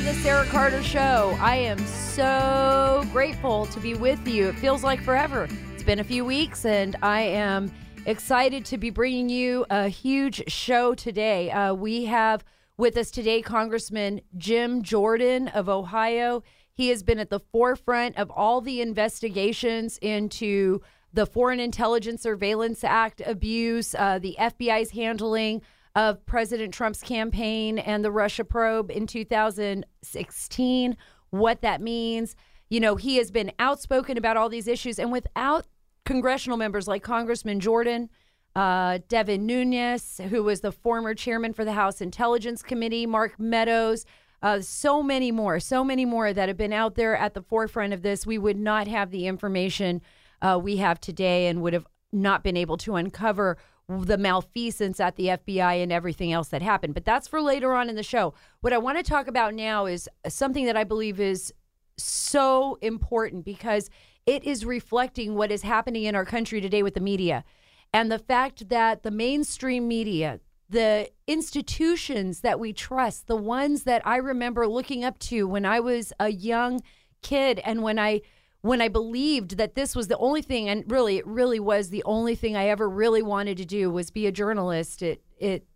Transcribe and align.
to 0.00 0.06
the 0.06 0.14
Sarah 0.14 0.46
Carter 0.46 0.82
Show. 0.82 1.36
I 1.40 1.56
am 1.56 1.78
so 1.86 3.04
grateful 3.12 3.66
to 3.66 3.80
be 3.80 3.92
with 3.94 4.26
you. 4.26 4.48
It 4.48 4.54
feels 4.54 4.82
like 4.82 5.02
forever. 5.02 5.46
It's 5.74 5.82
been 5.82 5.98
a 5.98 6.04
few 6.04 6.24
weeks, 6.24 6.64
and 6.64 6.96
I 7.02 7.20
am 7.20 7.70
excited 8.06 8.64
to 8.66 8.78
be 8.78 8.88
bringing 8.88 9.28
you 9.28 9.66
a 9.68 9.88
huge 9.88 10.50
show 10.50 10.94
today. 10.94 11.50
Uh, 11.50 11.74
we 11.74 12.06
have 12.06 12.44
with 12.78 12.96
us 12.96 13.10
today 13.10 13.42
Congressman 13.42 14.22
Jim 14.38 14.82
Jordan 14.82 15.48
of 15.48 15.68
Ohio. 15.68 16.42
He 16.72 16.88
has 16.88 17.02
been 17.02 17.18
at 17.18 17.28
the 17.28 17.40
forefront 17.40 18.16
of 18.16 18.30
all 18.30 18.62
the 18.62 18.80
investigations 18.80 19.98
into 19.98 20.80
the 21.12 21.26
Foreign 21.26 21.60
Intelligence 21.60 22.22
Surveillance 22.22 22.84
Act 22.84 23.20
abuse, 23.26 23.94
uh, 23.98 24.18
the 24.18 24.36
FBI's 24.38 24.92
handling 24.92 25.60
of 26.00 26.24
President 26.24 26.72
Trump's 26.72 27.02
campaign 27.02 27.78
and 27.78 28.02
the 28.02 28.10
Russia 28.10 28.42
probe 28.42 28.90
in 28.90 29.06
2016, 29.06 30.96
what 31.28 31.60
that 31.60 31.82
means. 31.82 32.34
You 32.70 32.80
know, 32.80 32.96
he 32.96 33.16
has 33.16 33.30
been 33.30 33.52
outspoken 33.58 34.16
about 34.16 34.38
all 34.38 34.48
these 34.48 34.66
issues, 34.66 34.98
and 34.98 35.12
without 35.12 35.66
congressional 36.06 36.56
members 36.56 36.88
like 36.88 37.02
Congressman 37.02 37.60
Jordan, 37.60 38.08
uh, 38.56 39.00
Devin 39.08 39.44
Nunes, 39.44 40.22
who 40.30 40.42
was 40.42 40.62
the 40.62 40.72
former 40.72 41.14
chairman 41.14 41.52
for 41.52 41.66
the 41.66 41.74
House 41.74 42.00
Intelligence 42.00 42.62
Committee, 42.62 43.04
Mark 43.04 43.38
Meadows, 43.38 44.06
uh, 44.42 44.62
so 44.62 45.02
many 45.02 45.30
more, 45.30 45.60
so 45.60 45.84
many 45.84 46.06
more 46.06 46.32
that 46.32 46.48
have 46.48 46.56
been 46.56 46.72
out 46.72 46.94
there 46.94 47.14
at 47.14 47.34
the 47.34 47.42
forefront 47.42 47.92
of 47.92 48.00
this, 48.00 48.24
we 48.24 48.38
would 48.38 48.56
not 48.56 48.88
have 48.88 49.10
the 49.10 49.26
information 49.26 50.00
uh, 50.40 50.58
we 50.60 50.78
have 50.78 50.98
today 50.98 51.48
and 51.48 51.60
would 51.60 51.74
have 51.74 51.86
not 52.10 52.42
been 52.42 52.56
able 52.56 52.78
to 52.78 52.94
uncover 52.94 53.58
the 53.90 54.18
malfeasance 54.18 55.00
at 55.00 55.16
the 55.16 55.26
FBI 55.26 55.82
and 55.82 55.90
everything 55.90 56.32
else 56.32 56.48
that 56.48 56.62
happened. 56.62 56.94
But 56.94 57.04
that's 57.04 57.26
for 57.26 57.40
later 57.40 57.74
on 57.74 57.88
in 57.88 57.96
the 57.96 58.02
show. 58.02 58.34
What 58.60 58.72
I 58.72 58.78
want 58.78 58.98
to 58.98 59.02
talk 59.02 59.26
about 59.26 59.54
now 59.54 59.86
is 59.86 60.08
something 60.28 60.66
that 60.66 60.76
I 60.76 60.84
believe 60.84 61.18
is 61.18 61.52
so 61.96 62.78
important 62.80 63.44
because 63.44 63.90
it 64.26 64.44
is 64.44 64.64
reflecting 64.64 65.34
what 65.34 65.50
is 65.50 65.62
happening 65.62 66.04
in 66.04 66.14
our 66.14 66.24
country 66.24 66.60
today 66.60 66.82
with 66.82 66.94
the 66.94 67.00
media. 67.00 67.44
And 67.92 68.12
the 68.12 68.18
fact 68.18 68.68
that 68.68 69.02
the 69.02 69.10
mainstream 69.10 69.88
media, 69.88 70.38
the 70.68 71.10
institutions 71.26 72.40
that 72.40 72.60
we 72.60 72.72
trust, 72.72 73.26
the 73.26 73.36
ones 73.36 73.82
that 73.82 74.06
I 74.06 74.16
remember 74.16 74.68
looking 74.68 75.04
up 75.04 75.18
to 75.20 75.48
when 75.48 75.66
I 75.66 75.80
was 75.80 76.12
a 76.20 76.30
young 76.30 76.80
kid 77.22 77.60
and 77.64 77.82
when 77.82 77.98
I 77.98 78.20
when 78.62 78.82
I 78.82 78.88
believed 78.88 79.56
that 79.56 79.74
this 79.74 79.96
was 79.96 80.08
the 80.08 80.18
only 80.18 80.42
thing, 80.42 80.68
and 80.68 80.84
really, 80.90 81.16
it 81.16 81.26
really 81.26 81.60
was 81.60 81.88
the 81.88 82.02
only 82.04 82.34
thing 82.34 82.56
I 82.56 82.68
ever 82.68 82.88
really 82.88 83.22
wanted 83.22 83.56
to 83.58 83.64
do 83.64 83.90
was 83.90 84.10
be 84.10 84.26
a 84.26 84.32
journalist. 84.32 85.02
It, 85.02 85.22
it, 85.38 85.66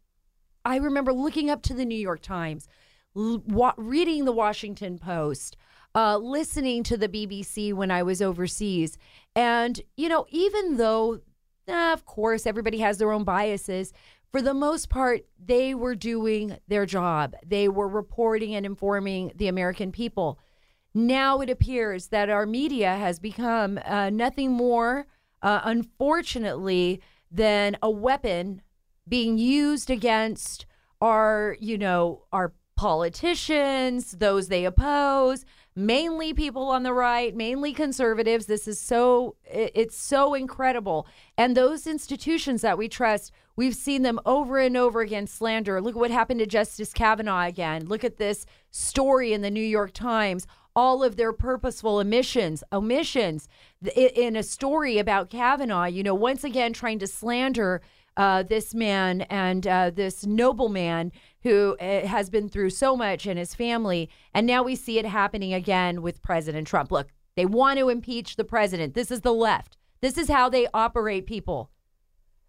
I 0.64 0.77
remember 0.77 1.12
looking 1.12 1.48
up 1.48 1.62
to 1.62 1.74
the 1.74 1.86
New 1.86 1.98
York 1.98 2.20
Times, 2.20 2.68
reading 3.14 4.24
the 4.24 4.32
Washington 4.32 4.98
Post, 4.98 5.56
uh, 5.94 6.18
listening 6.18 6.82
to 6.82 6.96
the 6.96 7.08
BBC 7.08 7.72
when 7.72 7.90
I 7.90 8.02
was 8.02 8.20
overseas, 8.20 8.98
and 9.34 9.80
you 9.96 10.08
know, 10.08 10.27
even 10.28 10.77
though, 10.77 11.20
of 11.66 12.05
course, 12.05 12.46
everybody 12.46 12.78
has 12.78 12.98
their 12.98 13.12
own 13.12 13.24
biases. 13.24 13.92
For 14.30 14.42
the 14.42 14.52
most 14.52 14.88
part, 14.88 15.27
they 15.38 15.77
were 15.77 15.94
doing 15.94 16.58
their 16.66 16.86
job. 16.86 17.36
They 17.46 17.68
were 17.68 17.86
reporting 17.86 18.56
and 18.56 18.66
informing 18.66 19.30
the 19.36 19.46
American 19.46 19.92
people. 19.92 20.40
Now 20.94 21.40
it 21.40 21.50
appears 21.50 22.08
that 22.08 22.30
our 22.30 22.46
media 22.46 22.94
has 22.94 23.18
become 23.18 23.80
uh, 23.84 24.10
nothing 24.10 24.52
more, 24.52 25.06
uh, 25.42 25.60
unfortunately, 25.64 27.00
than 27.30 27.76
a 27.82 27.90
weapon 27.90 28.62
being 29.08 29.36
used 29.36 29.90
against 29.90 30.66
our, 31.00 31.56
you 31.60 31.76
know, 31.76 32.22
our 32.33 32.52
politicians, 32.77 34.12
those 34.12 34.48
they 34.48 34.64
oppose, 34.64 35.44
mainly 35.77 36.33
people 36.33 36.70
on 36.70 36.83
the 36.83 36.92
right, 36.92 37.34
mainly 37.34 37.72
conservatives. 37.72 38.46
This 38.46 38.66
is 38.66 38.80
so 38.80 39.36
it's 39.44 39.96
so 39.96 40.34
incredible. 40.34 41.06
And 41.36 41.56
those 41.56 41.86
institutions 41.86 42.62
that 42.62 42.78
we 42.78 42.88
trust, 42.88 43.33
we've 43.56 43.77
seen 43.77 44.02
them 44.02 44.20
over 44.24 44.58
and 44.58 44.77
over 44.77 45.00
again 45.00 45.27
slander. 45.27 45.80
Look 45.80 45.96
at 45.96 46.00
what 46.00 46.10
happened 46.10 46.40
to 46.40 46.46
Justice 46.46 46.92
Kavanaugh 46.92 47.46
again. 47.46 47.86
Look 47.86 48.04
at 48.04 48.16
this 48.16 48.46
story 48.70 49.33
in 49.33 49.42
the 49.42 49.50
New 49.50 49.60
York 49.60 49.92
Times 49.92 50.46
all 50.77 51.02
of 51.02 51.17
their 51.17 51.33
purposeful 51.33 51.98
omissions, 51.98 52.64
omissions 52.73 53.48
in 53.95 54.36
a 54.36 54.42
story 54.42 54.98
about 54.98 55.30
Kavanaugh, 55.30 55.85
you 55.85 56.02
know, 56.02 56.14
once 56.14 56.45
again 56.45 56.73
trying 56.73 56.98
to 56.98 57.07
slander 57.07 57.80
uh, 58.17 58.42
this 58.42 58.74
man 58.74 59.23
and 59.23 59.67
uh, 59.67 59.90
this 59.90 60.24
nobleman 60.24 61.13
who 61.42 61.77
uh, 61.80 62.07
has 62.07 62.30
been 62.30 62.48
through 62.48 62.70
so 62.70 62.96
much 62.96 63.27
and 63.27 63.39
his 63.39 63.55
family. 63.55 64.08
And 64.33 64.46
now 64.46 64.63
we 64.63 64.77
see 64.77 64.98
it 64.98 65.07
happening 65.07 65.52
again 65.52 66.02
with 66.02 66.23
President 66.23 66.67
Trump. 66.67 66.92
Look, 66.92 67.08
they 67.36 67.46
want 67.46 67.79
to 67.79 67.89
impeach 67.89 68.36
the 68.36 68.45
president. 68.45 68.95
This 68.95 69.11
is 69.11 69.23
the 69.23 69.33
left. 69.33 69.77
This 70.01 70.17
is 70.17 70.29
how 70.29 70.48
they 70.48 70.68
operate 70.73 71.27
people. 71.27 71.70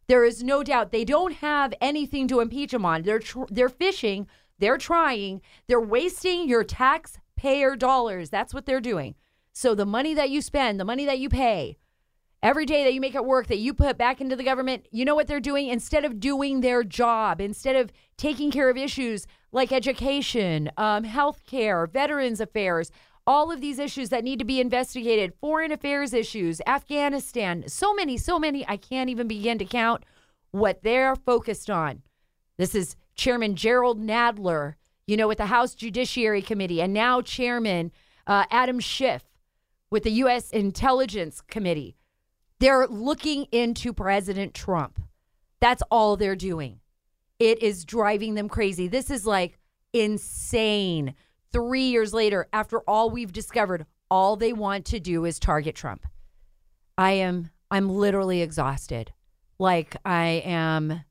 There 0.07 0.23
is 0.23 0.43
no 0.43 0.61
doubt 0.61 0.91
they 0.91 1.05
don't 1.05 1.33
have 1.35 1.73
anything 1.81 2.27
to 2.27 2.39
impeach 2.39 2.73
him 2.73 2.85
on. 2.85 3.01
They're 3.01 3.19
tr- 3.19 3.45
they're 3.49 3.69
fishing. 3.69 4.27
They're 4.59 4.77
trying. 4.77 5.41
They're 5.67 5.81
wasting 5.81 6.47
your 6.47 6.63
tax 6.63 7.17
taxpayer 7.45 7.75
dollars. 7.75 8.29
That's 8.29 8.53
what 8.53 8.65
they're 8.65 8.81
doing. 8.81 9.15
So 9.53 9.75
the 9.75 9.85
money 9.85 10.13
that 10.15 10.29
you 10.29 10.41
spend, 10.41 10.79
the 10.79 10.85
money 10.85 11.05
that 11.05 11.19
you 11.19 11.29
pay, 11.29 11.77
every 12.41 12.65
day 12.65 12.83
that 12.83 12.93
you 12.93 12.99
make 12.99 13.15
it 13.15 13.25
work 13.25 13.47
that 13.47 13.57
you 13.57 13.73
put 13.73 13.97
back 13.97 14.19
into 14.19 14.35
the 14.35 14.43
government, 14.43 14.87
you 14.91 15.05
know 15.05 15.15
what 15.15 15.27
they're 15.27 15.39
doing? 15.39 15.67
Instead 15.67 16.05
of 16.05 16.19
doing 16.19 16.61
their 16.61 16.83
job, 16.83 17.39
instead 17.39 17.75
of 17.75 17.91
taking 18.17 18.51
care 18.51 18.69
of 18.69 18.77
issues 18.77 19.27
like 19.51 19.71
education, 19.71 20.71
um, 20.77 21.03
health 21.03 21.41
care, 21.45 21.87
veterans 21.87 22.41
affairs, 22.41 22.91
all 23.27 23.51
of 23.51 23.61
these 23.61 23.79
issues 23.79 24.09
that 24.09 24.23
need 24.23 24.39
to 24.39 24.45
be 24.45 24.59
investigated, 24.59 25.33
foreign 25.39 25.71
affairs 25.71 26.13
issues, 26.13 26.61
Afghanistan, 26.67 27.63
so 27.67 27.93
many, 27.93 28.17
so 28.17 28.37
many, 28.37 28.67
I 28.67 28.77
can't 28.77 29.09
even 29.09 29.27
begin 29.27 29.57
to 29.59 29.65
count 29.65 30.03
what 30.51 30.83
they're 30.83 31.15
focused 31.15 31.69
on. 31.69 32.01
This 32.57 32.75
is 32.75 32.95
Chairman 33.15 33.55
Gerald 33.55 33.99
Nadler 33.99 34.75
you 35.07 35.17
know, 35.17 35.27
with 35.27 35.37
the 35.37 35.47
House 35.47 35.75
Judiciary 35.75 36.41
Committee, 36.41 36.81
and 36.81 36.93
now 36.93 37.21
Chairman 37.21 37.91
uh, 38.27 38.45
Adam 38.49 38.79
Schiff 38.79 39.23
with 39.91 40.03
the 40.03 40.11
U.S. 40.11 40.49
Intelligence 40.51 41.41
Committee. 41.41 41.95
They're 42.59 42.87
looking 42.87 43.45
into 43.51 43.93
President 43.93 44.53
Trump. 44.53 45.01
That's 45.59 45.83
all 45.91 46.15
they're 46.15 46.35
doing. 46.35 46.79
It 47.39 47.61
is 47.61 47.85
driving 47.85 48.35
them 48.35 48.49
crazy. 48.49 48.87
This 48.87 49.09
is 49.09 49.25
like 49.25 49.59
insane. 49.93 51.15
Three 51.51 51.83
years 51.83 52.13
later, 52.13 52.47
after 52.53 52.79
all 52.81 53.09
we've 53.09 53.31
discovered, 53.31 53.85
all 54.09 54.35
they 54.35 54.53
want 54.53 54.85
to 54.85 54.99
do 54.99 55.25
is 55.25 55.39
target 55.39 55.75
Trump. 55.75 56.05
I 56.97 57.11
am, 57.11 57.49
I'm 57.69 57.89
literally 57.89 58.41
exhausted. 58.41 59.11
Like, 59.59 59.95
I 60.05 60.43
am, 60.45 61.01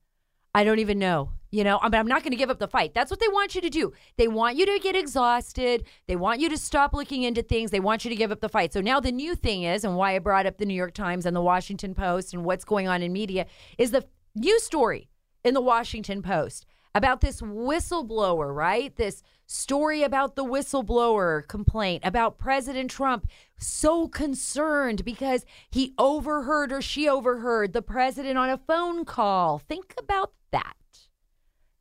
I 0.54 0.64
don't 0.64 0.78
even 0.78 0.98
know. 0.98 1.30
You 1.54 1.62
know, 1.62 1.78
mean, 1.84 1.94
I'm 1.94 2.08
not 2.08 2.24
going 2.24 2.32
to 2.32 2.36
give 2.36 2.50
up 2.50 2.58
the 2.58 2.66
fight. 2.66 2.94
That's 2.94 3.12
what 3.12 3.20
they 3.20 3.28
want 3.28 3.54
you 3.54 3.60
to 3.60 3.70
do. 3.70 3.92
They 4.16 4.26
want 4.26 4.56
you 4.56 4.66
to 4.66 4.80
get 4.80 4.96
exhausted. 4.96 5.84
They 6.08 6.16
want 6.16 6.40
you 6.40 6.48
to 6.50 6.58
stop 6.58 6.92
looking 6.92 7.22
into 7.22 7.42
things. 7.42 7.70
They 7.70 7.78
want 7.78 8.04
you 8.04 8.08
to 8.08 8.16
give 8.16 8.32
up 8.32 8.40
the 8.40 8.48
fight. 8.48 8.72
So 8.72 8.80
now 8.80 8.98
the 8.98 9.12
new 9.12 9.36
thing 9.36 9.62
is, 9.62 9.84
and 9.84 9.94
why 9.94 10.16
I 10.16 10.18
brought 10.18 10.46
up 10.46 10.58
the 10.58 10.66
New 10.66 10.74
York 10.74 10.94
Times 10.94 11.26
and 11.26 11.36
the 11.36 11.40
Washington 11.40 11.94
Post 11.94 12.34
and 12.34 12.44
what's 12.44 12.64
going 12.64 12.88
on 12.88 13.02
in 13.02 13.12
media, 13.12 13.46
is 13.78 13.92
the 13.92 14.04
new 14.34 14.58
story 14.58 15.08
in 15.44 15.54
the 15.54 15.60
Washington 15.60 16.22
Post 16.22 16.66
about 16.92 17.20
this 17.20 17.40
whistleblower, 17.40 18.52
right? 18.52 18.96
This 18.96 19.22
story 19.46 20.02
about 20.02 20.34
the 20.34 20.44
whistleblower 20.44 21.46
complaint 21.46 22.02
about 22.04 22.36
President 22.36 22.90
Trump, 22.90 23.28
so 23.60 24.08
concerned 24.08 25.04
because 25.04 25.46
he 25.70 25.94
overheard 25.98 26.72
or 26.72 26.82
she 26.82 27.08
overheard 27.08 27.72
the 27.72 27.82
president 27.82 28.36
on 28.36 28.50
a 28.50 28.58
phone 28.58 29.04
call. 29.04 29.60
Think 29.60 29.94
about 29.96 30.32
that 30.50 30.74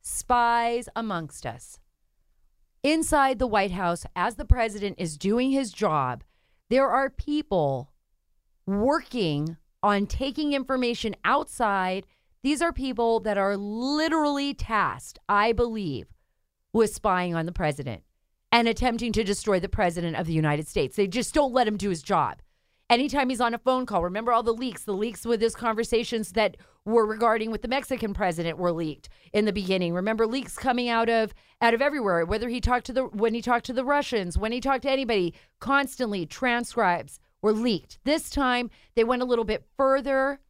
spies 0.04 0.88
amongst 0.94 1.46
us. 1.46 1.80
Inside 2.82 3.38
the 3.38 3.46
White 3.46 3.70
House, 3.70 4.04
as 4.14 4.36
the 4.36 4.44
president 4.44 4.96
is 4.98 5.16
doing 5.16 5.50
his 5.50 5.72
job, 5.72 6.22
there 6.68 6.88
are 6.88 7.08
people 7.08 7.90
working 8.66 9.56
on 9.82 10.06
taking 10.06 10.52
information 10.52 11.16
outside. 11.24 12.06
These 12.42 12.60
are 12.60 12.72
people 12.72 13.20
that 13.20 13.38
are 13.38 13.56
literally 13.56 14.52
tasked, 14.52 15.18
I 15.28 15.52
believe, 15.52 16.08
with 16.72 16.94
spying 16.94 17.34
on 17.34 17.46
the 17.46 17.52
president 17.52 18.02
and 18.52 18.68
attempting 18.68 19.12
to 19.12 19.24
destroy 19.24 19.58
the 19.58 19.68
president 19.68 20.16
of 20.16 20.26
the 20.26 20.32
United 20.34 20.68
States. 20.68 20.96
They 20.96 21.06
just 21.06 21.32
don't 21.32 21.54
let 21.54 21.66
him 21.66 21.78
do 21.78 21.88
his 21.88 22.02
job 22.02 22.40
anytime 22.90 23.28
he's 23.28 23.40
on 23.40 23.54
a 23.54 23.58
phone 23.58 23.86
call, 23.86 24.02
remember 24.02 24.32
all 24.32 24.42
the 24.42 24.52
leaks, 24.52 24.84
the 24.84 24.92
leaks 24.92 25.24
with 25.24 25.40
his 25.40 25.54
conversations 25.54 26.32
that 26.32 26.56
were 26.84 27.06
regarding 27.06 27.50
with 27.50 27.62
the 27.62 27.68
Mexican 27.68 28.12
president 28.12 28.58
were 28.58 28.72
leaked 28.72 29.08
in 29.32 29.44
the 29.44 29.52
beginning. 29.52 29.94
Remember 29.94 30.26
leaks 30.26 30.56
coming 30.56 30.88
out 30.88 31.08
of 31.08 31.34
out 31.60 31.74
of 31.74 31.80
everywhere, 31.80 32.24
whether 32.24 32.48
he 32.48 32.60
talked 32.60 32.86
to 32.86 32.92
the 32.92 33.04
when 33.04 33.34
he 33.34 33.42
talked 33.42 33.66
to 33.66 33.72
the 33.72 33.84
Russians, 33.84 34.36
when 34.36 34.52
he 34.52 34.60
talked 34.60 34.82
to 34.82 34.90
anybody, 34.90 35.34
constantly 35.60 36.26
transcribes 36.26 37.18
were 37.42 37.52
leaked. 37.52 37.98
This 38.04 38.28
time 38.30 38.70
they 38.94 39.04
went 39.04 39.22
a 39.22 39.26
little 39.26 39.44
bit 39.44 39.64
further. 39.76 40.40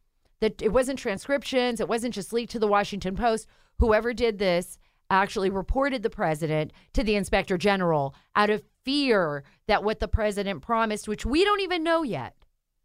That 0.41 0.61
it 0.61 0.73
wasn't 0.73 0.99
transcriptions, 0.99 1.79
it 1.79 1.87
wasn't 1.87 2.13
just 2.13 2.33
leaked 2.33 2.51
to 2.51 2.59
the 2.59 2.67
Washington 2.67 3.15
Post. 3.15 3.47
Whoever 3.79 4.13
did 4.13 4.37
this 4.37 4.77
actually 5.09 5.49
reported 5.49 6.03
the 6.03 6.09
president 6.09 6.73
to 6.93 7.03
the 7.03 7.15
inspector 7.15 7.57
general 7.57 8.13
out 8.35 8.49
of 8.49 8.63
fear 8.83 9.43
that 9.67 9.83
what 9.83 9.99
the 9.99 10.07
president 10.07 10.61
promised, 10.61 11.07
which 11.07 11.25
we 11.25 11.45
don't 11.45 11.61
even 11.61 11.83
know 11.83 12.03
yet, 12.03 12.35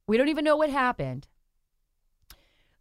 we 0.07 0.17
don't 0.17 0.29
even 0.29 0.45
know 0.45 0.57
what 0.57 0.71
happened, 0.71 1.27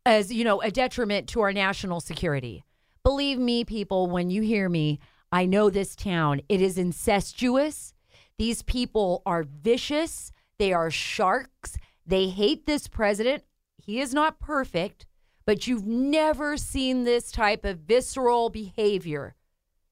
as 0.09 0.33
you 0.33 0.43
know, 0.43 0.59
a 0.61 0.71
detriment 0.71 1.29
to 1.29 1.41
our 1.41 1.53
national 1.53 1.99
security. 1.99 2.63
Believe 3.03 3.37
me, 3.37 3.63
people, 3.63 4.07
when 4.07 4.31
you 4.31 4.41
hear 4.41 4.67
me, 4.67 4.99
I 5.31 5.45
know 5.45 5.69
this 5.69 5.95
town. 5.95 6.41
It 6.49 6.61
is 6.61 6.79
incestuous. 6.79 7.93
These 8.39 8.63
people 8.63 9.21
are 9.27 9.43
vicious. 9.43 10.31
They 10.57 10.73
are 10.73 10.89
sharks. 10.89 11.77
They 12.07 12.29
hate 12.29 12.65
this 12.65 12.87
president. 12.87 13.43
He 13.77 13.99
is 13.99 14.11
not 14.11 14.39
perfect, 14.39 15.05
but 15.45 15.67
you've 15.67 15.85
never 15.85 16.57
seen 16.57 17.03
this 17.03 17.31
type 17.31 17.63
of 17.63 17.81
visceral 17.81 18.49
behavior. 18.49 19.35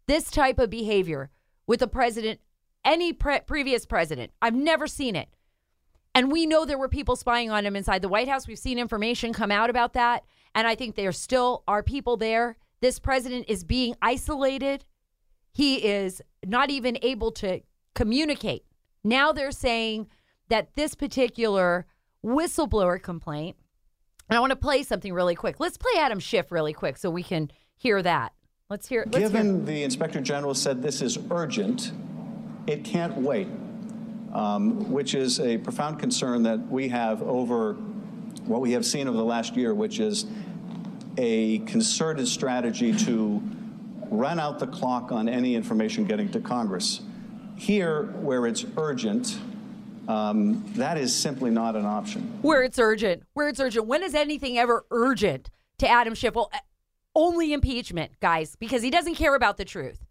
This 0.08 0.32
type 0.32 0.58
of 0.58 0.72
behavior 0.72 1.30
with 1.68 1.84
a 1.84 1.88
president, 1.88 2.40
any 2.84 3.14
pre- 3.14 3.42
previous 3.42 3.86
president. 3.86 4.32
I've 4.42 4.56
never 4.56 4.88
seen 4.88 5.16
it. 5.16 5.28
And 6.18 6.32
we 6.32 6.48
know 6.48 6.66
there 6.66 6.80
were 6.80 6.90
people 6.90 7.16
spying 7.16 7.52
on 7.52 7.64
him 7.64 7.76
inside 7.76 8.02
the 8.02 8.10
White 8.10 8.28
House. 8.28 8.48
We've 8.48 8.58
seen 8.58 8.80
information 8.80 9.34
come 9.34 9.52
out 9.52 9.70
about 9.70 9.94
that. 9.94 10.24
And 10.56 10.66
I 10.66 10.74
think 10.74 10.96
there 10.96 11.12
still 11.12 11.64
are 11.68 11.84
people 11.84 12.18
there. 12.18 12.58
This 12.82 12.98
president 12.98 13.46
is 13.48 13.64
being 13.64 13.94
isolated. 14.02 14.84
He 15.54 15.86
is 15.86 16.20
not 16.44 16.72
even 16.72 16.98
able 17.04 17.32
to 17.34 17.62
communicate. 17.94 18.66
Now 19.04 19.32
they're 19.32 19.52
saying 19.52 20.08
that 20.50 20.70
this 20.76 20.96
particular 20.96 21.86
whistleblower 22.26 23.00
complaint, 23.00 23.56
and 24.28 24.38
I 24.38 24.40
want 24.40 24.50
to 24.50 24.56
play 24.56 24.82
something 24.82 25.14
really 25.14 25.36
quick. 25.36 25.60
Let's 25.60 25.78
play 25.78 26.00
Adam 26.00 26.20
Schiff 26.20 26.52
really 26.52 26.74
quick 26.74 26.98
so 26.98 27.12
we 27.12 27.22
can 27.22 27.52
hear 27.76 28.02
that. 28.02 28.34
Let's 28.72 28.88
hear. 28.88 29.04
Let's 29.06 29.20
Given 29.20 29.58
hear. 29.58 29.66
the 29.66 29.84
inspector 29.84 30.20
general 30.22 30.56
said 30.56 30.82
this 30.82 31.04
is 31.04 31.20
urgent, 31.30 31.92
it 32.66 32.84
can't 32.84 33.18
wait 33.18 33.50
um, 34.34 34.92
which 34.92 35.16
is 35.16 35.40
a 35.40 35.58
profound 35.58 36.00
concern 36.00 36.44
that 36.44 36.60
we 36.68 36.88
have 36.90 37.22
over 37.22 37.74
what 38.46 38.62
we 38.62 38.72
have 38.72 38.86
seen 38.86 39.08
over 39.08 39.18
the 39.18 39.24
last 39.24 39.56
year, 39.56 39.74
which 39.74 40.00
is 40.00 40.26
a 41.18 41.60
concerted 41.60 42.28
strategy 42.28 42.96
to 42.96 43.42
run 44.10 44.40
out 44.40 44.60
the 44.60 44.68
clock 44.68 45.12
on 45.12 45.28
any 45.28 45.56
information 45.56 46.06
getting 46.06 46.30
to 46.32 46.40
Congress. 46.40 47.02
Here, 47.56 48.04
where 48.22 48.46
it's 48.46 48.66
urgent, 48.78 49.40
um, 50.08 50.64
that 50.76 50.98
is 50.98 51.14
simply 51.14 51.50
not 51.50 51.76
an 51.76 51.86
option. 51.86 52.40
Where 52.42 52.64
it's 52.64 52.80
urgent. 52.80 53.24
Where 53.34 53.50
it's 53.50 53.60
urgent. 53.60 53.88
When 53.88 54.04
is 54.04 54.16
anything 54.16 54.58
ever 54.58 54.86
urgent 54.92 55.50
to 55.80 55.90
Adam 55.90 56.14
Schiff? 56.14 56.36
Well, 56.36 56.50
uh, 56.54 56.60
only 57.16 57.52
impeachment, 57.52 58.20
guys, 58.20 58.56
because 58.56 58.84
he 58.84 58.90
doesn't 58.90 59.16
care 59.16 59.36
about 59.36 59.58
the 59.58 59.66
truth. 59.66 60.06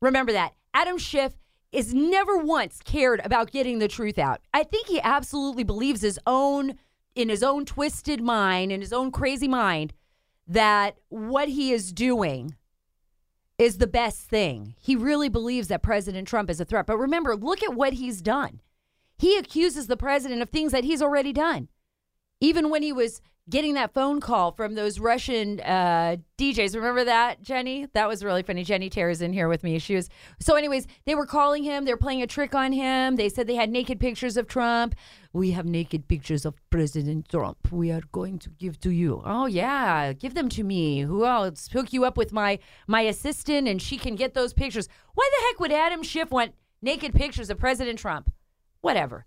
Remember 0.00 0.32
that. 0.32 0.54
Adam 0.72 0.98
Schiff 0.98 1.34
is 1.72 1.92
never 1.92 2.38
once 2.38 2.80
cared 2.84 3.20
about 3.24 3.50
getting 3.50 3.78
the 3.78 3.88
truth 3.88 4.18
out. 4.18 4.40
I 4.54 4.64
think 4.64 4.86
he 4.86 5.00
absolutely 5.00 5.64
believes 5.64 6.00
his 6.00 6.18
own 6.26 6.78
in 7.14 7.28
his 7.28 7.42
own 7.42 7.64
twisted 7.64 8.20
mind, 8.20 8.70
in 8.70 8.80
his 8.80 8.92
own 8.92 9.10
crazy 9.10 9.48
mind, 9.48 9.92
that 10.46 10.96
what 11.08 11.48
he 11.48 11.72
is 11.72 11.92
doing 11.92 12.54
is 13.58 13.78
the 13.78 13.88
best 13.88 14.20
thing. 14.20 14.74
He 14.78 14.94
really 14.94 15.28
believes 15.28 15.66
that 15.68 15.82
President 15.82 16.28
Trump 16.28 16.48
is 16.48 16.60
a 16.60 16.64
threat. 16.64 16.86
But 16.86 16.96
remember, 16.96 17.34
look 17.34 17.62
at 17.62 17.74
what 17.74 17.94
he's 17.94 18.22
done. 18.22 18.60
He 19.18 19.36
accuses 19.36 19.88
the 19.88 19.96
president 19.96 20.42
of 20.42 20.48
things 20.48 20.70
that 20.70 20.84
he's 20.84 21.02
already 21.02 21.32
done. 21.32 21.68
Even 22.40 22.70
when 22.70 22.82
he 22.82 22.92
was 22.92 23.20
getting 23.48 23.74
that 23.74 23.94
phone 23.94 24.20
call 24.20 24.52
from 24.52 24.74
those 24.74 25.00
Russian 25.00 25.60
uh, 25.60 26.16
DJs. 26.36 26.74
Remember 26.74 27.04
that, 27.04 27.42
Jenny? 27.42 27.86
That 27.94 28.08
was 28.08 28.22
really 28.22 28.42
funny. 28.42 28.62
Jenny 28.62 28.90
Terra's 28.90 29.22
in 29.22 29.32
here 29.32 29.48
with 29.48 29.62
me. 29.64 29.78
She 29.78 29.94
was 29.94 30.08
so. 30.40 30.54
Anyways, 30.54 30.86
they 31.06 31.14
were 31.14 31.26
calling 31.26 31.62
him. 31.62 31.84
They 31.84 31.92
were 31.92 31.98
playing 31.98 32.22
a 32.22 32.26
trick 32.26 32.54
on 32.54 32.72
him. 32.72 33.16
They 33.16 33.28
said 33.28 33.46
they 33.46 33.54
had 33.54 33.70
naked 33.70 34.00
pictures 34.00 34.36
of 34.36 34.46
Trump. 34.46 34.94
We 35.32 35.52
have 35.52 35.66
naked 35.66 36.08
pictures 36.08 36.44
of 36.44 36.54
President 36.70 37.28
Trump. 37.28 37.58
We 37.70 37.90
are 37.90 38.02
going 38.12 38.38
to 38.40 38.50
give 38.50 38.80
to 38.80 38.90
you. 38.90 39.22
Oh 39.24 39.46
yeah, 39.46 40.12
give 40.12 40.34
them 40.34 40.48
to 40.50 40.62
me. 40.62 41.00
Who 41.00 41.24
else? 41.24 41.68
Hook 41.72 41.92
you 41.92 42.04
up 42.04 42.16
with 42.16 42.32
my 42.32 42.58
my 42.86 43.02
assistant, 43.02 43.68
and 43.68 43.80
she 43.80 43.96
can 43.96 44.14
get 44.14 44.34
those 44.34 44.52
pictures. 44.52 44.88
Why 45.14 45.28
the 45.30 45.46
heck 45.46 45.60
would 45.60 45.72
Adam 45.72 46.02
Schiff 46.02 46.30
want 46.30 46.54
naked 46.82 47.14
pictures 47.14 47.50
of 47.50 47.58
President 47.58 47.98
Trump? 47.98 48.32
Whatever. 48.80 49.24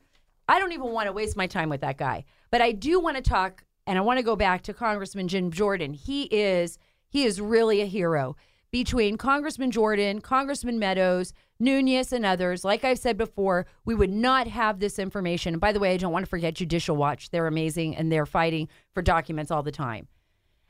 I 0.52 0.60
don't 0.60 0.74
even 0.74 0.92
want 0.92 1.08
to 1.08 1.14
waste 1.14 1.38
my 1.38 1.48
time 1.48 1.70
with 1.70 1.80
that 1.80 1.98
guy. 1.98 2.26
But 2.50 2.62
I 2.62 2.74
do 2.74 3.00
want 3.00 3.16
to 3.16 3.22
talk 3.22 3.64
and 3.88 3.98
I 3.98 4.02
want 4.02 4.18
to 4.20 4.24
go 4.24 4.36
back 4.36 4.64
to 4.64 4.74
Congressman 4.74 5.30
Jim 5.30 5.50
Jordan. 5.50 5.94
He 5.94 6.24
is 6.24 6.78
he 7.08 7.24
is 7.24 7.40
really 7.40 7.80
a 7.80 7.86
hero. 7.86 8.36
Between 8.70 9.16
Congressman 9.18 9.72
Jordan, 9.72 10.20
Congressman 10.20 10.78
Meadows, 10.78 11.34
Nunes, 11.58 12.12
and 12.12 12.26
others, 12.26 12.66
like 12.66 12.84
I've 12.84 13.00
said 13.00 13.18
before, 13.18 13.66
we 13.86 13.96
would 13.96 14.10
not 14.10 14.48
have 14.48 14.80
this 14.80 15.00
information. 15.00 15.54
And 15.54 15.62
by 15.62 15.72
the 15.72 15.80
way, 15.80 15.94
I 15.94 15.98
don't 15.98 16.12
want 16.12 16.26
to 16.26 16.30
forget 16.30 16.56
Judicial 16.56 16.98
Watch. 16.98 17.30
They're 17.30 17.48
amazing 17.48 17.96
and 17.96 18.12
they're 18.12 18.26
fighting 18.26 18.68
for 18.94 19.02
documents 19.02 19.52
all 19.52 19.64
the 19.64 19.72
time. 19.72 20.10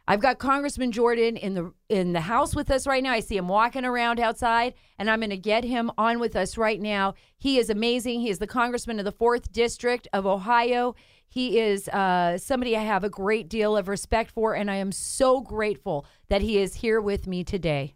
I've 0.08 0.20
got 0.20 0.40
Congressman 0.40 0.92
Jordan 0.92 1.38
in 1.38 1.54
the 1.54 1.74
in 1.88 2.14
the 2.14 2.22
house 2.22 2.56
with 2.56 2.72
us 2.72 2.88
right 2.88 3.04
now. 3.04 3.12
I 3.14 3.20
see 3.20 3.38
him 3.38 3.48
walking 3.48 3.86
around 3.86 4.20
outside, 4.20 4.74
and 4.98 5.10
I'm 5.10 5.20
going 5.20 5.30
to 5.30 5.38
get 5.38 5.64
him 5.64 5.92
on 5.98 6.20
with 6.20 6.36
us 6.36 6.58
right 6.58 6.80
now. 6.82 7.14
He 7.38 7.58
is 7.58 7.70
amazing. 7.70 8.22
He 8.22 8.30
is 8.30 8.40
the 8.40 8.48
congressman 8.48 9.00
of 9.00 9.06
the 9.06 9.12
fourth 9.12 9.52
district 9.52 10.08
of 10.12 10.26
Ohio. 10.26 10.96
He 11.28 11.60
is 11.60 11.88
uh, 11.90 12.38
somebody 12.38 12.76
I 12.76 12.82
have 12.84 13.04
a 13.06 13.10
great 13.10 13.48
deal 13.48 13.78
of 13.78 13.88
respect 13.88 14.32
for, 14.32 14.54
and 14.54 14.70
I 14.70 14.76
am 14.76 14.92
so 14.92 15.40
grateful 15.40 16.06
that 16.28 16.42
he 16.42 16.58
is 16.58 16.76
here 16.76 17.00
with 17.00 17.26
me 17.26 17.44
today. 17.46 17.96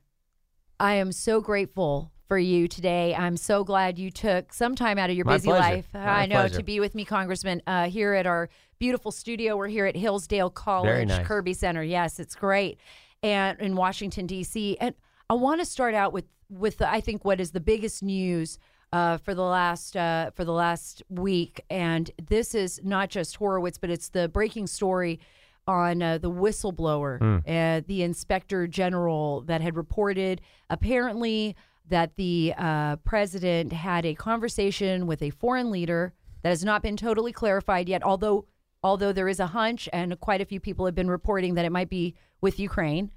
I 0.80 0.94
am 0.96 1.12
so 1.12 1.42
grateful 1.42 2.12
for 2.28 2.38
you 2.38 2.68
today. 2.68 3.14
I'm 3.14 3.38
so 3.38 3.64
glad 3.64 4.00
you 4.00 4.10
took 4.10 4.52
some 4.54 4.74
time 4.74 4.98
out 4.98 5.10
of 5.10 5.16
your 5.16 5.26
My 5.26 5.34
busy 5.36 5.50
pleasure. 5.50 5.76
life. 5.76 5.88
My 5.94 6.00
I 6.00 6.26
know 6.26 6.36
pleasure. 6.42 6.58
to 6.58 6.64
be 6.64 6.80
with 6.80 6.96
me, 6.96 7.06
Congressman, 7.06 7.62
uh, 7.68 7.88
here 7.90 8.14
at 8.14 8.26
our 8.26 8.50
beautiful 8.80 9.12
studio. 9.12 9.58
We're 9.58 9.68
here 9.68 9.86
at 9.86 9.96
Hillsdale 9.96 10.50
College 10.50 11.10
nice. 11.10 11.26
Kirby 11.26 11.54
Center. 11.54 11.84
Yes, 11.84 12.20
it's 12.20 12.36
great, 12.36 12.80
and 13.24 13.60
in 13.60 13.76
Washington 13.76 14.28
D.C. 14.28 14.78
And 14.80 14.96
I 15.30 15.34
want 15.34 15.62
to 15.62 15.66
start 15.66 15.94
out 15.94 16.14
with 16.14 16.26
with 16.50 16.78
the, 16.78 16.90
I 16.90 17.02
think 17.02 17.26
what 17.26 17.40
is 17.40 17.52
the 17.52 17.60
biggest 17.60 18.04
news 18.04 18.60
uh, 18.94 19.18
for 19.18 19.34
the 19.34 19.44
last 19.44 19.98
uh, 19.98 20.32
for 20.32 20.46
the 20.46 20.54
last 20.54 21.04
week, 21.10 21.62
and 21.70 22.12
this 22.28 22.56
is 22.56 22.80
not 22.84 23.10
just 23.10 23.36
Horowitz, 23.36 23.78
but 23.78 23.90
it's 23.90 24.10
the 24.10 24.30
breaking 24.30 24.68
story 24.68 25.20
on 25.68 26.02
uh, 26.02 26.18
the 26.18 26.30
whistleblower, 26.30 27.42
uh, 27.48 27.82
the 27.88 28.04
inspector 28.04 28.68
general 28.68 29.42
that 29.42 29.62
had 29.62 29.76
reported 29.76 30.40
apparently 30.70 31.56
that 31.90 32.16
the 32.16 32.54
uh, 32.58 32.96
president 32.98 33.74
had 33.74 34.06
a 34.06 34.14
conversation 34.14 35.08
with 35.08 35.22
a 35.22 35.30
foreign 35.32 35.72
leader 35.72 36.14
that 36.44 36.50
has 36.50 36.64
not 36.64 36.82
been 36.82 36.98
totally 36.98 37.32
clarified 37.32 37.90
yet. 37.90 38.04
Although 38.04 38.46
although 38.86 39.12
there 39.12 39.28
is 39.28 39.40
a 39.40 39.48
hunch, 39.48 39.90
and 39.92 40.20
quite 40.20 40.42
a 40.42 40.46
few 40.46 40.60
people 40.60 40.86
have 40.86 40.94
been 40.94 41.10
reporting 41.10 41.56
that 41.56 41.66
it 41.66 41.72
might 41.72 41.90
be 41.90 42.14
with 42.40 42.60
Ukraine, 42.60 43.12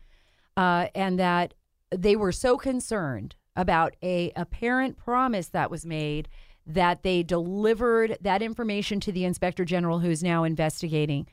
uh, 0.56 0.86
and 0.94 1.18
that 1.18 1.52
they 1.94 2.16
were 2.16 2.32
so 2.32 2.56
concerned 2.56 3.36
about 3.54 3.94
a 4.02 4.32
apparent 4.34 4.96
promise 4.96 5.48
that 5.48 5.70
was 5.70 5.84
made 5.84 6.26
that 6.66 7.02
they 7.02 7.22
delivered 7.22 8.16
that 8.22 8.40
information 8.40 8.98
to 8.98 9.12
the 9.12 9.26
inspector 9.26 9.66
general 9.66 9.98
who 9.98 10.08
is 10.08 10.22
now 10.22 10.42
investigating. 10.42 11.28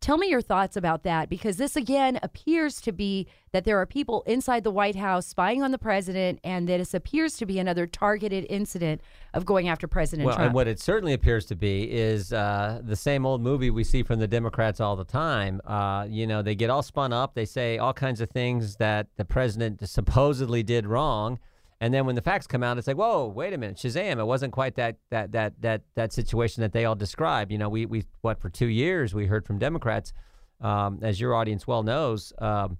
Tell 0.00 0.16
me 0.16 0.28
your 0.28 0.40
thoughts 0.40 0.76
about 0.76 1.02
that 1.02 1.28
because 1.28 1.56
this 1.56 1.74
again 1.74 2.20
appears 2.22 2.80
to 2.82 2.92
be 2.92 3.26
that 3.50 3.64
there 3.64 3.78
are 3.78 3.86
people 3.86 4.22
inside 4.26 4.62
the 4.62 4.70
White 4.70 4.94
House 4.94 5.26
spying 5.26 5.60
on 5.62 5.72
the 5.72 5.78
president, 5.78 6.38
and 6.44 6.68
that 6.68 6.78
this 6.78 6.94
appears 6.94 7.36
to 7.38 7.46
be 7.46 7.58
another 7.58 7.84
targeted 7.86 8.46
incident 8.48 9.00
of 9.34 9.44
going 9.44 9.68
after 9.68 9.88
President 9.88 10.26
Well, 10.26 10.36
Trump. 10.36 10.46
and 10.46 10.54
what 10.54 10.68
it 10.68 10.78
certainly 10.78 11.14
appears 11.14 11.46
to 11.46 11.56
be 11.56 11.90
is 11.90 12.32
uh, 12.32 12.80
the 12.84 12.94
same 12.94 13.26
old 13.26 13.42
movie 13.42 13.70
we 13.70 13.82
see 13.82 14.04
from 14.04 14.20
the 14.20 14.28
Democrats 14.28 14.80
all 14.80 14.94
the 14.94 15.04
time. 15.04 15.60
Uh, 15.64 16.06
you 16.08 16.26
know, 16.28 16.42
they 16.42 16.54
get 16.54 16.70
all 16.70 16.82
spun 16.82 17.12
up. 17.12 17.34
They 17.34 17.44
say 17.46 17.78
all 17.78 17.92
kinds 17.92 18.20
of 18.20 18.30
things 18.30 18.76
that 18.76 19.08
the 19.16 19.24
president 19.24 19.86
supposedly 19.88 20.62
did 20.62 20.86
wrong, 20.86 21.40
and 21.80 21.94
then 21.94 22.06
when 22.06 22.14
the 22.14 22.22
facts 22.22 22.46
come 22.46 22.62
out, 22.62 22.78
it's 22.78 22.86
like, 22.86 22.96
whoa, 22.96 23.26
wait 23.26 23.52
a 23.52 23.58
minute, 23.58 23.76
Shazam! 23.76 24.18
It 24.18 24.24
wasn't 24.24 24.52
quite 24.52 24.74
that 24.76 24.96
that 25.10 25.32
that 25.32 25.60
that 25.60 25.82
that 25.94 26.12
situation 26.12 26.62
that 26.62 26.72
they 26.72 26.84
all 26.84 26.96
describe. 26.96 27.50
You 27.50 27.58
know, 27.58 27.68
we 27.68 27.86
we 27.86 28.04
what 28.20 28.40
for 28.40 28.50
two 28.50 28.66
years 28.66 29.14
we 29.14 29.26
heard 29.26 29.46
from 29.46 29.58
Democrats, 29.58 30.12
um, 30.60 30.98
as 31.02 31.20
your 31.20 31.34
audience 31.34 31.66
well 31.66 31.82
knows. 31.82 32.32
Um, 32.38 32.78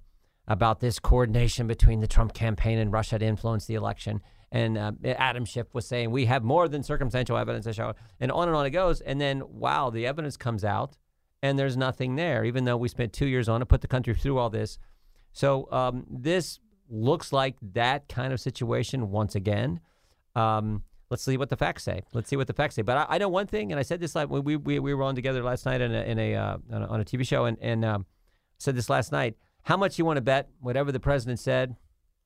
about 0.49 0.79
this 0.79 0.99
coordination 0.99 1.67
between 1.67 1.99
the 1.99 2.07
Trump 2.07 2.33
campaign 2.33 2.79
and 2.79 2.91
Russia 2.91 3.19
to 3.19 3.25
influence 3.25 3.65
the 3.65 3.75
election. 3.75 4.19
And 4.51 4.79
uh, 4.79 4.91
Adam 5.05 5.45
Schiff 5.45 5.67
was 5.73 5.87
saying 5.87 6.09
we 6.09 6.25
have 6.25 6.43
more 6.43 6.67
than 6.67 6.81
circumstantial 6.81 7.37
evidence 7.37 7.65
to 7.65 7.73
show, 7.73 7.93
and 8.19 8.31
on 8.31 8.47
and 8.47 8.57
on 8.57 8.65
it 8.65 8.71
goes. 8.71 8.99
And 8.99 9.21
then, 9.21 9.43
wow, 9.47 9.91
the 9.91 10.07
evidence 10.07 10.37
comes 10.37 10.65
out, 10.65 10.97
and 11.43 11.57
there's 11.57 11.77
nothing 11.77 12.15
there, 12.15 12.43
even 12.43 12.65
though 12.65 12.77
we 12.77 12.89
spent 12.89 13.13
two 13.13 13.27
years 13.27 13.47
on 13.47 13.61
it, 13.61 13.67
put 13.67 13.81
the 13.81 13.87
country 13.87 14.15
through 14.15 14.39
all 14.39 14.49
this. 14.49 14.79
So 15.33 15.71
um, 15.71 16.07
this 16.09 16.59
looks 16.89 17.31
like 17.31 17.55
that 17.73 18.07
kind 18.09 18.33
of 18.33 18.39
situation 18.39 19.11
once 19.11 19.35
again. 19.35 19.79
Um, 20.35 20.83
let's 21.09 21.23
see 21.23 21.37
what 21.37 21.49
the 21.49 21.57
facts 21.57 21.83
say. 21.83 22.03
Let's 22.13 22.29
see 22.29 22.35
what 22.35 22.47
the 22.47 22.53
facts 22.53 22.75
say. 22.75 22.81
But 22.81 22.97
I, 22.97 23.05
I 23.09 23.17
know 23.17 23.29
one 23.29 23.47
thing, 23.47 23.71
and 23.71 23.79
I 23.79 23.83
said 23.83 23.99
this 23.99 24.15
like 24.15 24.29
we 24.29 24.55
we, 24.55 24.79
we 24.79 24.93
were 24.93 25.03
on 25.03 25.15
together 25.15 25.43
last 25.43 25.65
night 25.65 25.81
in 25.81 25.93
a, 25.93 26.01
in 26.01 26.19
a 26.19 26.35
uh, 26.35 26.57
on, 26.71 26.83
a 26.83 26.87
on 26.87 27.01
a 27.01 27.05
TV 27.05 27.27
show, 27.27 27.45
and 27.45 27.57
and 27.61 27.85
um, 27.85 28.05
said 28.57 28.75
this 28.75 28.89
last 28.89 29.11
night. 29.11 29.35
How 29.63 29.77
much 29.77 29.99
you 29.99 30.05
want 30.05 30.17
to 30.17 30.21
bet 30.21 30.49
whatever 30.61 30.91
the 30.91 30.99
president 30.99 31.39
said 31.39 31.75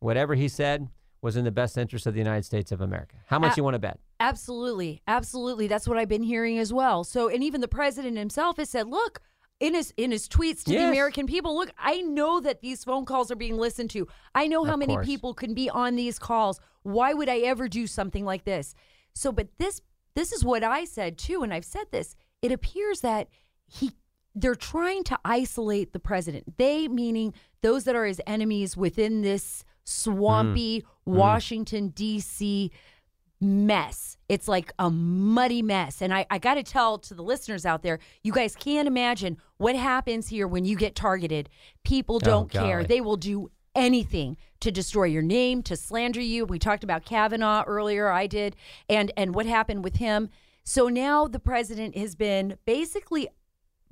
whatever 0.04 0.36
he 0.36 0.48
said 0.48 0.90
was 1.22 1.38
in 1.38 1.46
the 1.46 1.52
best 1.52 1.78
interest 1.78 2.06
of 2.06 2.14
the 2.14 2.20
United 2.20 2.44
States 2.44 2.72
of 2.72 2.82
America. 2.82 3.16
How 3.28 3.40
much 3.40 3.54
A- 3.54 3.56
you 3.58 3.64
want 3.64 3.76
to 3.76 3.80
bet? 3.80 3.98
Absolutely. 4.20 5.02
Absolutely. 5.08 5.68
That's 5.68 5.88
what 5.88 5.98
I've 5.98 6.10
been 6.10 6.24
hearing 6.24 6.60
as 6.60 6.74
well. 6.74 7.06
So, 7.06 7.30
and 7.30 7.42
even 7.42 7.62
the 7.62 7.68
president 7.70 8.18
himself 8.18 8.58
has 8.58 8.70
said, 8.70 8.88
look, 8.90 9.22
in 9.64 9.76
his 9.76 9.94
in 9.96 10.12
his 10.12 10.28
tweets 10.28 10.66
to 10.66 10.72
the 10.72 10.84
American 10.84 11.26
people, 11.26 11.56
look, 11.56 11.72
I 11.80 12.02
know 12.02 12.42
that 12.42 12.62
these 12.62 12.84
phone 12.84 13.06
calls 13.06 13.32
are 13.32 13.36
being 13.38 13.58
listened 13.58 13.92
to. 13.92 14.10
I 14.36 14.46
know 14.48 14.66
how 14.66 14.74
Of 14.74 14.80
many 14.80 14.96
course. 14.96 15.06
people 15.06 15.34
can 15.34 15.54
be 15.54 15.70
on 15.70 15.96
these 15.96 16.20
calls. 16.20 16.60
Why 16.82 17.14
would 17.14 17.30
I 17.30 17.38
ever 17.40 17.70
do 17.70 17.88
something 17.88 18.26
like 18.26 18.44
this? 18.44 18.76
So, 19.14 19.32
but 19.32 19.48
this 19.60 19.82
this 20.16 20.34
is 20.34 20.44
what 20.44 20.66
I 20.66 20.84
said 20.84 21.18
too, 21.18 21.44
and 21.44 21.54
I've 21.54 21.64
said 21.64 21.86
this. 21.92 22.18
It 22.42 22.52
appears 22.52 23.00
that 23.02 23.30
he 23.66 23.92
they're 24.36 24.54
trying 24.54 25.06
to 25.06 25.18
isolate 25.24 25.94
the 25.94 26.00
president. 26.00 26.58
They 26.58 26.90
meaning 26.90 27.34
those 27.62 27.86
that 27.86 27.96
are 27.96 28.06
his 28.06 28.20
enemies 28.28 28.76
within 28.76 29.22
this 29.22 29.64
mm-hmm. 29.64 29.72
swampy 29.86 30.82
mm-hmm. 30.82 31.16
Washington 31.16 31.88
D.C. 31.88 32.70
mess. 33.44 34.18
It's 34.30 34.48
like 34.48 34.72
a 34.80 34.90
muddy 34.90 35.62
mess. 35.62 36.02
And 36.02 36.14
I, 36.14 36.26
I 36.30 36.38
got 36.40 36.56
to 36.56 36.64
tell 36.64 36.98
to 37.00 37.14
the 37.14 37.22
listeners 37.22 37.66
out 37.66 37.84
there, 37.84 38.00
you 38.24 38.32
guys 38.32 38.56
can't 38.56 38.88
imagine 38.88 39.38
what 39.58 39.76
happens 39.76 40.28
here 40.28 40.48
when 40.48 40.66
you 40.66 40.76
get 40.76 40.96
targeted. 40.96 41.50
People 41.84 42.16
oh, 42.16 42.20
don't 42.20 42.50
care. 42.50 42.84
They 42.84 43.02
will 43.02 43.18
do 43.18 43.52
anything 43.76 44.38
to 44.62 44.72
destroy 44.72 45.06
your 45.06 45.22
name, 45.22 45.62
to 45.64 45.76
slander 45.76 46.22
you. 46.22 46.46
We 46.46 46.60
talked 46.60 46.84
about 46.84 47.06
Kavanaugh 47.06 47.64
earlier, 47.68 48.10
I 48.10 48.28
did, 48.28 48.56
and 48.88 49.12
and 49.18 49.36
what 49.36 49.46
happened 49.46 49.84
with 49.84 49.98
him. 49.98 50.30
So 50.64 50.88
now 50.88 51.28
the 51.28 51.40
president 51.40 51.98
has 51.98 52.16
been 52.16 52.58
basically 52.66 53.28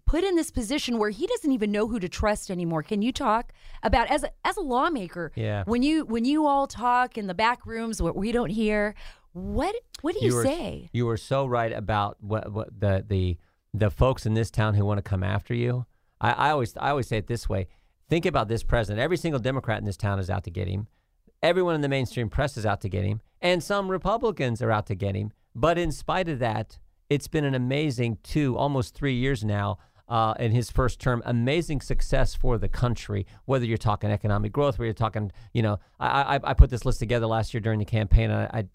put 0.05 0.23
in 0.23 0.35
this 0.35 0.51
position 0.51 0.97
where 0.97 1.09
he 1.09 1.25
doesn't 1.27 1.51
even 1.51 1.71
know 1.71 1.87
who 1.87 1.99
to 1.99 2.09
trust 2.09 2.51
anymore. 2.51 2.83
Can 2.83 3.01
you 3.01 3.11
talk 3.11 3.53
about 3.83 4.09
as 4.09 4.23
a, 4.23 4.31
as 4.43 4.57
a 4.57 4.61
lawmaker? 4.61 5.31
Yeah. 5.35 5.63
When 5.65 5.83
you 5.83 6.05
when 6.05 6.25
you 6.25 6.47
all 6.47 6.67
talk 6.67 7.17
in 7.17 7.27
the 7.27 7.33
back 7.33 7.65
rooms, 7.65 8.01
what 8.01 8.15
we 8.15 8.31
don't 8.31 8.49
hear, 8.49 8.95
what 9.33 9.75
what 10.01 10.15
do 10.15 10.25
you, 10.25 10.35
were, 10.35 10.43
say? 10.43 10.89
You 10.93 11.05
were 11.05 11.17
so 11.17 11.45
right 11.45 11.71
about 11.71 12.17
what, 12.21 12.51
what 12.51 12.79
the 12.79 13.05
the 13.07 13.37
the 13.73 13.89
folks 13.89 14.25
in 14.25 14.33
this 14.33 14.51
town 14.51 14.73
who 14.73 14.85
want 14.85 14.97
to 14.97 15.03
come 15.03 15.23
after 15.23 15.53
you. 15.53 15.85
I, 16.19 16.31
I 16.31 16.49
always 16.51 16.75
I 16.77 16.89
always 16.89 17.07
say 17.07 17.17
it 17.17 17.27
this 17.27 17.47
way. 17.47 17.67
Think 18.09 18.25
about 18.25 18.47
this 18.47 18.63
president. 18.63 19.01
Every 19.01 19.17
single 19.17 19.39
Democrat 19.39 19.79
in 19.79 19.85
this 19.85 19.97
town 19.97 20.19
is 20.19 20.29
out 20.29 20.43
to 20.43 20.51
get 20.51 20.67
him. 20.67 20.87
Everyone 21.41 21.75
in 21.75 21.81
the 21.81 21.89
mainstream 21.89 22.29
press 22.29 22.57
is 22.57 22.65
out 22.65 22.81
to 22.81 22.89
get 22.89 23.05
him, 23.05 23.21
and 23.41 23.63
some 23.63 23.89
Republicans 23.89 24.61
are 24.61 24.71
out 24.71 24.87
to 24.87 24.95
get 24.95 25.15
him. 25.15 25.31
But 25.55 25.77
in 25.77 25.91
spite 25.91 26.29
of 26.29 26.39
that, 26.39 26.77
it's 27.09 27.27
been 27.27 27.45
an 27.45 27.55
amazing 27.55 28.17
two, 28.23 28.57
almost 28.57 28.95
three 28.95 29.15
years 29.15 29.43
now 29.43 29.79
uh, 30.07 30.33
in 30.39 30.51
his 30.51 30.69
first 30.69 30.99
term. 30.99 31.23
Amazing 31.25 31.81
success 31.81 32.35
for 32.35 32.57
the 32.57 32.67
country. 32.67 33.25
Whether 33.45 33.65
you're 33.65 33.77
talking 33.77 34.11
economic 34.11 34.51
growth, 34.51 34.77
whether 34.77 34.85
you're 34.85 34.93
talking, 34.93 35.31
you 35.53 35.61
know, 35.61 35.79
I, 35.99 36.35
I, 36.35 36.39
I 36.43 36.53
put 36.53 36.69
this 36.69 36.85
list 36.85 36.99
together 36.99 37.27
last 37.27 37.53
year 37.53 37.61
during 37.61 37.79
the 37.79 37.85
campaign. 37.85 38.29
And 38.29 38.41
I, 38.41 38.59
I 38.59 38.65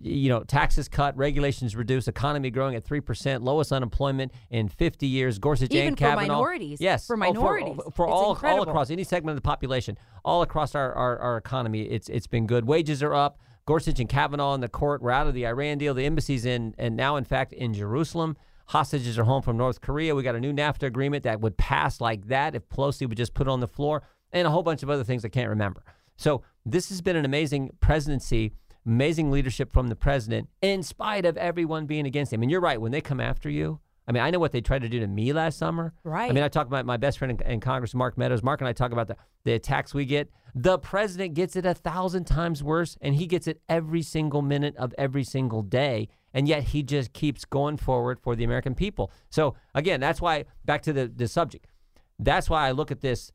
you 0.00 0.28
know, 0.28 0.42
taxes 0.44 0.88
cut, 0.88 1.16
regulations 1.16 1.74
reduced, 1.74 2.06
economy 2.08 2.50
growing 2.50 2.74
at 2.74 2.84
three 2.84 3.00
percent, 3.00 3.42
lowest 3.42 3.72
unemployment 3.72 4.32
in 4.50 4.68
50 4.68 5.06
years. 5.06 5.38
Gorsuch 5.38 5.70
Even 5.72 5.88
and 5.88 5.98
for 5.98 6.04
Kavanaugh, 6.04 6.34
minorities. 6.34 6.80
yes, 6.80 7.06
For 7.06 7.14
Oh, 7.14 7.16
oh 7.16 7.32
minorities. 7.32 7.76
for, 7.76 7.90
for 7.90 8.06
It's 8.06 8.12
all 8.12 8.36
all 8.44 8.62
across 8.62 8.90
any 8.90 9.04
segment 9.04 9.36
of 9.36 9.42
the 9.42 9.46
population, 9.46 9.96
all 10.24 10.42
across 10.42 10.74
our, 10.74 10.92
our, 10.92 11.18
our 11.18 11.36
economy, 11.36 11.82
it's 11.82 12.08
it's 12.08 12.26
been 12.26 12.46
good. 12.46 12.66
Wages 12.66 13.02
are 13.02 13.14
up. 13.14 13.38
Gorsuch 13.64 13.98
and 13.98 14.08
Kavanaugh 14.08 14.54
in 14.54 14.60
the 14.60 14.68
court. 14.68 15.02
We're 15.02 15.10
out 15.10 15.26
of 15.26 15.34
the 15.34 15.46
Iran 15.46 15.78
deal. 15.78 15.92
The 15.92 16.06
embassy's 16.06 16.44
in, 16.44 16.74
and 16.78 16.94
now 16.96 17.16
in 17.16 17.24
fact 17.24 17.52
in 17.52 17.74
Jerusalem. 17.74 18.36
Hostages 18.70 19.16
are 19.18 19.24
home 19.24 19.42
from 19.42 19.56
North 19.56 19.80
Korea. 19.80 20.14
We 20.14 20.24
got 20.24 20.34
a 20.34 20.40
new 20.40 20.52
NAFTA 20.52 20.82
agreement 20.84 21.22
that 21.22 21.40
would 21.40 21.56
pass 21.56 22.00
like 22.00 22.26
that 22.26 22.54
if 22.56 22.68
Pelosi 22.68 23.08
would 23.08 23.16
just 23.16 23.32
put 23.32 23.46
it 23.46 23.50
on 23.50 23.60
the 23.60 23.68
floor, 23.68 24.02
and 24.32 24.46
a 24.46 24.50
whole 24.50 24.64
bunch 24.64 24.82
of 24.82 24.90
other 24.90 25.04
things 25.04 25.24
I 25.24 25.28
can't 25.28 25.48
remember. 25.48 25.82
So 26.16 26.42
this 26.64 26.88
has 26.88 27.00
been 27.00 27.14
an 27.14 27.24
amazing 27.24 27.70
presidency, 27.80 28.52
amazing 28.86 29.30
leadership 29.30 29.72
from 29.72 29.88
the 29.88 29.96
president, 29.96 30.48
in 30.62 30.82
spite 30.82 31.26
of 31.26 31.36
everyone 31.36 31.86
being 31.86 32.06
against 32.06 32.32
him. 32.32 32.42
And 32.42 32.50
you're 32.50 32.60
right, 32.60 32.80
when 32.80 32.92
they 32.92 33.00
come 33.00 33.20
after 33.20 33.50
you, 33.50 33.80
I 34.08 34.12
mean, 34.12 34.22
I 34.22 34.30
know 34.30 34.38
what 34.38 34.52
they 34.52 34.60
tried 34.60 34.82
to 34.82 34.88
do 34.88 35.00
to 35.00 35.06
me 35.06 35.32
last 35.32 35.58
summer. 35.58 35.92
Right. 36.04 36.30
I 36.30 36.32
mean, 36.32 36.44
I 36.44 36.48
talk 36.48 36.68
about 36.68 36.86
my 36.86 36.96
best 36.96 37.18
friend 37.18 37.40
in, 37.40 37.46
in 37.50 37.60
Congress, 37.60 37.92
Mark 37.92 38.16
Meadows. 38.16 38.42
Mark 38.42 38.60
and 38.60 38.68
I 38.68 38.72
talk 38.72 38.92
about 38.92 39.08
the, 39.08 39.16
the 39.44 39.54
attacks 39.54 39.92
we 39.92 40.04
get. 40.04 40.30
The 40.54 40.78
president 40.78 41.34
gets 41.34 41.56
it 41.56 41.66
a 41.66 41.74
thousand 41.74 42.24
times 42.24 42.62
worse, 42.62 42.96
and 43.00 43.16
he 43.16 43.26
gets 43.26 43.48
it 43.48 43.60
every 43.68 44.02
single 44.02 44.42
minute 44.42 44.76
of 44.76 44.94
every 44.96 45.24
single 45.24 45.62
day. 45.62 46.08
And 46.32 46.46
yet 46.46 46.62
he 46.64 46.82
just 46.82 47.12
keeps 47.14 47.44
going 47.44 47.78
forward 47.78 48.20
for 48.20 48.36
the 48.36 48.44
American 48.44 48.74
people. 48.74 49.10
So, 49.28 49.56
again, 49.74 50.00
that's 50.00 50.20
why, 50.20 50.44
back 50.64 50.82
to 50.82 50.92
the, 50.92 51.08
the 51.08 51.26
subject, 51.26 51.66
that's 52.18 52.48
why 52.48 52.68
I 52.68 52.70
look 52.70 52.90
at 52.90 53.00
this 53.00 53.32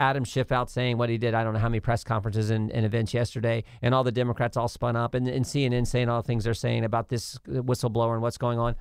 Adam 0.00 0.24
Schiff 0.24 0.52
out 0.52 0.70
saying 0.70 0.96
what 0.98 1.08
he 1.08 1.18
did. 1.18 1.34
I 1.34 1.42
don't 1.44 1.52
know 1.54 1.58
how 1.58 1.68
many 1.68 1.80
press 1.80 2.04
conferences 2.04 2.50
and, 2.50 2.70
and 2.70 2.86
events 2.86 3.12
yesterday, 3.12 3.64
and 3.82 3.94
all 3.94 4.04
the 4.04 4.12
Democrats 4.12 4.56
all 4.56 4.68
spun 4.68 4.96
up, 4.96 5.14
and, 5.14 5.26
and 5.28 5.44
CNN 5.44 5.86
saying 5.86 6.08
all 6.08 6.22
the 6.22 6.26
things 6.26 6.44
they're 6.44 6.54
saying 6.54 6.84
about 6.84 7.08
this 7.08 7.38
whistleblower 7.48 8.12
and 8.14 8.22
what's 8.22 8.38
going 8.38 8.58
on. 8.58 8.76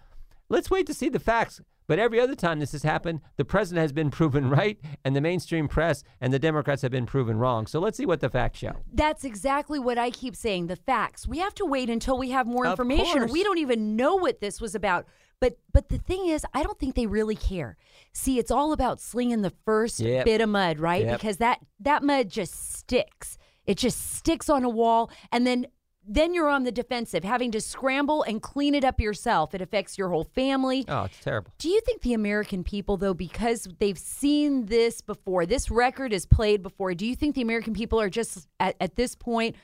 Let's 0.50 0.70
wait 0.70 0.88
to 0.88 0.94
see 0.94 1.10
the 1.10 1.20
facts. 1.20 1.60
But 1.88 2.00
every 2.00 2.20
other 2.20 2.36
time 2.36 2.60
this 2.60 2.74
has 2.74 2.84
happened, 2.84 3.22
the 3.38 3.46
president 3.46 3.82
has 3.82 3.94
been 3.94 4.12
proven 4.20 4.50
right, 4.50 4.78
and 5.06 5.16
the 5.16 5.22
mainstream 5.22 5.68
press 5.70 6.04
and 6.20 6.34
the 6.34 6.40
Democrats 6.40 6.82
have 6.82 6.92
been 6.92 7.06
proven 7.06 7.38
wrong. 7.38 7.66
So 7.66 7.80
let's 7.80 7.98
see 7.98 8.06
what 8.06 8.20
the 8.20 8.30
facts 8.30 8.60
show. 8.60 8.74
That's 8.94 9.24
exactly 9.24 9.80
what 9.80 9.98
I 9.98 10.10
keep 10.10 10.36
saying. 10.36 10.68
The 10.68 10.76
facts. 10.76 11.28
We 11.28 11.40
have 11.40 11.56
to 11.56 11.66
wait 11.66 11.90
until 11.90 12.18
we 12.18 12.32
have 12.32 12.46
more 12.46 12.66
Of 12.66 12.72
information. 12.74 13.20
course. 13.20 13.32
We 13.32 13.42
don't 13.44 13.58
even 13.58 13.96
know 13.96 14.16
what 14.16 14.42
this 14.42 14.60
was 14.60 14.76
about. 14.76 15.06
But 15.40 15.58
but 15.72 15.90
the 15.90 15.98
thing 16.00 16.28
is, 16.28 16.46
I 16.54 16.64
don't 16.64 16.80
think 16.80 16.96
they 16.96 17.06
really 17.08 17.36
care. 17.36 17.78
See, 18.14 18.40
it's 18.40 18.52
all 18.52 18.74
about 18.74 19.00
slinging 19.00 19.42
the 19.42 19.54
first 19.66 20.00
Yep. 20.00 20.26
bit 20.26 20.42
of 20.42 20.50
mud, 20.50 20.80
right? 20.80 21.06
Yep. 21.06 21.20
Because 21.20 21.38
that 21.38 21.60
that 21.80 22.04
mud 22.04 22.30
just 22.30 22.74
sticks. 22.78 23.38
It 23.66 23.78
just 23.78 24.16
sticks 24.16 24.50
on 24.50 24.64
a 24.64 24.70
wall, 24.70 25.12
and 25.32 25.46
then 25.46 25.68
then 26.10 26.34
you're 26.34 26.48
on 26.48 26.64
the 26.64 26.72
defensive, 26.72 27.26
having 27.26 27.52
to 27.52 27.60
scramble 27.60 28.24
and 28.24 28.42
clean 28.42 28.74
it 28.74 28.86
up 28.86 28.98
yourself. 29.02 29.54
It 29.54 29.62
affects 29.62 29.98
your 29.98 30.08
whole 30.10 30.24
family. 30.24 30.86
Oh, 30.88 31.04
it's 31.04 31.20
terrible. 31.20 31.52
Do 31.58 31.68
you 31.68 31.82
think 31.82 32.02
the 32.02 32.14
American 32.14 32.64
people, 32.64 32.96
though, 32.96 33.14
because 33.14 33.68
they've 33.80 33.98
seen 33.98 34.68
this 34.68 35.02
before, 35.02 35.46
this 35.46 35.70
record 35.70 36.14
is 36.14 36.26
played 36.26 36.64
before, 36.64 36.94
do 36.94 37.06
you 37.06 37.14
think 37.14 37.36
the 37.36 37.42
American 37.42 37.74
people 37.74 38.00
are 38.00 38.10
just 38.10 38.48
at, 38.62 38.78
at 38.80 38.96
this 38.96 39.16
point 39.16 39.58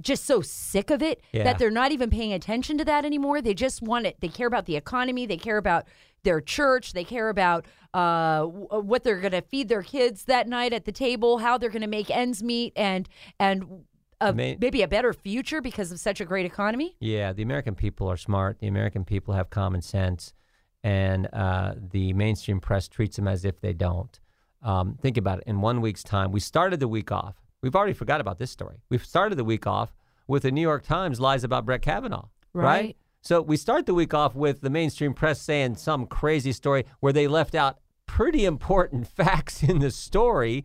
just 0.00 0.24
so 0.24 0.40
sick 0.40 0.90
of 0.90 1.02
it 1.02 1.20
Yeah. 1.32 1.44
that 1.44 1.58
they're 1.58 1.70
not 1.70 1.92
even 1.92 2.10
paying 2.10 2.32
attention 2.32 2.78
to 2.78 2.84
that 2.84 3.04
anymore? 3.04 3.40
They 3.42 3.54
just 3.54 3.82
want 3.82 4.06
it. 4.06 4.16
They 4.20 4.28
care 4.28 4.46
about 4.46 4.66
the 4.66 4.76
economy. 4.76 5.26
They 5.26 5.36
care 5.36 5.56
about 5.56 5.86
their 6.24 6.40
church. 6.40 6.92
They 6.92 7.04
care 7.04 7.28
about 7.28 7.64
uh, 7.94 8.40
w- 8.40 8.66
what 8.82 9.02
they're 9.04 9.20
going 9.20 9.32
to 9.32 9.40
feed 9.40 9.68
their 9.68 9.82
kids 9.82 10.24
that 10.24 10.46
night 10.46 10.72
at 10.72 10.84
the 10.84 10.92
table, 10.92 11.38
how 11.38 11.56
they're 11.58 11.70
going 11.70 11.82
to 11.82 11.88
make 11.88 12.10
ends 12.10 12.42
meet, 12.42 12.72
and 12.76 13.08
and 13.40 13.84
a, 14.20 14.32
maybe 14.32 14.82
a 14.82 14.88
better 14.88 15.12
future 15.12 15.60
because 15.60 15.92
of 15.92 15.98
such 16.00 16.20
a 16.20 16.24
great 16.24 16.44
economy. 16.44 16.96
Yeah, 17.00 17.32
the 17.32 17.42
American 17.42 17.74
people 17.76 18.08
are 18.10 18.16
smart. 18.16 18.58
The 18.58 18.66
American 18.66 19.04
people 19.04 19.34
have 19.34 19.48
common 19.48 19.80
sense, 19.80 20.34
and 20.82 21.28
uh, 21.32 21.74
the 21.92 22.12
mainstream 22.12 22.60
press 22.60 22.88
treats 22.88 23.16
them 23.16 23.28
as 23.28 23.44
if 23.44 23.60
they 23.60 23.72
don't. 23.72 24.18
Um, 24.62 24.98
think 25.00 25.16
about 25.16 25.38
it. 25.38 25.44
In 25.46 25.60
one 25.60 25.80
week's 25.80 26.02
time, 26.02 26.32
we 26.32 26.40
started 26.40 26.80
the 26.80 26.88
week 26.88 27.10
off. 27.12 27.36
We've 27.62 27.74
already 27.74 27.92
forgot 27.92 28.20
about 28.20 28.38
this 28.38 28.50
story. 28.50 28.82
We've 28.88 29.04
started 29.04 29.36
the 29.36 29.44
week 29.44 29.66
off 29.66 29.94
with 30.26 30.42
the 30.42 30.50
New 30.50 30.60
York 30.60 30.84
Times 30.84 31.20
lies 31.20 31.42
about 31.44 31.64
Brett 31.64 31.82
Kavanaugh. 31.82 32.28
Right. 32.52 32.96
So 33.20 33.42
we 33.42 33.56
start 33.56 33.86
the 33.86 33.94
week 33.94 34.14
off 34.14 34.34
with 34.34 34.60
the 34.60 34.70
mainstream 34.70 35.12
press 35.12 35.40
saying 35.40 35.76
some 35.76 36.06
crazy 36.06 36.52
story 36.52 36.84
where 37.00 37.12
they 37.12 37.26
left 37.26 37.54
out 37.54 37.78
pretty 38.06 38.44
important 38.44 39.06
facts 39.16 39.62
in 39.62 39.80
the 39.80 39.90
story. 39.90 40.64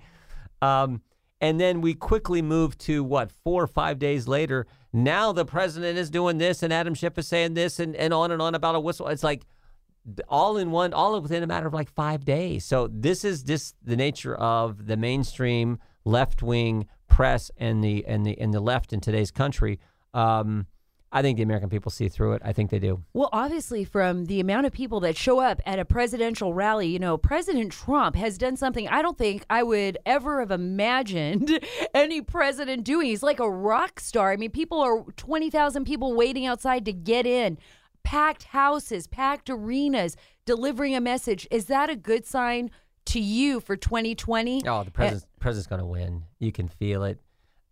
Um, 0.62 1.02
and 1.42 1.60
then 1.60 1.82
we 1.82 1.94
quickly 1.94 2.42
move 2.42 2.78
to 2.80 3.04
what, 3.04 3.32
four 3.32 3.64
or 3.64 3.68
five 3.68 4.00
days 4.00 4.28
later. 4.28 4.66
Now 4.94 5.34
the 5.34 5.46
president 5.46 5.98
is 5.98 6.10
doing 6.10 6.38
this, 6.38 6.64
and 6.64 6.72
Adam 6.72 6.94
Schiff 6.94 7.18
is 7.18 7.28
saying 7.28 7.56
this, 7.56 7.80
and, 7.80 7.96
and 7.96 8.14
on 8.14 8.32
and 8.32 8.42
on 8.42 8.56
about 8.56 8.76
a 8.76 8.80
whistle. 8.80 9.08
It's 9.08 9.24
like 9.24 9.44
all 10.30 10.58
in 10.58 10.72
one, 10.72 10.94
all 10.94 11.20
within 11.20 11.44
a 11.44 11.48
matter 11.48 11.68
of 11.68 11.74
like 11.74 11.90
five 11.90 12.24
days. 12.24 12.64
So 12.64 12.88
this 12.88 13.26
is 13.26 13.44
just 13.44 13.76
the 13.84 13.98
nature 13.98 14.36
of 14.36 14.86
the 14.86 14.96
mainstream 14.96 15.80
left 16.06 16.42
wing 16.42 16.88
press 17.08 17.52
and 17.58 17.84
the 17.84 18.06
and 18.08 18.26
the 18.26 18.40
and 18.40 18.54
the 18.54 18.60
left 18.60 18.94
in 18.94 19.00
today's 19.00 19.32
country. 19.32 19.80
Um, 20.14 20.68
I 21.16 21.22
think 21.22 21.38
the 21.38 21.44
American 21.44 21.70
people 21.70 21.92
see 21.92 22.10
through 22.10 22.34
it. 22.34 22.42
I 22.44 22.54
think 22.54 22.72
they 22.72 22.80
do. 22.80 23.04
Well, 23.14 23.30
obviously, 23.32 23.84
from 23.84 24.26
the 24.26 24.40
amount 24.40 24.66
of 24.66 24.74
people 24.74 25.00
that 25.02 25.16
show 25.16 25.40
up 25.40 25.62
at 25.64 25.78
a 25.78 25.86
presidential 25.86 26.56
rally, 26.56 26.88
you 26.88 26.98
know, 26.98 27.20
President 27.20 27.72
Trump 27.72 28.16
has 28.16 28.40
done 28.40 28.58
something 28.58 28.88
I 28.88 29.04
don't 29.04 29.18
think 29.18 29.46
I 29.48 29.62
would 29.62 30.00
ever 30.08 30.40
have 30.40 30.50
imagined 30.50 31.60
any 31.94 32.22
president 32.22 32.84
doing. 32.84 33.08
He's 33.08 33.22
like 33.22 33.40
a 33.40 33.50
rock 33.50 34.00
star. 34.00 34.32
I 34.32 34.38
mean, 34.38 34.50
people 34.50 34.80
are 34.80 35.04
20,000 35.16 35.86
people 35.86 36.16
waiting 36.16 36.48
outside 36.48 36.84
to 36.86 36.94
get 36.94 37.28
in, 37.28 37.60
packed 38.04 38.46
houses, 38.46 39.06
packed 39.06 39.52
arenas, 39.52 40.18
delivering 40.46 40.96
a 40.96 41.02
message. 41.02 41.48
Is 41.52 41.66
that 41.66 41.92
a 41.92 41.96
good 41.96 42.26
sign 42.26 42.72
to 43.06 43.20
you 43.20 43.60
for 43.60 43.76
2020? 43.76 44.68
Oh, 44.68 44.84
the 44.84 44.92
president 44.92 45.26
president's 45.40 45.68
going 45.68 45.82
to 45.82 45.86
win. 45.86 46.24
You 46.40 46.52
can 46.52 46.68
feel 46.68 47.04
it. 47.04 47.20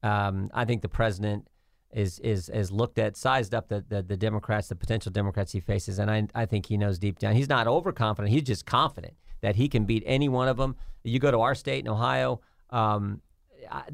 Um, 0.03 0.49
I 0.53 0.65
think 0.65 0.81
the 0.81 0.89
president 0.89 1.47
is 1.93 2.19
is 2.19 2.49
is 2.49 2.71
looked 2.71 2.97
at, 2.97 3.17
sized 3.17 3.53
up 3.53 3.67
the, 3.67 3.83
the 3.87 4.01
the 4.01 4.17
Democrats, 4.17 4.67
the 4.67 4.75
potential 4.75 5.11
Democrats 5.11 5.51
he 5.51 5.59
faces, 5.59 5.99
and 5.99 6.09
I 6.09 6.27
I 6.33 6.45
think 6.45 6.65
he 6.65 6.77
knows 6.77 6.99
deep 6.99 7.19
down 7.19 7.35
he's 7.35 7.49
not 7.49 7.67
overconfident. 7.67 8.33
He's 8.33 8.43
just 8.43 8.65
confident 8.65 9.13
that 9.41 9.55
he 9.55 9.67
can 9.67 9.85
beat 9.85 10.03
any 10.05 10.29
one 10.29 10.47
of 10.47 10.57
them. 10.57 10.75
You 11.03 11.19
go 11.19 11.31
to 11.31 11.39
our 11.39 11.55
state 11.55 11.79
in 11.79 11.87
Ohio. 11.89 12.41
Um, 12.69 13.21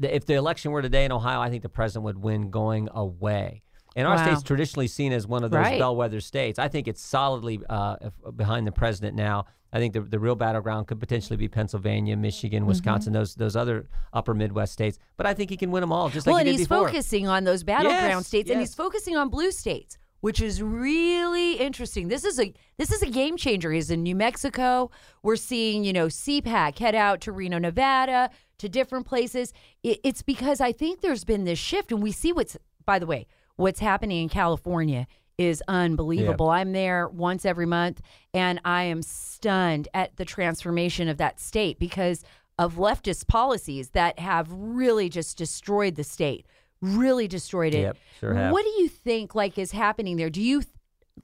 if 0.02 0.24
the 0.26 0.34
election 0.34 0.70
were 0.72 0.82
today 0.82 1.04
in 1.04 1.12
Ohio, 1.12 1.40
I 1.40 1.50
think 1.50 1.62
the 1.62 1.68
president 1.68 2.04
would 2.04 2.18
win 2.18 2.50
going 2.50 2.88
away. 2.92 3.62
And 3.98 4.06
our 4.06 4.14
Wow. 4.14 4.24
state's 4.26 4.42
traditionally 4.44 4.86
seen 4.86 5.12
as 5.12 5.26
one 5.26 5.42
of 5.42 5.50
those 5.50 5.58
Right. 5.58 5.78
bellwether 5.80 6.20
states. 6.20 6.56
I 6.60 6.68
think 6.68 6.86
it's 6.86 7.02
solidly 7.02 7.58
uh, 7.68 7.96
behind 8.36 8.64
the 8.64 8.70
president 8.72 9.16
now. 9.16 9.46
I 9.72 9.78
think 9.80 9.92
the, 9.92 10.00
the 10.02 10.20
real 10.20 10.36
battleground 10.36 10.86
could 10.86 11.00
potentially 11.00 11.36
be 11.36 11.48
Pennsylvania, 11.48 12.16
Michigan, 12.16 12.60
Mm-hmm. 12.62 12.68
Wisconsin, 12.68 13.12
those 13.12 13.34
those 13.34 13.56
other 13.56 13.88
upper 14.12 14.34
Midwest 14.34 14.72
states. 14.72 15.00
But 15.16 15.26
I 15.26 15.34
think 15.34 15.50
he 15.50 15.56
can 15.56 15.72
win 15.72 15.80
them 15.80 15.90
all, 15.92 16.08
just 16.10 16.26
like 16.28 16.32
well, 16.34 16.36
he 16.44 16.48
and 16.48 16.54
did 16.56 16.60
he's 16.60 16.68
before. 16.68 16.86
focusing 16.86 17.26
on 17.26 17.42
those 17.42 17.64
battleground 17.64 18.10
Yes, 18.20 18.26
states, 18.28 18.50
and 18.50 18.60
he's 18.60 18.74
focusing 18.76 19.16
on 19.16 19.28
blue 19.30 19.50
states, 19.50 19.98
which 20.20 20.40
is 20.40 20.62
really 20.62 21.54
interesting. 21.54 22.06
This 22.06 22.24
is 22.24 22.38
a 22.38 22.54
this 22.78 22.92
is 22.92 23.02
a 23.02 23.10
game 23.10 23.36
changer. 23.36 23.72
He's 23.72 23.90
in 23.90 24.04
New 24.04 24.14
Mexico. 24.14 24.90
We're 25.24 25.36
seeing 25.36 25.82
you 25.82 25.92
know 25.92 26.06
CPAC 26.06 26.78
head 26.78 26.94
out 26.94 27.20
to 27.22 27.32
Reno, 27.32 27.58
Nevada, 27.58 28.30
to 28.58 28.68
different 28.68 29.06
places. 29.06 29.52
It, 29.82 29.98
it's 30.04 30.22
because 30.22 30.60
I 30.60 30.70
think 30.72 31.00
there's 31.00 31.24
been 31.24 31.44
this 31.44 31.58
shift, 31.58 31.90
and 31.90 32.00
we 32.00 32.12
see 32.12 32.32
what's 32.32 32.56
by 32.86 32.98
the 33.00 33.06
way 33.06 33.26
what's 33.58 33.80
happening 33.80 34.22
in 34.22 34.28
California 34.30 35.06
is 35.36 35.62
unbelievable. 35.68 36.48
I'm 36.50 36.72
there 36.72 37.06
once 37.08 37.44
every 37.44 37.66
month, 37.66 38.00
and 38.34 38.60
I 38.64 38.84
am 38.84 39.02
stunned 39.02 39.86
at 39.94 40.16
the 40.16 40.24
transformation 40.24 41.08
of 41.08 41.18
that 41.18 41.38
state 41.38 41.78
because 41.78 42.24
of 42.58 42.74
leftist 42.74 43.28
policies 43.28 43.90
that 43.90 44.18
have 44.18 44.48
really 44.50 45.08
just 45.08 45.36
destroyed 45.38 45.94
the 45.94 46.02
state, 46.02 46.46
really 46.80 47.28
destroyed 47.28 47.74
it. 47.74 47.82
Yep, 47.82 47.96
sure 48.18 48.34
have. 48.34 48.52
What 48.52 48.64
do 48.64 48.70
you 48.82 48.88
think 48.88 49.34
like 49.34 49.58
is 49.58 49.70
happening 49.70 50.16
there? 50.16 50.30
Do 50.30 50.42
you 50.42 50.62
th- 50.62 50.72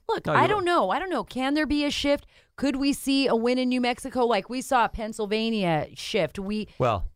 look? 0.09 0.27
No, 0.27 0.33
I 0.33 0.47
don't 0.47 0.65
know. 0.65 0.91
I 0.91 0.99
don't 1.01 1.11
know. 1.11 1.25
Can 1.25 1.55
there 1.55 1.67
be 1.67 1.85
a 1.85 1.91
shift? 1.91 2.27
Could 2.57 2.77
we 2.77 2.93
see 2.93 3.27
a 3.27 3.35
win 3.35 3.59
in 3.59 3.69
New 3.69 3.81
Mexico 3.81 4.25
like 4.27 4.49
we 4.49 4.61
saw 4.61 4.87
Pennsylvania 4.87 5.89
shift? 5.95 6.39
We 6.39 6.69
Well, 6.79 7.09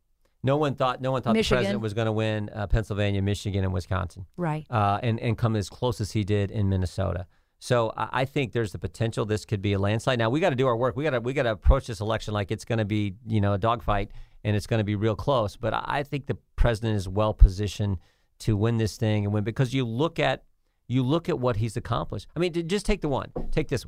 no 0.43 0.57
one 0.57 0.75
thought 0.75 1.01
no 1.01 1.13
one 1.13 1.23
thought 1.23 1.35
Michigan. 1.35 1.57
the 1.57 1.59
president 1.59 1.83
was 1.83 1.95
going 1.95 2.07
to 2.07 2.13
win 2.13 2.51
uh, 2.55 2.67
Pennsylvania, 2.67 3.23
Michigan, 3.23 3.65
and 3.65 3.73
Wisconsin. 3.73 4.27
right. 4.37 4.67
uh, 4.71 5.01
and 5.03 5.19
and 5.21 5.37
come 5.37 5.57
as 5.57 5.69
close 5.69 6.01
as 6.01 6.13
he 6.13 6.25
did 6.25 6.51
in 6.51 6.69
Minnesota. 6.69 7.27
So 7.59 7.93
I, 7.97 8.09
I 8.13 8.25
think 8.25 8.53
there's 8.53 8.73
the 8.73 8.79
potential 8.79 9.25
this 9.27 9.45
could 9.45 9.63
be 9.63 9.73
a 9.73 9.79
landslide. 9.79 10.19
Now 10.19 10.31
we 10.31 10.41
got 10.41 10.51
to 10.51 10.57
do 10.57 10.67
our 10.67 10.77
work. 10.77 10.97
We 10.97 11.05
got 11.05 11.11
to 11.11 11.21
we 11.21 11.33
got 11.33 11.45
to 11.45 11.53
approach 11.53 11.87
this 11.87 12.01
election 12.01 12.35
like 12.35 12.51
it's 12.51 12.65
going 12.65 12.79
to 12.79 12.85
be 12.85 13.15
you 13.27 13.41
know 13.41 13.55
a 13.55 13.59
dogfight 13.59 14.11
and 14.45 14.57
it's 14.57 14.67
going 14.67 14.79
to 14.79 14.85
be 14.85 14.95
real 14.95 15.17
close. 15.17 15.57
But 15.57 15.75
I 15.75 16.03
think 16.03 16.27
the 16.27 16.37
president 16.57 16.97
is 16.97 17.09
well 17.09 17.35
positioned 17.35 17.99
to 18.41 18.57
win 18.57 18.77
this 18.77 18.97
thing 18.97 19.25
and 19.25 19.35
win 19.35 19.45
because 19.45 19.75
you 19.75 19.85
look 19.85 20.19
at 20.19 20.45
you 20.87 21.03
look 21.03 21.29
at 21.29 21.39
what 21.39 21.57
he's 21.57 21.77
accomplished. 21.77 22.29
I 22.35 22.39
mean, 22.39 22.53
just 22.69 22.87
take 22.87 23.01
the 23.01 23.09
one. 23.09 23.33
Take 23.51 23.69
this 23.69 23.85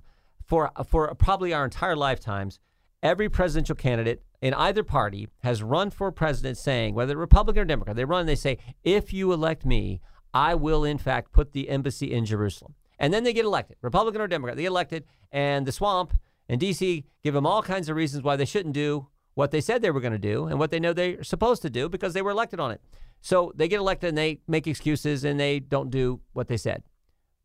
for 0.47 0.71
for 0.87 1.14
probably 1.14 1.54
our 1.54 1.64
entire 1.64 1.97
lifetimes. 1.97 2.59
Every 3.02 3.28
presidential 3.28 3.75
candidate 3.75 4.23
in 4.42 4.54
either 4.54 4.85
party 4.85 5.28
has 5.42 5.62
run 5.62 5.90
for 5.90 6.12
president 6.12 6.59
saying, 6.59 6.95
whether 6.95 7.16
Republican 7.16 7.62
or 7.62 7.64
Democrat, 7.64 7.97
they 7.97 8.04
run, 8.04 8.26
they 8.26 8.35
say, 8.35 8.59
if 8.85 9.12
you 9.12 9.33
elect 9.33 9.64
me, 9.64 10.00
I 10.35 10.54
will 10.54 10.85
in 10.85 10.99
fact 10.99 11.33
put 11.33 11.52
the 11.52 11.69
embassy 11.69 12.12
in 12.12 12.25
Jerusalem. 12.25 12.75
And 12.99 13.12
then 13.12 13.25
they 13.25 13.33
get 13.33 13.47
elected, 13.47 13.78
Republican 13.80 14.21
or 14.21 14.28
Democrat, 14.28 14.57
they 14.57 14.64
get 14.64 14.69
elected, 14.69 15.04
and 15.33 15.66
the 15.66 15.73
swamp 15.73 16.12
and 16.49 16.61
DC 16.61 17.04
give 17.23 17.33
them 17.33 17.47
all 17.47 17.62
kinds 17.62 17.88
of 17.88 17.97
reasons 17.97 18.23
why 18.23 18.37
they 18.37 18.45
shouldn't 18.45 18.75
do 18.75 19.09
what 19.35 19.50
they 19.50 19.61
said 19.61 19.80
they 19.80 19.90
were 19.90 20.00
going 20.00 20.12
to 20.12 20.19
do 20.19 20.47
and 20.47 20.59
what 20.59 20.71
they 20.71 20.80
know 20.80 20.92
they're 20.92 21.25
supposed 21.25 21.62
to 21.62 21.71
do 21.71 21.88
because 21.88 22.12
they 22.12 22.23
were 22.23 22.33
elected 22.33 22.61
on 22.61 22.71
it. 22.71 22.80
So 23.23 23.52
they 23.54 23.69
get 23.69 23.80
elected 23.80 24.09
and 24.09 24.19
they 24.19 24.40
make 24.47 24.66
excuses 24.66 25.25
and 25.25 25.38
they 25.38 25.61
don't 25.61 25.90
do 25.90 26.21
what 26.33 26.49
they 26.49 26.57
said. 26.57 26.83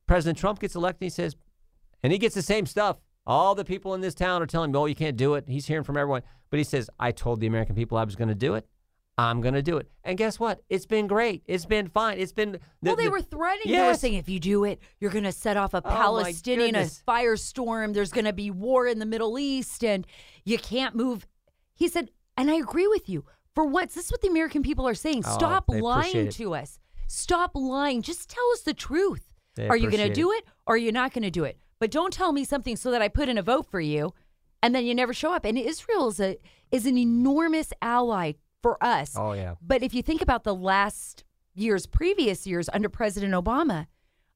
President 0.08 0.38
Trump 0.38 0.60
gets 0.60 0.76
elected 0.76 1.04
and 1.04 1.12
he 1.12 1.16
says, 1.16 1.36
and 2.04 2.12
he 2.12 2.20
gets 2.20 2.36
the 2.36 2.42
same 2.42 2.66
stuff. 2.66 2.98
All 3.27 3.55
the 3.55 3.65
people 3.65 3.94
in 3.94 4.01
this 4.01 4.13
town 4.13 4.41
are 4.41 4.46
telling 4.46 4.70
him, 4.70 4.75
oh, 4.75 4.86
you 4.86 4.96
can't 4.96 5.17
do 5.17 5.34
it. 5.36 5.46
He's 5.48 5.65
hearing 5.65 5.84
from 5.84 5.98
everyone. 5.98 6.22
But 6.51 6.58
he 6.60 6.63
says, 6.63 6.89
I 7.00 7.12
told 7.12 7.39
the 7.39 7.48
American 7.48 7.75
people 7.75 7.98
I 7.98 8.03
was 8.03 8.15
going 8.15 8.27
to 8.27 8.36
do 8.36 8.53
it. 8.55 8.67
I'm 9.17 9.39
going 9.41 9.54
to 9.54 9.62
do 9.62 9.78
it. 9.78 9.89
And 10.04 10.17
guess 10.17 10.39
what? 10.39 10.62
It's 10.69 10.86
been 10.86 11.08
great. 11.08 11.41
It's 11.47 11.65
been 11.65 11.88
fine. 11.88 12.19
It's 12.19 12.34
been. 12.34 12.52
the- 12.52 12.60
well, 12.84 12.95
they 12.97 13.06
the- 13.06 13.12
were 13.12 13.21
threatening. 13.21 13.73
They 13.73 13.82
were 13.88 13.93
saying 13.95 14.15
if 14.15 14.28
you 14.28 14.39
do 14.41 14.65
it, 14.65 14.80
you're 15.00 15.12
going 15.12 15.23
to 15.23 15.32
set 15.32 15.56
off 15.58 15.73
a 15.73 15.78
Oh, 15.78 15.89
Palestinian 15.89 16.76
a 16.76 16.82
firestorm. 16.82 17.93
There's 17.93 18.12
going 18.12 18.26
to 18.26 18.34
be 18.34 18.52
war 18.52 18.88
in 18.88 19.00
the 19.00 19.06
Middle 19.06 19.39
East, 19.39 19.84
and 19.84 20.06
you 20.43 20.58
can't 20.58 20.95
move. 20.95 21.26
He 21.73 21.88
said, 21.88 22.12
and 22.38 22.52
I 22.52 22.56
agree 22.56 22.88
with 22.88 23.08
you. 23.10 23.26
For 23.54 23.65
once, 23.65 23.93
this 23.95 24.06
is 24.08 24.12
what 24.12 24.21
the 24.21 24.28
American 24.28 24.63
people 24.63 24.86
are 24.86 24.93
saying. 24.93 25.23
Oh, 25.26 25.34
Stop 25.34 25.65
lying 25.69 26.30
to 26.30 26.54
us. 26.56 26.80
Stop 27.08 27.52
lying. 27.54 28.02
Just 28.02 28.30
tell 28.30 28.43
us 28.52 28.62
the 28.62 28.73
truth. 28.73 29.32
They 29.56 29.69
are 29.69 29.78
you 29.78 29.89
going 29.89 30.06
to 30.06 30.13
do 30.13 30.32
it 30.34 30.43
or 30.67 30.76
are 30.76 30.78
you 30.78 30.91
not 30.91 31.13
going 31.13 31.23
to 31.23 31.32
do 31.32 31.45
it? 31.45 31.58
But 31.80 31.92
don't 31.92 32.14
tell 32.14 32.32
me 32.32 32.44
something 32.44 32.76
so 32.76 32.92
that 32.92 33.02
I 33.02 33.08
put 33.08 33.30
in 33.30 33.38
a 33.38 33.42
vote 33.42 33.66
for 33.70 33.80
you, 33.82 34.14
and 34.64 34.74
then 34.74 34.86
you 34.86 34.96
never 34.96 35.14
show 35.14 35.34
up. 35.34 35.46
And 35.46 35.58
Israel 35.58 36.08
is 36.10 36.20
a 36.20 36.38
is 36.72 36.86
an 36.86 36.98
enormous 36.98 37.72
ally 37.82 38.34
for 38.64 38.84
us. 38.84 39.14
Oh, 39.18 39.34
yeah. 39.34 39.56
But 39.62 39.84
if 39.84 39.94
you 39.94 40.02
think 40.02 40.22
about 40.22 40.44
the 40.44 40.56
last 40.56 41.24
years, 41.54 41.86
previous 41.86 42.48
years 42.48 42.70
under 42.74 42.90
President 42.90 43.34
Obama, 43.34 43.88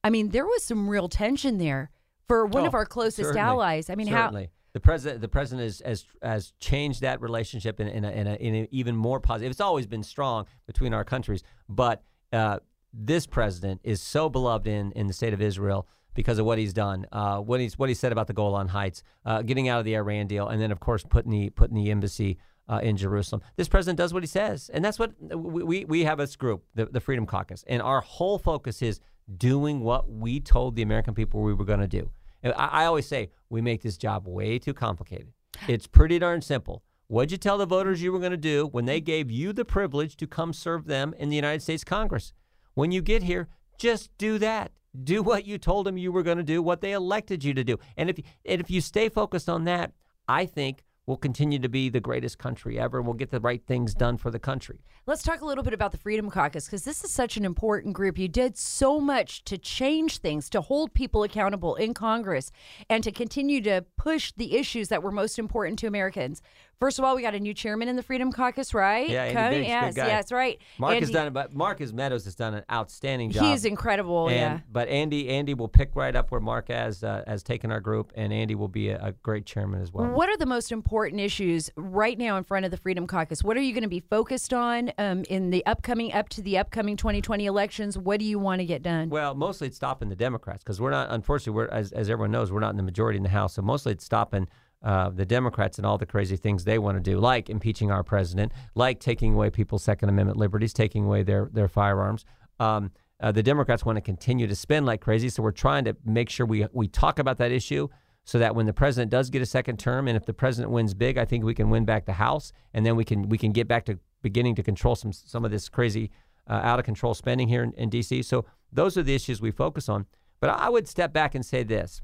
I 0.04 0.10
mean, 0.10 0.30
there 0.30 0.46
was 0.46 0.64
some 0.64 0.90
real 0.90 1.10
tension 1.10 1.58
there 1.58 1.90
for 2.28 2.46
one 2.46 2.66
of 2.66 2.74
Oh, 2.76 2.78
our 2.78 2.86
closest 2.86 3.18
certainly. 3.30 3.40
allies. 3.42 3.90
I 3.90 3.96
mean, 3.96 4.08
certainly. 4.08 4.50
the 4.74 4.80
president 4.80 5.22
the 5.22 5.28
president 5.28 5.66
has 5.66 5.82
has, 5.84 6.06
has 6.22 6.54
changed 6.60 7.02
that 7.02 7.20
relationship 7.22 7.80
in, 7.80 7.88
in, 7.88 8.06
a, 8.06 8.12
in, 8.12 8.28
a, 8.28 8.36
in 8.36 8.56
an 8.56 8.68
even 8.72 8.96
more 8.96 9.20
positive. 9.20 9.50
It's 9.52 9.60
always 9.62 9.88
been 9.88 10.04
strong 10.04 10.46
between 10.68 10.94
our 10.94 11.04
countries, 11.04 11.42
but 11.68 12.04
uh, 12.32 12.60
this 12.94 13.26
president 13.26 13.82
is 13.84 14.02
so 14.02 14.30
beloved 14.30 14.68
in, 14.68 14.92
in 14.92 15.08
the 15.08 15.14
state 15.14 15.34
of 15.34 15.42
Israel 15.42 15.88
because 16.14 16.40
of 16.40 16.46
what 16.46 16.58
he's 16.58 16.74
done, 16.74 17.06
uh, 17.12 17.40
what 17.40 17.60
he's 17.60 17.78
what 17.78 17.90
he 17.90 17.96
said 17.96 18.12
about 18.12 18.28
the 18.28 18.34
Golan 18.34 18.68
Heights, 18.68 19.04
uh, 19.26 19.42
getting 19.42 19.68
out 19.70 19.80
of 19.80 19.86
the 19.86 19.96
Iran 19.96 20.28
deal, 20.28 20.48
and 20.48 20.62
then 20.62 20.72
of 20.72 20.80
course 20.80 21.04
putting 21.04 21.32
the 21.32 21.50
putting 21.50 21.76
the 21.76 21.92
embassy. 21.92 22.38
Uh, 22.72 22.80
in 22.84 22.96
Jerusalem, 22.96 23.42
this 23.56 23.68
president 23.68 23.98
does 23.98 24.14
what 24.14 24.22
he 24.22 24.28
says, 24.28 24.70
and 24.72 24.86
that's 24.86 25.00
what 25.00 25.12
we, 25.20 25.64
we, 25.64 25.86
we 25.86 26.04
have 26.04 26.20
this 26.20 26.36
group, 26.36 26.64
the, 26.76 26.86
the 26.86 27.00
Freedom 27.00 27.26
Caucus, 27.26 27.64
and 27.66 27.82
our 27.82 28.00
whole 28.00 28.38
focus 28.38 28.84
is 28.84 29.00
doing 29.38 29.80
what 29.80 30.08
we 30.08 30.40
told 30.40 30.76
the 30.76 30.84
American 30.84 31.16
people 31.16 31.42
we 31.42 31.56
were 31.56 31.66
going 31.66 31.80
to 31.80 31.88
do. 31.88 32.12
And 32.44 32.54
I, 32.54 32.68
I 32.68 32.86
always 32.86 33.08
say 33.08 33.32
we 33.50 33.62
make 33.62 33.82
this 33.82 33.98
job 33.98 34.28
way 34.28 34.60
too 34.60 34.76
complicated. 34.76 35.34
It's 35.68 35.88
pretty 35.88 36.20
darn 36.20 36.42
simple. 36.42 36.84
What'd 37.08 37.32
you 37.32 37.38
tell 37.38 37.58
the 37.58 37.66
voters 37.66 38.04
you 38.04 38.12
were 38.12 38.20
going 38.20 38.32
to 38.32 38.38
do 38.38 38.68
when 38.68 38.86
they 38.86 39.02
gave 39.02 39.32
you 39.32 39.52
the 39.52 39.66
privilege 39.66 40.16
to 40.18 40.28
come 40.28 40.54
serve 40.54 40.86
them 40.86 41.16
in 41.18 41.30
the 41.30 41.36
United 41.36 41.64
States 41.64 41.84
Congress? 41.84 42.34
When 42.76 42.92
you 42.92 43.02
get 43.02 43.24
here, 43.24 43.48
just 43.80 44.16
do 44.18 44.38
that. 44.38 44.72
Do 45.04 45.22
what 45.22 45.46
you 45.46 45.58
told 45.58 45.86
them 45.86 45.98
you 45.98 46.12
were 46.12 46.24
going 46.24 46.38
to 46.38 46.44
do, 46.44 46.62
what 46.62 46.82
they 46.82 46.94
elected 46.94 47.44
you 47.44 47.54
to 47.54 47.64
do. 47.64 47.78
And 47.96 48.10
if 48.10 48.20
and 48.46 48.60
if 48.60 48.70
you 48.72 48.82
stay 48.82 49.10
focused 49.10 49.50
on 49.50 49.66
that, 49.66 49.92
I 50.28 50.46
think 50.46 50.84
we'll 51.06 51.18
continue 51.18 51.58
to 51.58 51.70
be 51.70 51.90
the 51.90 52.00
greatest 52.00 52.38
country 52.38 52.80
ever. 52.80 53.00
And 53.00 53.08
we'll 53.08 53.16
get 53.16 53.32
the 53.32 53.40
right 53.40 53.64
things 53.66 53.94
done 53.94 54.18
for 54.18 54.30
the 54.30 54.40
country. 54.40 54.80
Let's 55.08 55.24
talk 55.24 55.42
a 55.42 55.46
little 55.46 55.64
bit 55.64 55.74
about 55.74 55.92
the 55.92 55.98
Freedom 55.98 56.30
Caucus 56.30 56.66
because 56.66 56.84
this 56.84 57.04
is 57.04 57.12
such 57.12 57.36
an 57.36 57.44
important 57.44 57.96
group. 57.96 58.20
You 58.20 58.28
did 58.28 58.56
so 58.58 59.00
much 59.00 59.44
to 59.46 59.58
change 59.58 60.20
things, 60.20 60.52
to 60.52 60.62
hold 60.62 60.94
people 60.94 61.24
accountable 61.24 61.74
in 61.76 61.96
Congress, 61.96 62.52
and 62.92 63.04
to 63.04 63.12
continue 63.12 63.60
to 63.62 63.86
push 63.98 64.32
the 64.38 64.56
issues 64.56 64.90
that 64.90 65.02
were 65.02 65.12
most 65.12 65.40
important 65.40 65.80
to 65.80 65.88
Americans. 65.88 66.44
First 66.80 66.98
of 66.98 67.04
all, 67.04 67.14
we 67.14 67.22
got 67.22 67.36
a 67.36 67.40
new 67.42 67.54
chairman 67.54 67.90
in 67.90 67.98
the 67.98 68.04
Freedom 68.04 68.32
Caucus, 68.32 68.74
right? 68.74 69.10
Yeah, 69.10 69.24
Andy 69.24 69.36
Coming? 69.36 69.52
Biggs, 69.52 69.68
good 69.68 69.70
yes, 69.70 69.96
guy. 69.96 70.08
yes, 70.08 70.32
right. 70.32 70.62
Mark 70.78 70.98
has 70.98 71.12
done 71.12 71.28
it, 71.28 71.34
but 71.34 71.54
Marcus 71.54 71.92
Meadows 71.92 72.24
has 72.24 72.36
done 72.36 72.54
an 72.54 72.64
outstanding 72.72 73.32
job. 73.32 73.44
He's 73.44 73.66
incredible. 73.66 74.30
And, 74.30 74.38
yeah. 74.38 74.60
But 74.72 74.88
Andy, 74.88 75.28
Andy 75.28 75.54
will 75.54 75.68
pick 75.68 75.94
right 75.96 76.16
up 76.16 76.32
where 76.32 76.40
Mark 76.40 76.70
has 76.70 77.04
uh, 77.04 77.26
has 77.28 77.44
taken 77.44 77.70
our 77.70 77.82
group, 77.82 78.14
and 78.16 78.32
Andy 78.32 78.56
will 78.56 78.70
be 78.70 78.92
a, 78.92 79.08
a 79.08 79.12
great 79.12 79.46
chairman 79.46 79.82
as 79.82 79.92
well. 79.92 80.06
What 80.06 80.30
are 80.30 80.38
the 80.38 80.46
most 80.46 80.72
important 80.72 81.20
issues 81.20 81.70
right 81.76 82.18
now 82.18 82.38
in 82.38 82.46
front 82.46 82.64
of 82.64 82.72
the 82.72 82.78
Freedom 82.78 83.08
Caucus? 83.08 83.44
What 83.44 83.58
are 83.58 83.62
you 83.62 83.74
going 83.74 83.84
to 83.84 83.90
be 83.90 84.00
focused 84.00 84.54
on 84.54 84.94
um, 84.98 85.26
in 85.30 85.50
the 85.50 85.66
upcoming, 85.66 86.14
up 86.14 86.30
to 86.30 86.42
the 86.42 86.58
upcoming 86.58 86.96
2020 86.96 87.46
elections? 87.46 87.98
What 87.98 88.22
do 88.22 88.26
you 88.26 88.40
want 88.40 88.60
to 88.60 88.66
get 88.66 88.84
done? 88.84 89.10
Well, 89.10 89.36
mostly 89.36 89.68
it's 89.68 89.76
stopping 89.76 90.08
the 90.08 90.16
Democrats 90.16 90.64
because 90.64 90.80
we're 90.80 90.92
not. 90.92 91.12
Unfortunately, 91.12 91.58
we're 91.58 91.68
as, 91.68 91.92
as 91.92 92.10
everyone 92.10 92.32
knows, 92.32 92.54
we're 92.54 92.62
not 92.62 92.70
in 92.72 92.78
the 92.78 92.84
majority 92.84 93.18
in 93.18 93.24
the 93.24 93.28
House. 93.28 93.56
So 93.56 93.62
mostly 93.62 93.92
it's 93.92 94.06
stopping 94.06 94.48
uh, 94.82 95.10
the 95.10 95.26
Democrats 95.26 95.78
and 95.78 95.86
all 95.86 95.98
the 95.98 96.06
crazy 96.06 96.38
things 96.38 96.64
they 96.64 96.80
want 96.80 96.98
to 96.98 97.02
do, 97.02 97.20
like 97.20 97.50
impeaching 97.50 97.92
our 97.92 98.04
president, 98.04 98.52
like 98.76 99.00
taking 99.00 99.34
away 99.34 99.50
people's 99.50 99.84
Second 99.84 100.10
Amendment 100.10 100.38
liberties, 100.38 100.74
taking 100.74 101.06
away 101.06 101.24
their 101.24 101.50
their 101.52 101.68
firearms. 101.68 102.26
Um, 102.60 102.92
uh, 103.22 103.32
the 103.32 103.44
Democrats 103.44 103.84
want 103.84 103.98
to 103.98 104.02
continue 104.02 104.48
to 104.48 104.56
spend 104.56 104.86
like 104.86 105.02
crazy, 105.02 105.30
so 105.30 105.44
we're 105.44 105.52
trying 105.52 105.84
to 105.86 105.98
make 106.06 106.30
sure 106.30 106.46
we 106.46 106.66
we 106.72 106.88
talk 106.88 107.20
about 107.20 107.38
that 107.38 107.52
issue. 107.52 107.88
So 108.26 108.38
that 108.38 108.54
when 108.54 108.68
the 108.68 108.74
president 108.74 109.10
does 109.10 109.32
get 109.32 109.42
a 109.42 109.46
second 109.46 109.80
term, 109.80 110.08
and 110.08 110.16
if 110.16 110.26
the 110.26 110.34
president 110.34 110.72
wins 110.72 110.94
big, 110.94 111.18
I 111.18 111.26
think 111.26 111.44
we 111.44 111.56
can 111.56 111.72
win 111.72 111.84
back 111.84 112.06
the 112.06 112.14
House, 112.14 112.52
and 112.76 112.86
then 112.86 112.96
we 112.96 113.04
can 113.04 113.28
we 113.28 113.38
can 113.38 113.52
get 113.52 113.68
back 113.68 113.86
to 113.86 114.00
beginning 114.22 114.56
to 114.56 114.64
control 114.64 114.96
some 114.96 115.12
some 115.12 115.44
of 115.44 115.52
this 115.52 115.68
crazy 115.68 116.12
uh, 116.48 116.54
out 116.64 116.80
of 116.80 116.86
control 116.86 117.14
spending 117.14 117.48
here 117.48 117.64
in, 117.64 117.74
in 117.74 117.90
D.C. 117.90 118.22
So 118.22 118.46
those 118.72 118.98
are 118.98 119.04
the 119.04 119.16
issues 119.16 119.42
we 119.42 119.52
focus 119.52 119.90
on. 119.90 120.06
But 120.40 120.52
I 120.52 120.70
would 120.70 120.88
step 120.88 121.12
back 121.12 121.34
and 121.34 121.46
say 121.46 121.64
this: 121.64 122.02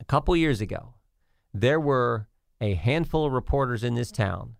a 0.00 0.04
couple 0.04 0.34
years 0.36 0.60
ago, 0.60 0.94
there 1.60 1.80
were 1.80 2.28
a 2.60 2.74
handful 2.74 3.24
of 3.24 3.32
reporters 3.32 3.84
in 3.84 3.94
this 3.94 4.10
town 4.10 4.54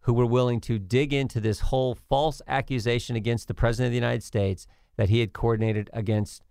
who 0.00 0.12
were 0.12 0.26
willing 0.26 0.60
to 0.60 0.78
dig 0.78 1.12
into 1.12 1.40
this 1.40 1.60
whole 1.60 1.94
false 1.94 2.40
accusation 2.46 3.16
against 3.16 3.48
the 3.48 3.54
president 3.54 3.88
of 3.88 3.92
the 3.92 3.96
United 3.96 4.22
States 4.22 4.66
that 4.96 5.08
he 5.08 5.20
had 5.20 5.32
coordinated 5.32 5.90
against 5.92 6.42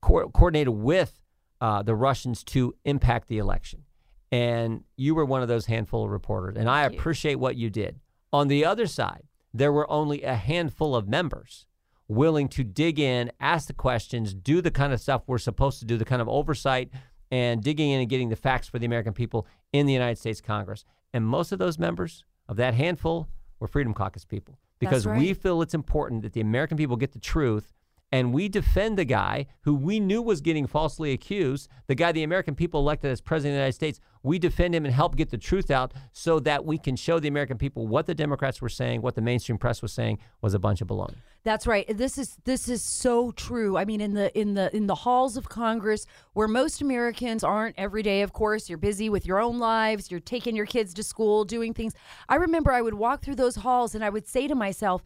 co- 0.00 0.28
coordinated 0.30 0.74
with 0.74 1.22
uh, 1.60 1.82
the 1.82 1.94
Russians 1.94 2.44
to 2.44 2.74
impact 2.84 3.28
the 3.28 3.38
election. 3.38 3.82
And 4.30 4.84
you 4.96 5.14
were 5.14 5.24
one 5.24 5.42
of 5.42 5.48
those 5.48 5.66
handful 5.66 6.04
of 6.04 6.10
reporters, 6.10 6.56
and 6.56 6.68
I 6.68 6.82
Thank 6.82 6.92
you. 6.94 6.98
appreciate 7.00 7.34
what 7.36 7.56
you 7.56 7.70
did. 7.70 7.98
On 8.32 8.48
the 8.48 8.64
other 8.64 8.86
side, 8.86 9.22
there 9.54 9.72
were 9.72 9.90
only 9.90 10.22
a 10.22 10.34
handful 10.34 10.94
of 10.94 11.08
members 11.08 11.66
willing 12.08 12.48
to 12.48 12.64
dig 12.64 12.98
in, 12.98 13.30
ask 13.40 13.66
the 13.66 13.72
questions, 13.72 14.34
do 14.34 14.60
the 14.60 14.70
kind 14.70 14.92
of 14.92 15.00
stuff 15.00 15.22
we're 15.26 15.38
supposed 15.38 15.78
to 15.80 15.84
do, 15.86 15.96
the 15.96 16.04
kind 16.04 16.22
of 16.22 16.28
oversight 16.28 16.90
and 17.30 17.62
digging 17.62 17.90
in 17.90 18.00
and 18.00 18.08
getting 18.08 18.28
the 18.28 18.36
facts 18.36 18.68
for 18.68 18.78
the 18.78 18.86
American 18.86 19.12
people 19.12 19.46
in 19.72 19.86
the 19.86 19.92
United 19.92 20.18
States 20.18 20.40
Congress. 20.40 20.84
And 21.12 21.26
most 21.26 21.52
of 21.52 21.58
those 21.58 21.78
members 21.78 22.24
of 22.48 22.56
that 22.56 22.74
handful 22.74 23.28
were 23.60 23.66
Freedom 23.66 23.94
Caucus 23.94 24.24
people 24.24 24.58
because 24.78 25.06
right. 25.06 25.18
we 25.18 25.34
feel 25.34 25.62
it's 25.62 25.74
important 25.74 26.22
that 26.22 26.32
the 26.32 26.40
American 26.40 26.76
people 26.76 26.96
get 26.96 27.12
the 27.12 27.18
truth 27.18 27.72
and 28.10 28.32
we 28.32 28.48
defend 28.48 28.98
the 28.98 29.04
guy 29.04 29.46
who 29.62 29.74
we 29.74 30.00
knew 30.00 30.22
was 30.22 30.40
getting 30.40 30.66
falsely 30.66 31.12
accused, 31.12 31.68
the 31.86 31.94
guy 31.94 32.12
the 32.12 32.22
American 32.22 32.54
people 32.54 32.80
elected 32.80 33.10
as 33.10 33.20
president 33.20 33.52
of 33.52 33.56
the 33.56 33.60
United 33.60 33.74
States. 33.74 34.00
We 34.22 34.38
defend 34.38 34.74
him 34.74 34.84
and 34.84 34.94
help 34.94 35.16
get 35.16 35.30
the 35.30 35.38
truth 35.38 35.70
out 35.70 35.92
so 36.12 36.40
that 36.40 36.64
we 36.64 36.78
can 36.78 36.96
show 36.96 37.20
the 37.20 37.28
American 37.28 37.56
people 37.56 37.86
what 37.86 38.06
the 38.06 38.14
Democrats 38.14 38.60
were 38.60 38.68
saying, 38.68 39.02
what 39.02 39.14
the 39.14 39.20
mainstream 39.20 39.58
press 39.58 39.80
was 39.80 39.92
saying 39.92 40.18
was 40.40 40.54
a 40.54 40.58
bunch 40.58 40.80
of 40.80 40.88
baloney. 40.88 41.14
That's 41.44 41.66
right. 41.66 41.86
This 41.96 42.18
is 42.18 42.36
this 42.44 42.68
is 42.68 42.82
so 42.82 43.30
true. 43.30 43.76
I 43.76 43.84
mean, 43.84 44.00
in 44.00 44.14
the 44.14 44.36
in 44.38 44.54
the 44.54 44.74
in 44.76 44.86
the 44.86 44.94
halls 44.94 45.36
of 45.36 45.48
Congress, 45.48 46.04
where 46.32 46.48
most 46.48 46.82
Americans 46.82 47.44
aren't 47.44 47.78
every 47.78 48.02
day. 48.02 48.22
Of 48.22 48.32
course, 48.32 48.68
you're 48.68 48.76
busy 48.76 49.08
with 49.08 49.24
your 49.24 49.40
own 49.40 49.58
lives. 49.58 50.10
You're 50.10 50.20
taking 50.20 50.56
your 50.56 50.66
kids 50.66 50.92
to 50.94 51.02
school, 51.02 51.44
doing 51.44 51.72
things. 51.72 51.94
I 52.28 52.36
remember 52.36 52.72
I 52.72 52.82
would 52.82 52.94
walk 52.94 53.22
through 53.22 53.36
those 53.36 53.56
halls 53.56 53.94
and 53.94 54.04
I 54.04 54.10
would 54.10 54.26
say 54.26 54.48
to 54.48 54.54
myself, 54.54 55.02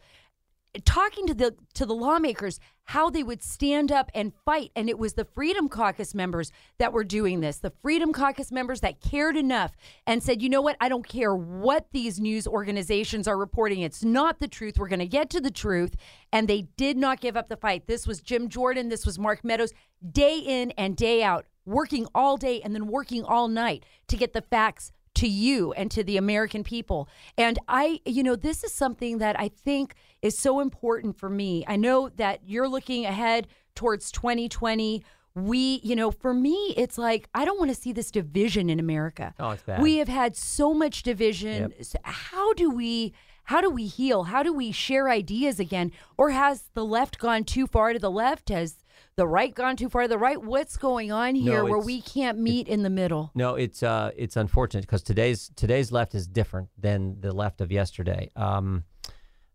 talking 0.85 1.27
to 1.27 1.33
the 1.33 1.55
to 1.75 1.85
the 1.85 1.93
lawmakers 1.93 2.59
how 2.85 3.09
they 3.09 3.23
would 3.23 3.41
stand 3.41 3.91
up 3.91 4.11
and 4.13 4.33
fight. 4.43 4.71
And 4.75 4.89
it 4.89 4.99
was 4.99 5.13
the 5.13 5.23
freedom 5.23 5.69
caucus 5.69 6.13
members 6.13 6.51
that 6.79 6.91
were 6.91 7.03
doing 7.03 7.39
this 7.39 7.57
the 7.59 7.73
freedom 7.81 8.11
caucus 8.11 8.51
members 8.51 8.81
that 8.81 8.99
cared 8.99 9.37
enough 9.37 9.73
and 10.07 10.21
said 10.21 10.41
you 10.41 10.49
know 10.49 10.61
what? 10.61 10.75
I 10.81 10.89
don't 10.89 11.07
care 11.07 11.35
what 11.35 11.87
these 11.91 12.19
news 12.19 12.47
organizations 12.47 13.27
are 13.27 13.37
reporting. 13.37 13.81
It's 13.81 14.03
not 14.03 14.39
the 14.39 14.47
truth. 14.47 14.77
We're 14.77 14.87
going 14.87 14.99
to 14.99 15.07
get 15.07 15.29
to 15.31 15.41
the 15.41 15.51
truth. 15.51 15.95
And 16.31 16.47
they 16.47 16.63
did 16.75 16.97
not 16.97 17.21
give 17.21 17.37
up 17.37 17.49
the 17.49 17.57
fight. 17.57 17.87
This 17.87 18.07
was 18.07 18.21
jim 18.21 18.49
jordan. 18.49 18.89
This 18.89 19.05
was 19.05 19.19
mark 19.19 19.43
meadows. 19.43 19.73
Day 20.11 20.39
in 20.39 20.71
and 20.71 20.97
day 20.97 21.23
out 21.23 21.45
working 21.65 22.07
all 22.13 22.37
day 22.37 22.61
and 22.61 22.73
then 22.75 22.87
working 22.87 23.23
all 23.23 23.47
night 23.47 23.85
to 24.07 24.17
get 24.17 24.33
the 24.33 24.41
facts 24.41 24.91
to 25.15 25.27
you 25.27 25.73
and 25.73 25.91
to 25.91 26.03
the 26.03 26.17
American 26.17 26.63
people. 26.63 27.07
And 27.37 27.59
I, 27.67 27.99
you 28.05 28.23
know, 28.23 28.35
this 28.35 28.63
is 28.63 28.73
something 28.73 29.19
that 29.19 29.39
I 29.39 29.49
think 29.49 29.95
is 30.21 30.37
so 30.37 30.59
important 30.59 31.17
for 31.17 31.29
me. 31.29 31.63
I 31.67 31.75
know 31.75 32.09
that 32.09 32.41
you're 32.45 32.67
looking 32.67 33.05
ahead 33.05 33.47
towards 33.75 34.11
2020 34.11 35.03
we, 35.35 35.79
you 35.83 35.95
know, 35.95 36.11
for 36.11 36.33
me, 36.33 36.73
it's 36.77 36.97
like 36.97 37.27
I 37.33 37.45
don't 37.45 37.57
want 37.57 37.71
to 37.71 37.75
see 37.75 37.91
this 37.91 38.11
division 38.11 38.69
in 38.69 38.79
America. 38.79 39.33
Oh, 39.39 39.51
it's 39.51 39.63
bad. 39.63 39.81
We 39.81 39.97
have 39.97 40.07
had 40.07 40.35
so 40.35 40.73
much 40.73 41.03
division. 41.03 41.71
Yep. 41.71 41.83
So 41.83 41.99
how 42.03 42.53
do 42.53 42.69
we? 42.69 43.13
How 43.45 43.59
do 43.59 43.69
we 43.69 43.87
heal? 43.87 44.23
How 44.23 44.41
do 44.41 44.53
we 44.53 44.71
share 44.71 45.09
ideas 45.09 45.59
again? 45.59 45.91
Or 46.17 46.29
has 46.29 46.69
the 46.75 46.85
left 46.85 47.19
gone 47.19 47.43
too 47.43 47.67
far 47.67 47.91
to 47.91 47.99
the 47.99 48.11
left? 48.11 48.47
Has 48.49 48.77
the 49.15 49.27
right 49.27 49.53
gone 49.53 49.75
too 49.75 49.89
far 49.89 50.03
to 50.03 50.07
the 50.07 50.17
right? 50.17 50.41
What's 50.41 50.77
going 50.77 51.11
on 51.11 51.35
here 51.35 51.63
No, 51.63 51.65
where 51.65 51.79
we 51.79 52.01
can't 52.01 52.37
meet 52.39 52.67
in 52.67 52.83
the 52.83 52.89
middle? 52.89 53.31
No, 53.35 53.55
it's 53.55 53.83
uh, 53.83 54.11
it's 54.15 54.35
unfortunate 54.35 54.81
because 54.81 55.03
today's 55.03 55.51
today's 55.55 55.91
left 55.91 56.15
is 56.15 56.27
different 56.27 56.69
than 56.77 57.21
the 57.21 57.31
left 57.33 57.61
of 57.61 57.71
yesterday. 57.71 58.31
Um, 58.35 58.85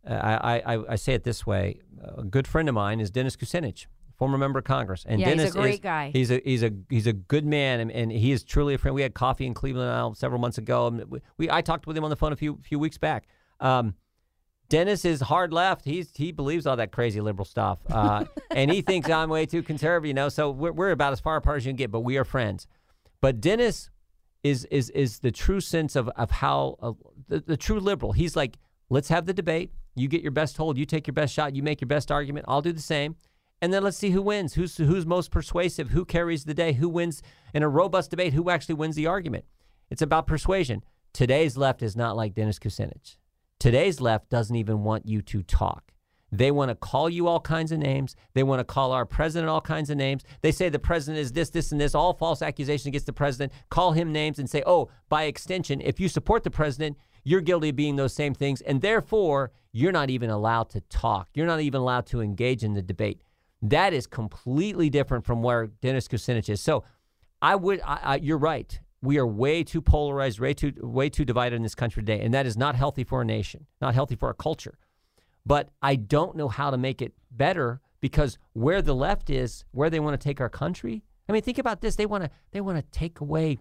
I, 0.07 0.63
I 0.65 0.93
I 0.93 0.97
say 0.97 1.15
it 1.15 1.25
this 1.25 1.47
way: 1.47 1.81
a 2.03 2.25
good 2.25 2.47
friend 2.47 2.69
of 2.69 2.75
mine 2.75 3.01
is 3.01 3.11
Dennis 3.11 3.37
Kucinich, 3.37 3.87
former 4.17 4.39
member 4.39 4.59
of 4.61 4.65
Congress, 4.65 5.05
and 5.07 5.21
Yeah, 5.21 5.35
he's 5.35 5.55
a 5.55 5.59
great 5.59 5.75
is, 5.75 5.81
guy. 5.81 6.11
He's 6.13 6.31
a 6.31 6.41
he's 6.45 6.63
a 6.63 6.71
he's 6.89 7.07
a 7.07 7.13
good 7.13 7.45
man, 7.45 7.81
and, 7.81 7.91
and 7.91 8.13
he 8.13 8.33
is 8.33 8.45
truly 8.45 8.75
a 8.75 8.79
friend. 8.79 8.95
We 8.95 9.03
had 9.03 9.15
coffee 9.15 9.47
in 9.47 9.55
Cleveland 9.55 9.91
uh, 9.91 10.15
several 10.15 10.41
months 10.41 10.59
ago. 10.59 10.87
and 10.87 11.05
we, 11.11 11.21
we 11.37 11.51
I 11.51 11.61
talked 11.63 11.87
with 11.87 11.97
him 11.97 12.05
on 12.05 12.11
the 12.11 12.17
phone 12.17 12.33
a 12.33 12.37
few 12.37 12.59
few 12.63 12.79
weeks 12.79 12.97
back. 12.97 13.27
Um, 13.61 13.95
Dennis 14.69 15.05
is 15.05 15.21
hard 15.23 15.53
left. 15.53 15.85
He's 15.85 16.11
he 16.15 16.31
believes 16.31 16.67
all 16.67 16.77
that 16.77 16.93
crazy 16.93 17.21
liberal 17.21 17.47
stuff, 17.47 17.79
uh, 17.91 18.25
and 18.51 18.71
he 18.71 18.83
thinks 18.83 19.09
I'm 19.09 19.31
way 19.31 19.47
too 19.47 19.63
conservative. 19.63 20.07
You 20.07 20.15
know, 20.15 20.29
so 20.29 20.51
we're, 20.51 20.73
we're 20.73 20.91
about 20.91 21.13
as 21.13 21.21
far 21.21 21.37
apart 21.37 21.59
as 21.59 21.67
you 21.67 21.71
can 21.71 21.77
get, 21.77 21.91
but 21.91 22.01
we 22.01 22.19
are 22.19 22.25
friends. 22.25 22.67
But 23.21 23.41
Dennis 23.41 23.91
is 24.43 24.67
is 24.67 24.91
is 24.91 25.21
the 25.21 25.31
true 25.31 25.61
sense 25.61 25.97
of 25.97 26.09
of 26.11 26.31
how 26.31 26.77
uh, 26.83 26.93
the, 27.29 27.41
the 27.41 27.57
true 27.57 27.81
liberal. 27.81 28.13
He's 28.13 28.37
like, 28.37 28.59
let's 28.91 29.09
have 29.09 29.25
the 29.25 29.35
debate. 29.35 29.73
You 29.95 30.07
get 30.07 30.23
your 30.23 30.33
best 30.33 30.57
hold. 30.59 30.77
You 30.77 30.85
take 30.85 31.07
your 31.07 31.15
best 31.15 31.33
shot. 31.33 31.57
You 31.57 31.63
make 31.63 31.81
your 31.81 31.89
best 31.89 32.13
argument. 32.13 32.45
I'll 32.47 32.63
do 32.63 32.73
the 32.73 32.81
same, 32.81 33.17
and 33.63 33.73
then 33.73 33.83
let's 33.83 33.97
see 33.97 34.11
who 34.11 34.21
wins. 34.21 34.53
Who's 34.53 34.77
who's 34.77 35.07
most 35.07 35.31
persuasive? 35.31 35.91
Who 35.91 36.05
carries 36.05 36.45
the 36.45 36.55
day? 36.55 36.75
Who 36.75 36.91
wins 36.91 37.23
in 37.55 37.63
a 37.63 37.69
robust 37.69 38.11
debate? 38.11 38.35
Who 38.35 38.51
actually 38.51 38.75
wins 38.75 38.97
the 38.97 39.07
argument? 39.07 39.47
It's 39.89 40.03
about 40.03 40.27
persuasion. 40.27 40.85
Today's 41.15 41.57
left 41.57 41.83
is 41.83 41.97
not 41.97 42.17
like 42.17 42.35
Dennis 42.35 42.59
Kucinich. 42.59 43.17
Today's 43.59 44.01
left 44.01 44.31
doesn't 44.31 44.55
even 44.55 44.85
want 44.85 45.07
you 45.07 45.21
to 45.23 45.43
talk. 45.43 45.93
They 46.31 46.51
want 46.51 46.69
to 46.69 46.75
call 46.75 47.09
you 47.09 47.27
all 47.27 47.41
kinds 47.41 47.73
of 47.73 47.79
names. 47.79 48.15
They 48.35 48.43
want 48.43 48.61
to 48.61 48.65
call 48.65 48.93
our 48.93 49.07
president 49.07 49.49
all 49.49 49.61
kinds 49.61 49.91
of 49.91 49.97
names. 49.97 50.25
They 50.43 50.53
say 50.53 50.69
the 50.69 50.79
president 50.79 51.19
is 51.19 51.33
this, 51.33 51.51
this, 51.51 51.73
and 51.73 51.81
this, 51.81 51.95
all 51.95 52.13
false 52.13 52.43
accusations 52.43 52.87
against 52.87 53.07
the 53.07 53.13
president. 53.13 53.53
Call 53.71 53.93
him 53.93 54.13
names 54.13 54.39
and 54.39 54.49
say, 54.49 54.63
oh, 54.67 54.91
by 55.09 55.25
extension, 55.25 55.81
if 55.81 55.99
you 55.99 56.09
support 56.09 56.45
the 56.45 56.51
president, 56.51 56.99
you're 57.25 57.41
guilty 57.41 57.71
of 57.71 57.77
being 57.77 57.97
those 57.97 58.13
same 58.13 58.35
things. 58.35 58.61
And 58.61 58.81
therefore, 58.81 59.51
you're 59.73 59.93
not 59.93 60.11
even 60.11 60.31
allowed 60.31 60.71
to 60.71 60.81
talk. 60.83 61.29
You're 61.35 61.47
not 61.47 61.61
even 61.61 61.81
allowed 61.81 62.07
to 62.07 62.21
engage 62.21 62.63
in 62.63 62.75
the 62.75 62.83
debate. 62.83 63.23
That 63.63 63.93
is 63.93 64.07
completely 64.07 64.91
different 64.91 65.25
from 65.25 65.43
where 65.43 65.67
Dennis 65.67 66.07
Kucinich 66.07 66.49
is. 66.49 66.61
So 66.61 66.85
I 67.43 67.57
would, 67.57 67.81
I, 67.81 68.01
I, 68.03 68.17
you're 68.17 68.39
right. 68.39 68.79
We 69.01 69.19
are 69.19 69.27
way 69.27 69.63
too 69.63 69.81
polarized, 69.81 70.41
way 70.41 70.55
too, 70.55 70.73
way 70.79 71.09
too 71.09 71.25
divided 71.25 71.57
in 71.57 71.63
this 71.63 71.75
country 71.75 72.03
today. 72.03 72.21
And 72.21 72.35
that 72.35 72.47
is 72.47 72.57
not 72.57 72.75
healthy 72.75 73.05
for 73.05 73.23
a 73.23 73.25
nation, 73.25 73.67
not 73.81 73.95
healthy 73.95 74.17
for 74.17 74.29
a 74.29 74.35
culture 74.35 74.79
but 75.49 75.71
I 75.81 75.97
don't 75.97 76.37
know 76.37 76.49
how 76.49 76.71
to 76.71 76.77
make 76.77 77.01
it 77.01 77.15
better 77.31 77.81
because 78.01 78.39
where 78.53 78.83
the 78.83 78.95
left 78.95 79.31
is, 79.31 79.65
where 79.73 79.89
they 79.89 79.99
want 79.99 80.21
to 80.21 80.23
take 80.23 80.43
our 80.43 80.51
country. 80.51 81.03
I 81.27 81.33
mean, 81.33 81.43
think 81.43 81.59
about 81.59 81.81
this: 81.81 81.97
they 81.97 82.07
want 82.07 82.25
to 82.25 82.31
they 82.53 82.61
want 82.61 82.77
to 82.77 82.99
take 82.99 83.21
away. 83.21 83.59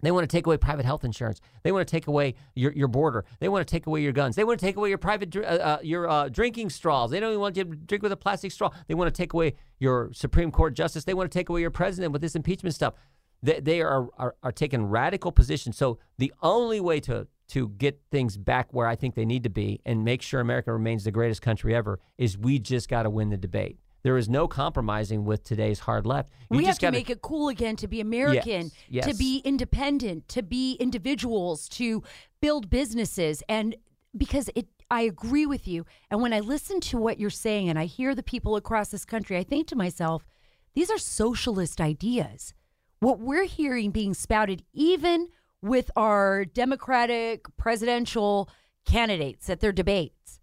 They 0.00 0.10
want 0.10 0.28
to 0.28 0.36
take 0.36 0.46
away 0.46 0.56
private 0.56 0.84
health 0.84 1.04
insurance. 1.04 1.40
They 1.62 1.70
want 1.70 1.86
to 1.86 1.90
take 1.90 2.08
away 2.08 2.34
your, 2.56 2.72
your 2.72 2.88
border. 2.88 3.24
They 3.38 3.48
want 3.48 3.64
to 3.64 3.70
take 3.70 3.86
away 3.86 4.02
your 4.02 4.10
guns. 4.10 4.34
They 4.34 4.42
want 4.42 4.58
to 4.58 4.66
take 4.66 4.74
away 4.74 4.88
your 4.88 4.98
private 4.98 5.36
uh, 5.36 5.40
uh, 5.40 5.78
your 5.82 6.08
uh, 6.08 6.28
drinking 6.28 6.70
straws. 6.70 7.10
They 7.10 7.20
don't 7.20 7.30
even 7.30 7.40
want 7.40 7.56
you 7.56 7.64
to 7.64 7.70
drink 7.70 8.02
with 8.02 8.12
a 8.12 8.16
plastic 8.16 8.52
straw. 8.52 8.70
They 8.88 8.94
want 8.94 9.12
to 9.12 9.16
take 9.16 9.32
away 9.32 9.54
your 9.78 10.12
Supreme 10.12 10.52
Court 10.52 10.74
justice. 10.74 11.04
They 11.04 11.14
want 11.14 11.30
to 11.30 11.36
take 11.38 11.48
away 11.48 11.60
your 11.60 11.70
president 11.70 12.12
with 12.12 12.22
this 12.22 12.36
impeachment 12.36 12.74
stuff. 12.74 12.94
They, 13.42 13.60
they 13.60 13.82
are, 13.82 14.08
are 14.18 14.34
are 14.42 14.52
taking 14.52 14.84
radical 14.86 15.32
positions. 15.32 15.76
So 15.76 15.98
the 16.18 16.32
only 16.42 16.80
way 16.80 17.00
to 17.00 17.26
to 17.48 17.68
get 17.68 18.00
things 18.10 18.36
back 18.38 18.72
where 18.72 18.86
I 18.86 18.96
think 18.96 19.14
they 19.14 19.26
need 19.26 19.42
to 19.42 19.50
be 19.50 19.80
and 19.84 20.04
make 20.04 20.22
sure 20.22 20.40
America 20.40 20.72
remains 20.72 21.04
the 21.04 21.10
greatest 21.10 21.42
country 21.42 21.74
ever 21.74 22.00
is 22.16 22.38
we 22.38 22.58
just 22.58 22.88
got 22.88 23.02
to 23.02 23.10
win 23.10 23.28
the 23.28 23.36
debate. 23.36 23.78
There 24.02 24.16
is 24.16 24.28
no 24.28 24.48
compromising 24.48 25.24
with 25.24 25.44
today's 25.44 25.78
hard 25.78 26.06
left. 26.06 26.30
You 26.50 26.58
we 26.58 26.64
have 26.64 26.76
to 26.76 26.86
gotta, 26.86 26.96
make 26.96 27.10
it 27.10 27.22
cool 27.22 27.48
again 27.48 27.76
to 27.76 27.88
be 27.88 28.00
American, 28.00 28.72
Yes, 28.88 29.06
to 29.06 29.14
be 29.14 29.42
independent, 29.44 30.28
to 30.28 30.42
be 30.42 30.74
individuals, 30.74 31.68
to 31.70 32.02
build 32.40 32.68
businesses. 32.68 33.42
And 33.48 33.76
because 34.16 34.50
it, 34.54 34.66
I 34.90 35.02
agree 35.02 35.46
with 35.46 35.68
you. 35.68 35.86
And 36.10 36.20
when 36.20 36.32
I 36.32 36.40
listen 36.40 36.80
to 36.80 36.98
what 36.98 37.20
you're 37.20 37.30
saying 37.30 37.68
and 37.68 37.78
I 37.78 37.84
hear 37.84 38.14
the 38.14 38.22
people 38.22 38.56
across 38.56 38.88
this 38.88 39.04
country, 39.04 39.36
I 39.36 39.44
think 39.44 39.68
to 39.68 39.76
myself, 39.76 40.26
these 40.74 40.90
are 40.90 40.98
socialist 40.98 41.80
ideas. 41.80 42.54
What 43.02 43.18
we're 43.18 43.46
hearing 43.46 43.90
being 43.90 44.14
spouted, 44.14 44.62
even 44.72 45.26
with 45.60 45.90
our 45.96 46.44
Democratic 46.44 47.44
presidential 47.56 48.48
candidates 48.86 49.50
at 49.50 49.58
their 49.58 49.72
debates, 49.72 50.38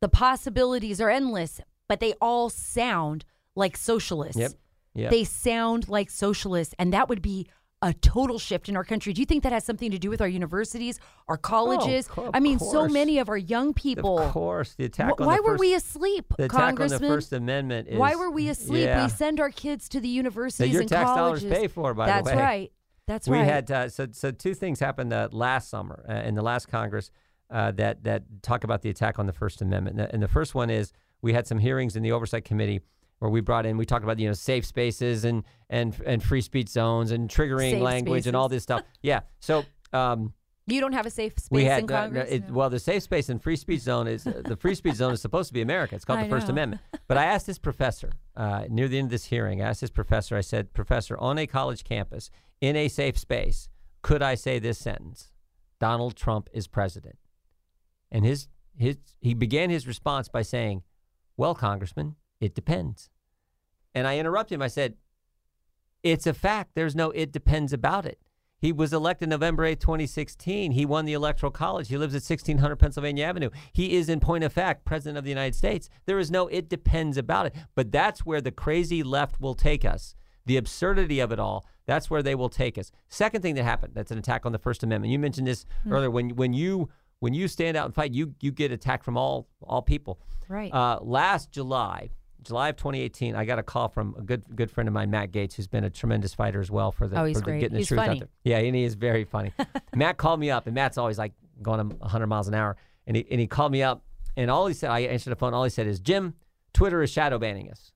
the 0.00 0.10
possibilities 0.10 1.00
are 1.00 1.08
endless, 1.08 1.62
but 1.88 2.00
they 2.00 2.12
all 2.20 2.50
sound 2.50 3.24
like 3.54 3.78
socialists. 3.78 4.38
Yep. 4.38 4.52
Yep. 4.94 5.10
They 5.10 5.24
sound 5.24 5.88
like 5.88 6.10
socialists, 6.10 6.74
and 6.78 6.92
that 6.92 7.08
would 7.08 7.22
be 7.22 7.46
a 7.82 7.92
total 7.92 8.38
shift 8.38 8.68
in 8.68 8.76
our 8.76 8.84
country. 8.84 9.12
Do 9.12 9.20
you 9.20 9.26
think 9.26 9.42
that 9.42 9.52
has 9.52 9.64
something 9.64 9.90
to 9.90 9.98
do 9.98 10.08
with 10.08 10.20
our 10.20 10.28
universities, 10.28 11.00
our 11.28 11.36
colleges? 11.36 12.06
co- 12.06 12.26
of 12.26 12.30
I 12.32 12.38
mean, 12.40 12.58
so 12.60 12.86
many 12.88 13.18
of 13.18 13.28
our 13.28 13.36
young 13.36 13.74
people. 13.74 14.20
Of 14.20 14.30
course, 14.32 14.74
the 14.74 14.84
attack 14.84 15.14
Wh- 15.18 15.20
on 15.22 15.26
why 15.26 15.36
the 15.36 15.42
were 15.42 15.50
first, 15.54 15.60
we 15.60 15.74
asleep, 15.74 16.32
the 16.38 16.44
attack 16.44 16.58
on 16.60 16.74
the 16.74 16.80
Congressman? 16.80 17.10
First 17.10 17.32
Amendment 17.32 17.88
is 17.88 17.98
why 17.98 18.14
were 18.14 18.30
we 18.30 18.48
asleep? 18.48 18.84
Yeah. 18.84 19.02
We 19.02 19.10
send 19.10 19.40
our 19.40 19.50
kids 19.50 19.88
to 19.90 20.00
the 20.00 20.08
universities 20.08 20.68
that 20.68 20.72
your 20.72 20.80
and 20.82 20.88
tax 20.88 21.10
dollars 21.10 21.44
pay 21.44 21.66
for, 21.66 21.92
by 21.92 22.06
That's 22.06 22.24
the 22.28 22.30
way. 22.30 22.36
That's 22.36 22.46
right. 22.46 22.72
That's 23.08 23.28
we 23.28 23.36
right. 23.38 23.42
We 23.42 23.48
had 23.48 23.70
uh, 23.70 23.88
so 23.88 24.06
so 24.12 24.30
two 24.30 24.54
things 24.54 24.78
happened 24.78 25.12
uh, 25.12 25.28
last 25.32 25.68
summer 25.68 26.06
uh, 26.08 26.12
in 26.26 26.36
the 26.36 26.42
last 26.42 26.68
Congress 26.68 27.10
uh, 27.50 27.72
that 27.72 28.04
that 28.04 28.22
talk 28.42 28.62
about 28.62 28.82
the 28.82 28.90
attack 28.90 29.18
on 29.18 29.26
the 29.26 29.32
First 29.32 29.60
Amendment. 29.60 29.98
And 29.98 30.08
the- 30.08 30.14
And 30.14 30.22
the 30.22 30.28
first 30.28 30.54
one 30.54 30.70
is 30.70 30.92
we 31.20 31.32
had 31.32 31.48
some 31.48 31.58
hearings 31.58 31.96
in 31.96 32.04
the 32.04 32.12
Oversight 32.12 32.44
Committee 32.44 32.80
where 33.22 33.30
we 33.30 33.40
brought 33.40 33.64
in 33.64 33.76
we 33.76 33.86
talked 33.86 34.02
about 34.02 34.18
you 34.18 34.26
know 34.26 34.32
safe 34.32 34.66
spaces 34.66 35.24
and 35.24 35.44
and 35.70 35.96
and 36.04 36.24
free 36.24 36.40
speech 36.40 36.68
zones 36.68 37.12
and 37.12 37.28
triggering 37.28 37.70
Safe 37.70 37.80
language 37.80 38.26
and 38.26 38.36
all 38.36 38.48
this 38.48 38.64
stuff. 38.64 38.82
Yeah. 39.02 39.20
So. 39.40 39.64
Um, 39.92 40.32
you 40.66 40.80
don't 40.80 40.92
have 40.92 41.06
a 41.06 41.10
safe 41.10 41.32
space 41.38 41.48
we 41.50 41.64
had 41.64 41.80
in 41.80 41.86
no, 41.86 41.94
Congress. 41.94 42.30
it, 42.30 42.48
No. 42.48 42.54
well 42.54 42.70
the 42.70 42.78
safe 42.78 43.02
space 43.02 43.28
and 43.28 43.42
free 43.42 43.56
speech 43.56 43.80
zone 43.80 44.06
is 44.08 44.26
uh, 44.26 44.42
the 44.44 44.56
free 44.56 44.74
speech 44.74 44.94
zone 44.94 45.12
is 45.12 45.20
supposed 45.20 45.48
to 45.48 45.54
be 45.54 45.60
America. 45.60 45.94
It's 45.94 46.04
called 46.04 46.20
I 46.20 46.24
the 46.24 46.30
First 46.30 46.46
know. 46.48 46.52
Amendment. 46.52 46.82
But 47.08 47.16
I 47.16 47.24
asked 47.26 47.46
this 47.46 47.58
professor 47.58 48.10
uh, 48.36 48.64
near 48.68 48.88
the 48.88 48.98
end 48.98 49.06
of 49.06 49.10
this 49.10 49.26
hearing. 49.26 49.60
I 49.62 49.68
asked 49.68 49.82
this 49.82 49.90
professor. 49.90 50.36
I 50.36 50.40
said, 50.40 50.72
Professor, 50.72 51.16
on 51.18 51.36
a 51.38 51.46
college 51.46 51.84
campus 51.84 52.30
in 52.60 52.74
a 52.76 52.88
safe 52.88 53.18
space, 53.18 53.68
could 54.02 54.22
I 54.22 54.34
say 54.34 54.58
this 54.58 54.78
sentence? 54.78 55.30
Donald 55.80 56.16
Trump 56.16 56.48
is 56.52 56.66
president. 56.68 57.18
And 58.10 58.24
his 58.24 58.48
his 58.76 58.96
he 59.20 59.34
began 59.34 59.68
his 59.70 59.86
response 59.86 60.28
by 60.28 60.42
saying, 60.42 60.82
"Well, 61.36 61.54
Congressman, 61.54 62.16
it 62.40 62.54
depends." 62.54 63.10
And 63.94 64.06
I 64.06 64.18
interrupted 64.18 64.54
him. 64.56 64.62
I 64.62 64.68
said, 64.68 64.94
"It's 66.02 66.26
a 66.26 66.34
fact. 66.34 66.72
There's 66.74 66.94
no 66.96 67.10
it 67.10 67.32
depends 67.32 67.72
about 67.72 68.06
it." 68.06 68.18
He 68.58 68.70
was 68.70 68.92
elected 68.92 69.28
November 69.28 69.64
8, 69.64 69.80
2016. 69.80 70.70
He 70.70 70.86
won 70.86 71.04
the 71.04 71.14
Electoral 71.14 71.50
College. 71.50 71.88
He 71.88 71.96
lives 71.96 72.14
at 72.14 72.22
1600 72.22 72.76
Pennsylvania 72.76 73.24
Avenue. 73.24 73.50
He 73.72 73.96
is, 73.96 74.08
in 74.08 74.20
point 74.20 74.44
of 74.44 74.52
fact, 74.52 74.84
President 74.84 75.18
of 75.18 75.24
the 75.24 75.30
United 75.30 75.56
States. 75.56 75.88
There 76.06 76.20
is 76.20 76.30
no 76.30 76.46
it 76.46 76.68
depends 76.68 77.16
about 77.16 77.46
it. 77.46 77.56
But 77.74 77.90
that's 77.90 78.24
where 78.24 78.40
the 78.40 78.52
crazy 78.52 79.02
left 79.02 79.40
will 79.40 79.54
take 79.54 79.84
us. 79.84 80.14
The 80.46 80.56
absurdity 80.56 81.18
of 81.18 81.32
it 81.32 81.40
all, 81.40 81.66
that's 81.86 82.08
where 82.08 82.22
they 82.22 82.36
will 82.36 82.48
take 82.48 82.78
us. 82.78 82.92
Second 83.08 83.42
thing 83.42 83.56
that 83.56 83.64
happened, 83.64 83.94
that's 83.94 84.12
an 84.12 84.18
attack 84.18 84.46
on 84.46 84.52
the 84.52 84.58
First 84.58 84.84
Amendment. 84.84 85.10
You 85.12 85.18
mentioned 85.18 85.46
this 85.48 85.66
Hmm. 85.82 85.92
earlier. 85.92 86.10
When, 86.10 86.30
when, 86.36 86.52
you, 86.52 86.88
when 87.18 87.34
you 87.34 87.48
stand 87.48 87.76
out 87.76 87.86
and 87.86 87.94
fight, 87.94 88.12
you, 88.12 88.34
you 88.40 88.52
get 88.52 88.70
attacked 88.70 89.04
from 89.04 89.16
all, 89.16 89.48
all 89.60 89.82
people. 89.82 90.20
Right. 90.48 90.72
Uh, 90.72 91.00
last 91.02 91.50
July, 91.50 92.10
July 92.42 92.70
of 92.70 92.76
2018, 92.76 93.34
I 93.34 93.44
got 93.44 93.58
a 93.58 93.62
call 93.62 93.88
from 93.88 94.14
a 94.18 94.22
good 94.22 94.42
good 94.54 94.70
friend 94.70 94.88
of 94.88 94.94
mine, 94.94 95.10
Matt 95.10 95.32
Gaetz, 95.32 95.54
who's 95.54 95.66
been 95.68 95.84
a 95.84 95.90
tremendous 95.90 96.34
fighter 96.34 96.60
as 96.60 96.70
well 96.70 96.92
for 96.92 97.06
the, 97.08 97.18
Oh, 97.20 97.32
for 97.32 97.40
the 97.40 97.52
getting 97.58 97.72
the 97.72 97.78
He's 97.78 97.88
truth 97.88 98.00
out 98.00 98.18
there. 98.18 98.28
Yeah, 98.44 98.58
and 98.58 98.74
he 98.74 98.84
is 98.84 98.94
very 98.94 99.24
funny. 99.24 99.52
Matt 99.94 100.16
called 100.16 100.40
me 100.40 100.50
up, 100.50 100.66
and 100.66 100.74
Matt's 100.74 100.98
always 100.98 101.18
like 101.18 101.32
going 101.62 101.80
a 101.80 101.84
100 101.84 102.26
miles 102.26 102.48
an 102.48 102.54
hour, 102.54 102.76
and 103.06 103.16
he 103.16 103.26
and 103.30 103.40
he 103.40 103.46
called 103.46 103.72
me 103.72 103.82
up, 103.82 104.02
and 104.36 104.50
all 104.50 104.66
he 104.66 104.74
said, 104.74 104.90
I 104.90 105.00
answered 105.00 105.30
the 105.30 105.36
phone. 105.36 105.54
All 105.54 105.64
he 105.64 105.70
said 105.70 105.86
is, 105.86 106.00
"Jim, 106.00 106.34
Twitter 106.72 107.02
is 107.02 107.10
shadow 107.10 107.38
banning 107.38 107.70
us," 107.70 107.92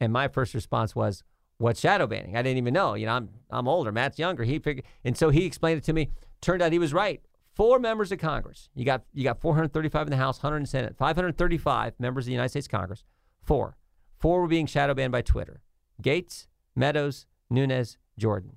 and 0.00 0.12
my 0.12 0.28
first 0.28 0.54
response 0.54 0.94
was, 0.96 1.22
"What's 1.58 1.80
shadow 1.80 2.06
banning?" 2.06 2.36
I 2.36 2.42
didn't 2.42 2.58
even 2.58 2.74
know. 2.74 2.94
You 2.94 3.06
know, 3.06 3.12
I'm 3.12 3.28
I'm 3.50 3.68
older. 3.68 3.92
Matt's 3.92 4.18
younger. 4.18 4.44
He 4.44 4.58
figured, 4.58 4.84
and 5.04 5.16
so 5.16 5.30
he 5.30 5.44
explained 5.44 5.78
it 5.78 5.84
to 5.84 5.92
me. 5.92 6.10
Turned 6.40 6.62
out 6.62 6.72
he 6.72 6.78
was 6.78 6.92
right. 6.94 7.20
Four 7.54 7.78
members 7.78 8.10
of 8.10 8.18
Congress. 8.18 8.70
You 8.74 8.84
got 8.86 9.02
you 9.12 9.24
got 9.24 9.40
435 9.40 10.06
in 10.06 10.10
the 10.10 10.16
House, 10.16 10.38
100 10.38 10.56
in 10.56 10.62
the 10.62 10.68
Senate, 10.68 10.96
535 10.96 12.00
members 12.00 12.24
of 12.24 12.26
the 12.26 12.32
United 12.32 12.48
States 12.48 12.66
Congress. 12.66 13.04
Four. 13.42 13.76
Four 14.18 14.40
were 14.40 14.48
being 14.48 14.66
shadow 14.66 14.94
banned 14.94 15.12
by 15.12 15.22
Twitter. 15.22 15.62
Gaetz, 16.02 16.46
Meadows, 16.74 17.26
Nunes, 17.50 17.98
Jordan. 18.18 18.56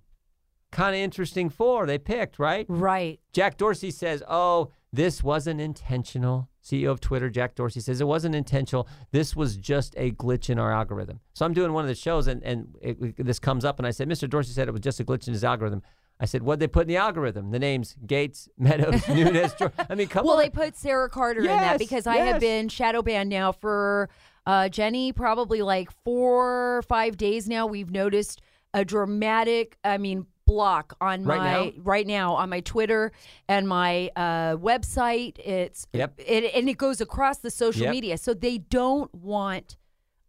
Kind 0.71 0.95
of 0.95 1.01
interesting 1.01 1.49
four 1.49 1.85
they 1.85 1.97
picked, 1.97 2.37
right? 2.37 2.65
right. 2.67 3.19
Jack 3.33 3.57
Dorsey 3.57 3.91
says, 3.91 4.21
"Oh, 4.27 4.71
this 4.91 5.23
wasn't 5.23 5.61
intentional." 5.61 6.49
CEO 6.61 6.89
of 6.89 6.99
Twitter, 6.99 7.29
Jack 7.29 7.53
Dorsey 7.55 7.79
says 7.79 8.01
it 8.01 8.07
wasn't 8.07 8.33
intentional. 8.33 8.87
This 9.11 9.35
was 9.35 9.55
just 9.55 9.93
a 9.97 10.11
glitch 10.11 10.49
in 10.49 10.57
our 10.57 10.71
algorithm. 10.73 11.19
So 11.33 11.45
I'm 11.45 11.53
doing 11.53 11.73
one 11.73 11.83
of 11.83 11.87
the 11.87 11.95
shows, 11.95 12.27
and 12.27 12.43
and 12.43 12.75
it, 12.81 13.23
this 13.23 13.39
comes 13.39 13.63
up, 13.63 13.79
and 13.79 13.87
I 13.87 13.91
said, 13.91 14.09
"Mr. 14.09 14.29
Dorsey 14.29 14.51
said 14.51 14.67
it 14.67 14.71
was 14.71 14.81
just 14.81 14.99
a 14.99 15.05
glitch 15.05 15.27
in 15.27 15.33
his 15.33 15.43
algorithm." 15.43 15.81
I 16.19 16.25
said, 16.25 16.43
"What'd 16.43 16.59
they 16.59 16.67
put 16.67 16.81
in 16.83 16.87
the 16.87 16.97
algorithm? 16.97 17.51
The 17.51 17.59
names 17.59 17.95
Gaetz, 18.05 18.49
Meadows, 18.57 19.07
Nunes, 19.09 19.53
Jordan. 19.53 19.85
I 19.89 19.95
mean, 19.95 20.07
come 20.07 20.25
Well, 20.25 20.35
on." 20.35 20.41
they 20.41 20.49
put 20.49 20.75
Sarah 20.75 21.09
Carter 21.09 21.41
in 21.41 21.47
that 21.47 21.61
Yes, 21.73 21.77
because 21.77 22.07
I 22.07 22.17
have 22.17 22.41
been 22.41 22.67
shadow 22.67 23.01
banned 23.01 23.29
now 23.29 23.51
for 23.51 24.09
uh, 24.45 24.69
Jenny 24.69 25.11
probably 25.11 25.61
like 25.61 25.89
four 26.03 26.77
or 26.77 26.81
five 26.83 27.17
days 27.17 27.47
now. 27.47 27.65
We've 27.65 27.91
noticed 27.91 28.41
a 28.73 28.83
dramatic, 28.85 29.77
I 29.83 29.97
mean, 29.97 30.27
block 30.45 30.95
on 31.01 31.23
Right 31.23 31.37
my 31.39 31.51
now? 31.65 31.71
right 31.77 32.05
now 32.05 32.35
on 32.35 32.49
my 32.49 32.59
Twitter 32.59 33.11
and 33.47 33.67
my 33.67 34.11
uh, 34.15 34.57
website. 34.57 35.39
It's 35.39 35.87
Yep. 35.93 36.13
it, 36.19 36.53
and 36.53 36.69
it 36.69 36.77
goes 36.77 37.01
across 37.01 37.39
the 37.39 37.49
social 37.49 37.83
Yep. 37.83 37.91
media. 37.91 38.17
So 38.17 38.33
they 38.35 38.59
don't 38.59 39.13
want 39.15 39.77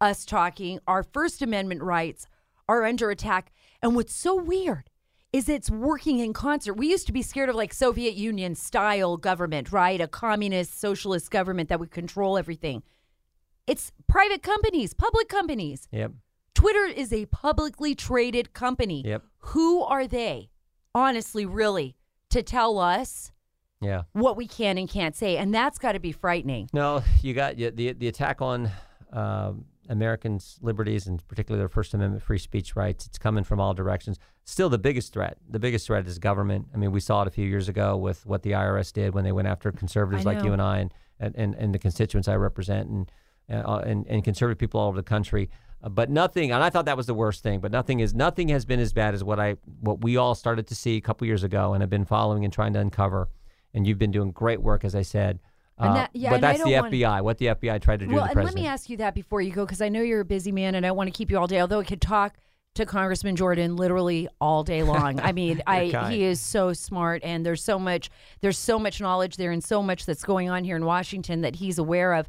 us 0.01 0.25
talking. 0.25 0.79
Our 0.87 1.03
First 1.03 1.41
Amendment 1.41 1.83
rights 1.83 2.25
are 2.67 2.83
under 2.85 3.11
attack. 3.11 3.51
And 3.81 3.95
what's 3.95 4.13
so 4.15 4.35
weird 4.35 4.89
is 5.31 5.47
it's 5.49 5.69
working 5.69 6.19
in 6.19 6.33
concert. 6.33 6.73
We 6.73 6.87
used 6.89 7.05
to 7.07 7.13
be 7.13 7.21
scared 7.21 7.49
of 7.49 7.55
like 7.55 7.73
Soviet 7.73 8.15
Union 8.15 8.55
style 8.55 9.17
government, 9.17 9.71
right? 9.71 10.01
A 10.01 10.07
communist 10.07 10.79
socialist 10.79 11.29
government 11.29 11.69
that 11.69 11.79
would 11.79 11.91
control 11.91 12.37
everything. 12.39 12.81
It's 13.67 13.91
private 14.07 14.41
companies, 14.41 14.93
public 14.93 15.27
companies. 15.27 15.87
yep. 15.91 16.11
Twitter 16.55 16.85
is 16.85 17.13
a 17.13 17.25
publicly 17.27 17.93
traded 17.93 18.53
company. 18.53 19.03
Yep. 19.05 19.23
Who 19.39 19.83
are 19.83 20.07
they, 20.07 20.49
honestly, 20.95 21.45
really, 21.45 21.95
to 22.31 22.41
tell 22.41 22.79
us 22.79 23.31
Yeah. 23.79 24.03
what 24.13 24.35
we 24.37 24.47
can 24.47 24.77
and 24.79 24.89
can't 24.89 25.15
say? 25.15 25.37
And 25.37 25.53
that's 25.53 25.77
got 25.77 25.91
to 25.91 25.99
be 25.99 26.11
frightening. 26.11 26.67
No, 26.73 27.03
you 27.21 27.33
got 27.35 27.57
y- 27.57 27.69
the 27.69 27.91
the 27.93 28.07
attack 28.07 28.41
on 28.41 28.71
um, 29.13 29.65
Americans' 29.89 30.57
liberties 30.61 31.05
and 31.07 31.25
particularly 31.27 31.61
their 31.61 31.69
First 31.69 31.93
Amendment 31.93 32.23
free 32.23 32.39
speech 32.39 32.75
rights. 32.75 33.05
It's 33.05 33.17
coming 33.19 33.43
from 33.43 33.59
all 33.59 33.73
directions. 33.75 34.17
Still, 34.43 34.69
the 34.69 34.79
biggest 34.79 35.13
threat. 35.13 35.37
The 35.49 35.59
biggest 35.59 35.85
threat 35.85 36.07
is 36.07 36.17
government. 36.19 36.67
I 36.73 36.77
mean, 36.77 36.91
we 36.91 36.99
saw 37.01 37.21
it 37.21 37.27
a 37.27 37.31
few 37.31 37.45
years 37.45 37.69
ago 37.69 37.95
with 37.97 38.25
what 38.25 38.41
the 38.41 38.51
IRS 38.53 38.91
did 38.91 39.13
when 39.13 39.23
they 39.25 39.31
went 39.31 39.47
after 39.47 39.71
conservatives 39.71 40.25
like 40.25 40.43
you 40.43 40.53
and 40.53 40.61
I 40.61 40.79
and, 40.79 40.93
and, 41.19 41.35
and, 41.35 41.55
and 41.55 41.73
the 41.75 41.79
constituents 41.79 42.27
I 42.27 42.35
represent 42.35 42.89
and 42.89 43.11
uh, 43.49 43.81
and, 43.85 44.05
and 44.07 44.23
conservative 44.23 44.57
people 44.57 44.79
all 44.79 44.87
over 44.89 44.97
the 44.97 45.03
country. 45.03 45.49
Uh, 45.83 45.89
but 45.89 46.09
nothing, 46.09 46.51
and 46.51 46.63
I 46.63 46.69
thought 46.69 46.85
that 46.85 46.97
was 46.97 47.05
the 47.05 47.13
worst 47.13 47.43
thing. 47.43 47.59
But 47.59 47.71
nothing 47.71 47.99
is 47.99 48.13
nothing 48.13 48.49
has 48.49 48.65
been 48.65 48.79
as 48.79 48.93
bad 48.93 49.13
as 49.13 49.23
what 49.23 49.39
I 49.39 49.57
what 49.81 50.01
we 50.01 50.17
all 50.17 50.35
started 50.35 50.67
to 50.67 50.75
see 50.75 50.97
a 50.97 51.01
couple 51.01 51.27
years 51.27 51.43
ago 51.43 51.73
and 51.73 51.81
have 51.81 51.89
been 51.89 52.05
following 52.05 52.43
and 52.43 52.51
trying 52.53 52.73
to 52.73 52.79
uncover. 52.79 53.29
And 53.73 53.85
you've 53.85 53.99
been 53.99 54.11
doing 54.11 54.31
great 54.31 54.61
work, 54.61 54.83
as 54.83 54.95
I 54.95 55.03
said. 55.03 55.39
Uh, 55.77 55.93
that- 55.93 56.09
yeah, 56.13 56.31
but 56.31 56.41
that's 56.41 56.63
the 56.63 56.71
want- 56.73 56.91
FBI. 56.91 57.21
What 57.21 57.37
the 57.37 57.47
FBI 57.47 57.79
tried 57.81 57.99
to 57.99 58.07
do 58.07 58.15
Well, 58.15 58.23
and 58.23 58.43
let 58.43 58.55
me 58.55 58.65
ask 58.65 58.89
you 58.89 58.97
that 58.97 59.13
before 59.13 59.41
you 59.41 59.51
go, 59.51 59.65
because 59.65 59.81
I 59.81 59.89
know 59.89 60.01
you're 60.01 60.21
a 60.21 60.25
busy 60.25 60.51
man 60.51 60.73
and 60.73 60.85
I 60.85 60.91
want 60.91 61.07
to 61.07 61.11
keep 61.11 61.29
you 61.29 61.37
all 61.37 61.45
day. 61.45 61.61
Although 61.61 61.81
I 61.81 61.83
could 61.83 62.01
talk 62.01 62.37
to 62.73 62.85
Congressman 62.85 63.35
Jordan 63.35 63.75
literally 63.75 64.27
all 64.41 64.63
day 64.63 64.81
long. 64.83 65.19
I 65.19 65.31
mean, 65.31 65.61
I 65.67 65.89
kind. 65.91 66.13
he 66.13 66.23
is 66.23 66.41
so 66.41 66.73
smart, 66.73 67.23
and 67.23 67.45
there's 67.45 67.63
so 67.63 67.77
much 67.77 68.09
there's 68.41 68.57
so 68.57 68.79
much 68.79 68.99
knowledge 68.99 69.37
there, 69.37 69.51
and 69.51 69.63
so 69.63 69.83
much 69.83 70.05
that's 70.07 70.23
going 70.23 70.49
on 70.49 70.63
here 70.63 70.75
in 70.75 70.85
Washington 70.85 71.41
that 71.41 71.57
he's 71.57 71.77
aware 71.77 72.13
of. 72.13 72.27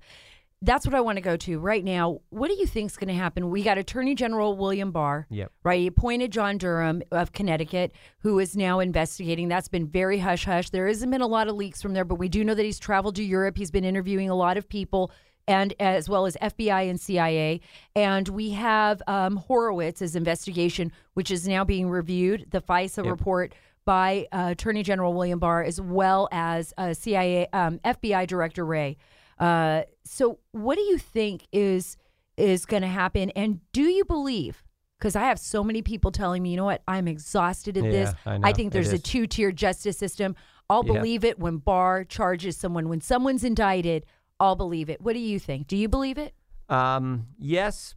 That's 0.61 0.85
what 0.85 0.95
I 0.95 1.01
want 1.01 1.17
to 1.17 1.23
go 1.23 1.37
to 1.37 1.61
right 1.61 1.85
now. 1.85 2.21
What 2.31 2.49
do 2.49 2.55
you 2.55 2.67
think 2.67 2.91
is 2.91 2.97
going 2.97 3.09
to 3.09 3.15
happen? 3.15 3.49
We 3.49 3.63
got 3.63 3.79
Attorney 3.79 4.17
General 4.17 4.57
William 4.57 4.91
Barr. 4.91 5.27
Yep. 5.31 5.53
Right. 5.63 5.81
He 5.81 5.87
appointed 5.87 6.33
John 6.33 6.59
Durham 6.59 7.03
of 7.13 7.33
Connecticut, 7.33 7.93
who 8.21 8.41
is 8.41 8.57
now 8.57 8.81
investigating. 8.81 9.49
That's 9.49 9.69
been 9.69 9.87
very 9.87 10.19
hush 10.19 10.45
hush. 10.45 10.71
There 10.71 10.89
hasn't 10.89 11.13
been 11.13 11.21
a 11.21 11.29
lot 11.29 11.47
of 11.47 11.55
leaks 11.55 11.81
from 11.81 11.93
there, 11.93 12.05
but 12.05 12.17
we 12.17 12.29
do 12.29 12.43
know 12.43 12.55
that 12.55 12.65
he's 12.65 12.81
traveled 12.81 13.15
to 13.17 13.25
Europe. 13.25 13.57
He's 13.57 13.71
been 13.71 13.85
interviewing 13.85 14.31
a 14.31 14.35
lot 14.35 14.57
of 14.57 14.69
people, 14.69 15.13
and 15.47 15.75
as 15.79 16.09
well 16.09 16.27
as 16.27 16.37
FBI 16.43 16.91
and 16.91 17.01
CIA. 17.01 17.61
And 17.95 18.29
we 18.29 18.51
have 18.51 19.01
um, 19.07 19.39
Horowitz's 19.49 20.17
investigation, 20.17 20.91
which 21.15 21.31
is 21.31 21.47
now 21.47 21.63
being 21.65 21.89
reviewed. 21.89 22.47
The 22.51 22.61
FISA 22.61 23.09
report 23.09 23.55
by 23.85 24.27
uh, 24.33 24.49
Attorney 24.51 24.83
General 24.83 25.15
William 25.15 25.39
Barr, 25.39 25.63
as 25.63 25.81
well 25.81 26.29
as 26.33 26.75
uh, 26.77 26.93
CIA, 26.93 27.47
um, 27.53 27.79
FBI 27.85 28.27
Director 28.27 28.67
Wray. 28.67 28.99
Uh, 29.39 29.83
so, 30.05 30.39
what 30.53 30.77
do 30.77 30.83
you 30.83 30.99
think 30.99 31.47
is 31.53 31.97
is 32.37 32.67
going 32.67 32.83
to 32.83 32.89
happen? 32.89 33.31
And 33.31 33.61
do 33.73 33.83
you 33.83 34.05
believe? 34.05 34.63
Because 34.99 35.15
I 35.15 35.23
have 35.25 35.39
so 35.39 35.63
many 35.63 35.81
people 35.83 36.11
telling 36.11 36.43
me, 36.43 36.51
you 36.51 36.57
know 36.57 36.65
what, 36.65 36.83
I'm 36.89 37.07
exhausted 37.07 37.77
at 37.77 37.85
this. 37.85 38.13
Yeah, 38.27 38.39
I 38.43 38.53
think 38.53 38.73
there's 38.73 38.93
a 38.93 38.99
two 38.99 39.27
tier 39.29 39.53
justice 39.53 39.97
system. 39.97 40.35
I'll 40.69 40.85
Yeah. 40.85 40.95
believe 40.95 41.25
it 41.25 41.39
when 41.39 41.59
Barr 41.59 42.05
charges 42.05 42.57
someone. 42.57 42.89
When 42.89 43.01
someone's 43.01 43.45
indicted, 43.45 44.07
I'll 44.41 44.57
believe 44.57 44.91
it. 44.91 45.01
What 45.01 45.13
do 45.15 45.21
you 45.21 45.39
think? 45.39 45.69
Do 45.69 45.77
you 45.77 45.89
believe 45.89 46.19
it? 46.19 46.35
Um, 46.69 47.29
yes, 47.39 47.95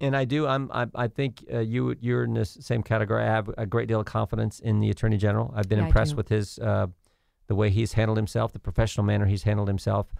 and 0.00 0.16
I 0.16 0.24
do. 0.24 0.46
I'm. 0.46 0.70
I, 0.72 0.86
I 0.94 1.08
think 1.08 1.44
uh, 1.52 1.58
you 1.60 1.94
you're 2.00 2.24
in 2.24 2.34
this 2.34 2.56
same 2.60 2.82
category. 2.82 3.22
I 3.22 3.26
have 3.26 3.50
a 3.58 3.66
great 3.66 3.88
deal 3.88 4.00
of 4.00 4.06
confidence 4.06 4.58
in 4.58 4.80
the 4.80 4.90
attorney 4.90 5.18
general. 5.18 5.52
I've 5.54 5.68
been 5.68 5.78
Yeah, 5.78 5.86
impressed 5.86 6.16
with 6.16 6.28
his 6.28 6.58
uh, 6.58 6.86
the 7.46 7.54
way 7.54 7.70
he's 7.70 7.92
handled 7.92 8.16
himself, 8.18 8.52
the 8.52 8.58
professional 8.58 9.04
manner 9.04 9.26
he's 9.26 9.42
handled 9.44 9.68
himself. 9.68 10.12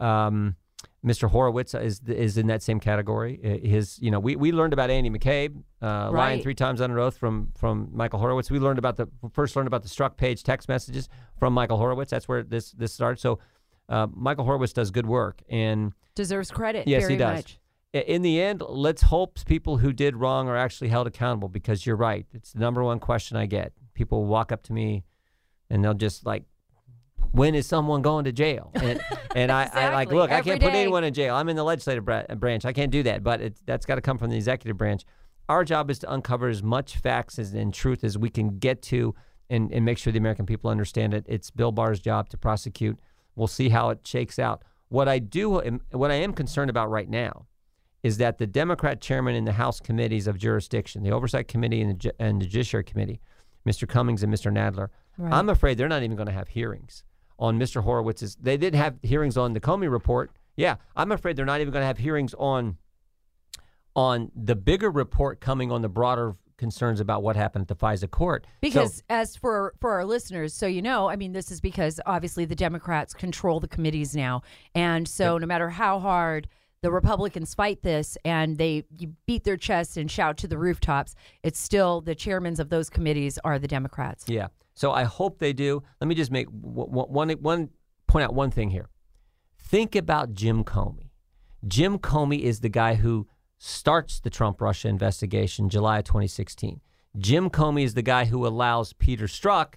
Um, 0.00 0.56
Mr. 1.04 1.30
Horowitz 1.30 1.74
is 1.74 2.00
is 2.06 2.36
in 2.36 2.46
that 2.48 2.62
same 2.62 2.78
category. 2.78 3.40
Uh, 3.42 3.66
His, 3.66 3.98
you 4.00 4.10
know, 4.10 4.20
we, 4.20 4.36
we 4.36 4.52
learned 4.52 4.74
about 4.74 4.90
Andy 4.90 5.08
McCabe 5.08 5.62
uh, 5.80 6.10
lying 6.10 6.42
three 6.42 6.54
times 6.54 6.80
under 6.80 6.98
oath 6.98 7.16
from 7.16 7.52
from 7.56 7.88
Michael 7.92 8.18
Horowitz. 8.18 8.50
We 8.50 8.58
learned 8.58 8.78
about 8.78 8.96
the 8.96 9.08
first 9.32 9.56
learned 9.56 9.66
about 9.66 9.82
the 9.82 9.88
Strzok 9.88 10.16
Page 10.16 10.42
text 10.42 10.68
messages 10.68 11.08
from 11.38 11.54
Michael 11.54 11.78
Horowitz. 11.78 12.10
That's 12.10 12.28
where 12.28 12.42
this 12.42 12.72
this 12.72 12.92
starts. 12.92 13.22
So 13.22 13.38
uh, 13.88 14.08
Michael 14.14 14.44
Horowitz 14.44 14.74
does 14.74 14.90
good 14.90 15.06
work, 15.06 15.42
and 15.48 15.92
Deserves 16.14 16.50
credit. 16.50 16.86
Yes, 16.86 17.08
he 17.08 17.16
does. 17.16 17.38
Much. 17.38 17.60
In 17.92 18.22
the 18.22 18.40
end, 18.40 18.62
let's 18.68 19.02
hope 19.02 19.44
people 19.46 19.78
who 19.78 19.92
did 19.92 20.14
wrong 20.14 20.48
are 20.48 20.56
actually 20.56 20.88
held 20.88 21.06
accountable 21.06 21.48
because 21.48 21.84
you're 21.86 21.96
right. 21.96 22.26
It's 22.32 22.52
the 22.52 22.60
number 22.60 22.84
one 22.84 23.00
question 23.00 23.36
I 23.36 23.46
get. 23.46 23.72
People 23.94 24.26
walk 24.26 24.52
up 24.52 24.62
to 24.64 24.72
me 24.72 25.04
and 25.70 25.82
they'll 25.82 25.94
just 25.94 26.24
like, 26.24 26.44
when 27.32 27.54
is 27.54 27.66
someone 27.66 28.02
going 28.02 28.24
to 28.24 28.32
jail? 28.32 28.72
And, 28.82 29.00
and 29.36 29.52
I, 29.52 29.62
I 29.72 29.92
like, 29.92 30.08
Exactly. 30.08 30.16
look, 30.16 30.30
I 30.32 30.40
can't 30.40 30.60
put 30.60 30.72
anyone 30.74 31.04
in 31.04 31.14
jail. 31.14 31.36
I'm 31.36 31.48
in 31.48 31.54
the 31.56 31.62
legislative 31.62 32.04
bra- 32.04 32.24
branch. 32.36 32.64
I 32.64 32.72
can't 32.72 32.90
do 32.90 33.02
that, 33.04 33.22
but 33.22 33.40
it's, 33.40 33.62
that's 33.64 33.86
got 33.86 33.94
to 33.96 34.00
come 34.00 34.18
from 34.18 34.30
the 34.30 34.36
executive 34.36 34.76
branch. 34.76 35.04
Our 35.48 35.64
job 35.64 35.90
is 35.90 36.00
to 36.00 36.12
uncover 36.12 36.48
as 36.48 36.62
much 36.62 36.96
facts 36.96 37.38
as, 37.38 37.54
and 37.54 37.72
truth 37.72 38.02
as 38.04 38.18
we 38.18 38.30
can 38.30 38.58
get 38.58 38.82
to 38.82 39.14
and, 39.48 39.70
and 39.72 39.84
make 39.84 39.98
sure 39.98 40.12
the 40.12 40.18
American 40.18 40.46
people 40.46 40.70
understand 40.70 41.14
it. 41.14 41.24
It's 41.28 41.50
Bill 41.50 41.70
Barr's 41.72 42.00
job 42.00 42.28
to 42.30 42.36
prosecute. 42.38 42.98
We'll 43.36 43.46
see 43.48 43.68
how 43.68 43.90
it 43.90 44.00
shakes 44.04 44.38
out. 44.40 44.62
What 44.88 45.08
I 45.08 45.20
do, 45.20 45.60
am- 45.60 45.80
what 45.92 46.10
I 46.10 46.14
am 46.14 46.32
concerned 46.32 46.70
about 46.70 46.90
right 46.90 47.08
now, 47.08 47.46
is 48.02 48.16
that 48.18 48.38
the 48.38 48.46
Democrat 48.46 49.00
chairman 49.00 49.34
in 49.36 49.44
the 49.44 49.52
House 49.52 49.78
committees 49.78 50.26
of 50.26 50.38
jurisdiction, 50.38 51.02
the 51.04 51.10
Oversight 51.12 51.46
Committee 51.48 51.82
and 51.82 52.00
the, 52.00 52.14
and 52.18 52.40
the 52.42 52.46
Judiciary 52.46 52.82
Committee, 52.84 53.20
Mr. 53.68 53.86
Cummings 53.88 54.22
and 54.24 54.32
Mr. 54.34 54.50
Nadler, 54.52 54.88
Right. 55.18 55.32
I'm 55.34 55.50
afraid 55.50 55.76
they're 55.76 55.86
not 55.88 56.02
even 56.02 56.16
going 56.16 56.28
to 56.28 56.32
have 56.32 56.48
hearings. 56.48 57.04
On 57.40 57.58
Mr. 57.58 57.82
Horowitz's. 57.82 58.36
They 58.36 58.56
didn't 58.56 58.78
have 58.78 58.98
hearings 59.02 59.36
on 59.36 59.54
the 59.54 59.60
Comey 59.60 59.90
report. 59.90 60.30
Yeah, 60.56 60.76
I'm 60.94 61.10
afraid 61.10 61.34
they're 61.36 61.46
not 61.46 61.60
even 61.60 61.72
going 61.72 61.82
to 61.82 61.86
have 61.86 61.98
hearings 61.98 62.34
on 62.38 62.76
on 63.96 64.30
the 64.36 64.54
bigger 64.54 64.90
report 64.90 65.40
coming 65.40 65.72
on 65.72 65.82
the 65.82 65.88
broader 65.88 66.36
concerns 66.56 67.00
about 67.00 67.22
what 67.22 67.34
happened 67.36 67.62
at 67.62 67.68
the 67.68 67.74
FISA 67.74 68.10
court. 68.10 68.46
Because 68.60 68.96
So- 68.98 69.02
as 69.08 69.36
for 69.36 69.74
for 69.80 69.92
our 69.92 70.04
listeners, 70.04 70.52
so 70.54 70.66
you 70.66 70.82
know, 70.82 71.08
I 71.08 71.16
mean, 71.16 71.32
this 71.32 71.50
is 71.50 71.60
because 71.60 71.98
obviously 72.06 72.44
the 72.44 72.54
Democrats 72.54 73.14
control 73.14 73.58
the 73.60 73.68
committees 73.68 74.14
now, 74.14 74.42
and 74.74 75.08
so 75.08 75.38
no 75.38 75.46
matter 75.46 75.70
how 75.70 75.98
hard 75.98 76.46
the 76.82 76.90
Republicans 76.90 77.54
fight 77.54 77.82
this 77.82 78.16
and 78.24 78.56
they 78.56 78.84
beat 79.26 79.44
their 79.44 79.56
chests 79.56 79.96
and 79.96 80.10
shout 80.10 80.36
to 80.38 80.48
the 80.48 80.58
rooftops, 80.58 81.14
it's 81.42 81.58
still 81.58 82.00
the 82.00 82.14
chairmans 82.14 82.58
of 82.58 82.70
those 82.70 82.88
committees 82.88 83.38
are 83.44 83.58
the 83.58 83.68
Democrats. 83.68 84.24
Yeah. 84.28 84.48
So 84.74 84.92
I 84.92 85.04
hope 85.04 85.38
they 85.38 85.52
do. 85.52 85.82
Let 86.00 86.08
me 86.08 86.14
just 86.14 86.30
make 86.30 86.46
w- 86.46 86.88
one, 86.88 87.30
one 87.30 87.68
point 88.06 88.24
out 88.24 88.34
one 88.34 88.50
thing 88.50 88.70
here. 88.70 88.88
Think 89.58 89.94
about 89.94 90.32
Jim 90.32 90.64
Comey. 90.64 91.10
Jim 91.66 91.98
Comey 91.98 92.40
is 92.40 92.60
the 92.60 92.70
guy 92.70 92.94
who 92.94 93.28
starts 93.58 94.20
the 94.20 94.30
Trump 94.30 94.60
Russia 94.60 94.88
investigation 94.88 95.68
July 95.68 95.98
of 95.98 96.04
2016. 96.04 96.80
Jim 97.18 97.50
Comey 97.50 97.84
is 97.84 97.92
the 97.94 98.02
guy 98.02 98.24
who 98.24 98.46
allows 98.46 98.94
Peter 98.94 99.26
Strzok, 99.26 99.74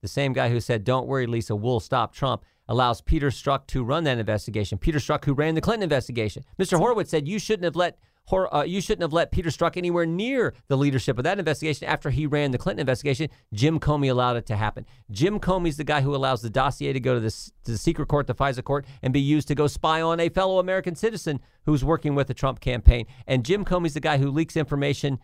the 0.00 0.08
same 0.08 0.32
guy 0.32 0.48
who 0.48 0.60
said, 0.60 0.84
"Don't 0.84 1.06
worry, 1.06 1.26
Lisa, 1.26 1.54
we'll 1.54 1.80
stop 1.80 2.14
Trump." 2.14 2.44
Allows 2.68 3.00
Peter 3.00 3.30
Strzok 3.30 3.66
to 3.68 3.84
run 3.84 4.04
that 4.04 4.18
investigation. 4.18 4.78
Peter 4.78 4.98
Strzok, 4.98 5.24
who 5.24 5.34
ran 5.34 5.54
the 5.54 5.60
Clinton 5.60 5.84
investigation. 5.84 6.44
Mr. 6.58 6.78
Horowitz 6.78 7.10
said 7.10 7.28
you 7.28 7.38
shouldn't 7.38 7.64
have 7.64 7.76
let 7.76 7.98
Hor- 8.26 8.52
uh, 8.52 8.64
you 8.64 8.80
shouldn't 8.80 9.02
have 9.02 9.12
let 9.12 9.30
Peter 9.30 9.50
Strzok 9.50 9.76
anywhere 9.76 10.04
near 10.04 10.52
the 10.66 10.76
leadership 10.76 11.16
of 11.16 11.24
that 11.24 11.38
investigation 11.38 11.86
after 11.86 12.10
he 12.10 12.26
ran 12.26 12.50
the 12.50 12.58
Clinton 12.58 12.80
investigation. 12.80 13.28
Jim 13.54 13.78
Comey 13.78 14.10
allowed 14.10 14.36
it 14.36 14.46
to 14.46 14.56
happen. 14.56 14.84
Jim 15.10 15.38
Comey's 15.38 15.76
the 15.76 15.84
guy 15.84 16.00
who 16.00 16.14
allows 16.14 16.42
the 16.42 16.50
dossier 16.50 16.92
to 16.92 16.98
go 16.98 17.14
to 17.14 17.20
the, 17.20 17.30
to 17.30 17.70
the 17.70 17.78
secret 17.78 18.08
court, 18.08 18.26
the 18.26 18.34
FISA 18.34 18.64
court, 18.64 18.84
and 19.00 19.12
be 19.12 19.20
used 19.20 19.46
to 19.48 19.54
go 19.54 19.68
spy 19.68 20.02
on 20.02 20.18
a 20.18 20.28
fellow 20.28 20.58
American 20.58 20.96
citizen 20.96 21.40
who's 21.66 21.84
working 21.84 22.16
with 22.16 22.26
the 22.26 22.34
Trump 22.34 22.58
campaign. 22.58 23.06
And 23.28 23.44
Jim 23.44 23.64
Comey's 23.64 23.94
the 23.94 24.00
guy 24.00 24.18
who 24.18 24.30
leaks 24.30 24.56
information 24.56 25.20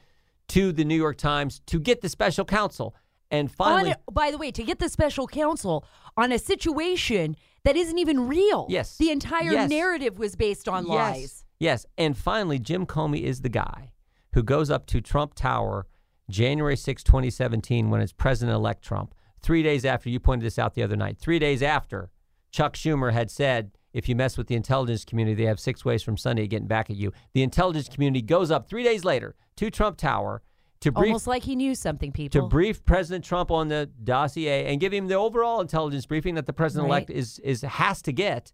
to 0.48 0.70
the 0.70 0.84
New 0.84 0.96
York 0.96 1.16
Times 1.16 1.60
to 1.66 1.80
get 1.80 2.02
the 2.02 2.08
special 2.08 2.44
counsel. 2.44 2.94
And 3.32 3.50
finally, 3.50 3.90
On 3.92 3.96
by 4.12 4.30
the 4.30 4.38
way, 4.38 4.50
to 4.52 4.62
get 4.62 4.78
the 4.78 4.88
special 4.88 5.26
counsel 5.26 5.84
on 6.16 6.30
a 6.30 6.38
situation 6.38 7.34
that 7.64 7.76
isn't 7.76 7.98
even 7.98 8.28
real. 8.28 8.66
Yes. 8.68 8.96
The 8.98 9.10
entire 9.10 9.52
Yes. 9.52 9.70
narrative 9.70 10.18
was 10.18 10.36
based 10.36 10.68
on 10.68 10.84
lies. 10.84 11.20
Yes. 11.20 11.44
Yes. 11.58 11.86
And 11.98 12.16
finally, 12.16 12.58
Jim 12.58 12.86
Comey 12.86 13.22
is 13.22 13.40
the 13.40 13.48
guy 13.48 13.92
who 14.34 14.42
goes 14.42 14.70
up 14.70 14.86
to 14.86 15.00
Trump 15.00 15.34
Tower 15.34 15.86
January 16.30 16.76
6, 16.76 17.02
2017, 17.02 17.90
when 17.90 18.00
it's 18.00 18.12
President 18.12 18.54
elect 18.54 18.82
Trump. 18.84 19.14
Three 19.40 19.62
days 19.62 19.84
after, 19.84 20.08
you 20.08 20.20
pointed 20.20 20.46
this 20.46 20.58
out 20.58 20.74
the 20.74 20.82
other 20.82 20.96
night, 20.96 21.18
three 21.18 21.38
days 21.38 21.62
after 21.62 22.10
Chuck 22.52 22.74
Schumer 22.74 23.12
had 23.12 23.30
said, 23.30 23.72
if 23.92 24.08
you 24.08 24.14
mess 24.16 24.38
with 24.38 24.46
the 24.46 24.54
intelligence 24.54 25.04
community, 25.04 25.34
they 25.34 25.48
have 25.48 25.58
six 25.60 25.84
ways 25.84 26.02
from 26.02 26.16
Sunday 26.16 26.46
getting 26.46 26.68
back 26.68 26.90
at 26.90 26.96
you. 26.96 27.12
The 27.34 27.42
intelligence 27.42 27.88
community 27.88 28.22
goes 28.22 28.50
up 28.50 28.68
three 28.68 28.84
days 28.84 29.04
later 29.04 29.34
to 29.56 29.70
Trump 29.70 29.96
Tower 29.98 30.42
to 30.82 30.92
brief 30.92 31.06
Almost 31.08 31.26
like 31.26 31.42
he 31.42 31.56
knew 31.56 31.74
something, 31.74 32.12
people. 32.12 32.40
to 32.42 32.46
brief 32.48 32.84
President 32.84 33.24
Trump 33.24 33.50
on 33.50 33.68
the 33.68 33.90
dossier 34.04 34.66
and 34.66 34.80
give 34.80 34.92
him 34.92 35.08
the 35.08 35.14
overall 35.14 35.60
intelligence 35.60 36.06
briefing 36.06 36.34
that 36.36 36.46
the 36.46 36.52
president 36.52 36.88
elect 36.88 37.08
Right. 37.08 37.18
is 37.18 37.38
is 37.40 37.62
has 37.62 38.02
to 38.02 38.12
get. 38.12 38.52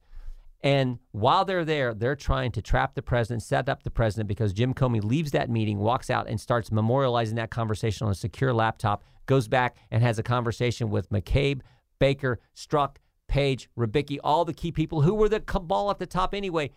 And 0.61 0.99
while 1.12 1.45
they're 1.45 1.64
there, 1.64 1.95
they're 1.95 2.17
trying 2.17 2.51
to 2.53 2.62
trap 2.62 2.95
the 2.95 3.03
president, 3.03 3.43
set 3.45 3.69
up 3.69 3.85
the 3.85 3.91
president 3.91 4.27
because 4.29 4.53
Jim 4.53 4.75
Comey 4.75 5.03
leaves 5.03 5.31
that 5.31 5.49
meeting, 5.49 5.79
walks 5.79 6.11
out, 6.11 6.29
and 6.29 6.41
starts 6.41 6.71
memorializing 6.71 7.37
that 7.37 7.51
conversation 7.51 8.07
on 8.07 8.11
a 8.12 8.14
secure 8.17 8.53
laptop. 8.53 9.05
Goes 9.27 9.47
back 9.47 9.77
and 9.91 10.03
has 10.03 10.19
a 10.19 10.23
conversation 10.23 10.91
with 10.91 11.11
McCabe, 11.11 11.61
Baker, 12.01 12.41
Strzok, 12.57 12.97
Page, 13.29 13.69
Rybicki, 13.79 14.19
all 14.25 14.45
the 14.45 14.55
key 14.55 14.73
people 14.73 15.03
who 15.03 15.14
were 15.14 15.29
the 15.29 15.41
cabal 15.41 15.91
at 15.91 15.99
the 15.99 16.07
top 16.07 16.35
anyway. 16.35 16.71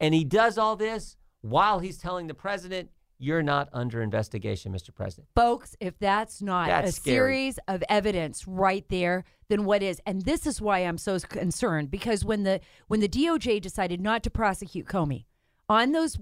And 0.00 0.14
he 0.14 0.24
does 0.24 0.56
all 0.56 0.76
this 0.76 1.16
while 1.42 1.80
he's 1.80 1.98
telling 1.98 2.28
the 2.28 2.34
president, 2.34 2.88
"You're 3.18 3.42
not 3.42 3.68
under 3.72 4.02
investigation, 4.02 4.72
Mr. 4.72 4.94
President." 4.94 5.28
Folks, 5.34 5.76
if 5.80 5.98
that's 5.98 6.40
not 6.40 6.68
That's 6.68 6.90
a 6.90 6.92
scary. 6.92 7.14
series 7.14 7.58
of 7.68 7.82
evidence 7.88 8.46
right 8.46 8.88
there, 8.88 9.24
then 9.48 9.64
what 9.64 9.82
is? 9.82 10.00
And 10.06 10.22
this 10.22 10.46
is 10.46 10.60
why 10.60 10.80
I'm 10.80 10.98
so 10.98 11.18
concerned 11.18 11.90
because 11.90 12.24
when 12.24 12.44
the 12.44 12.60
when 12.86 13.00
the 13.00 13.08
DOJ 13.08 13.60
decided 13.60 14.00
not 14.00 14.22
to 14.24 14.30
prosecute 14.30 14.86
Comey 14.86 15.24
on 15.68 15.92
those 15.92 16.18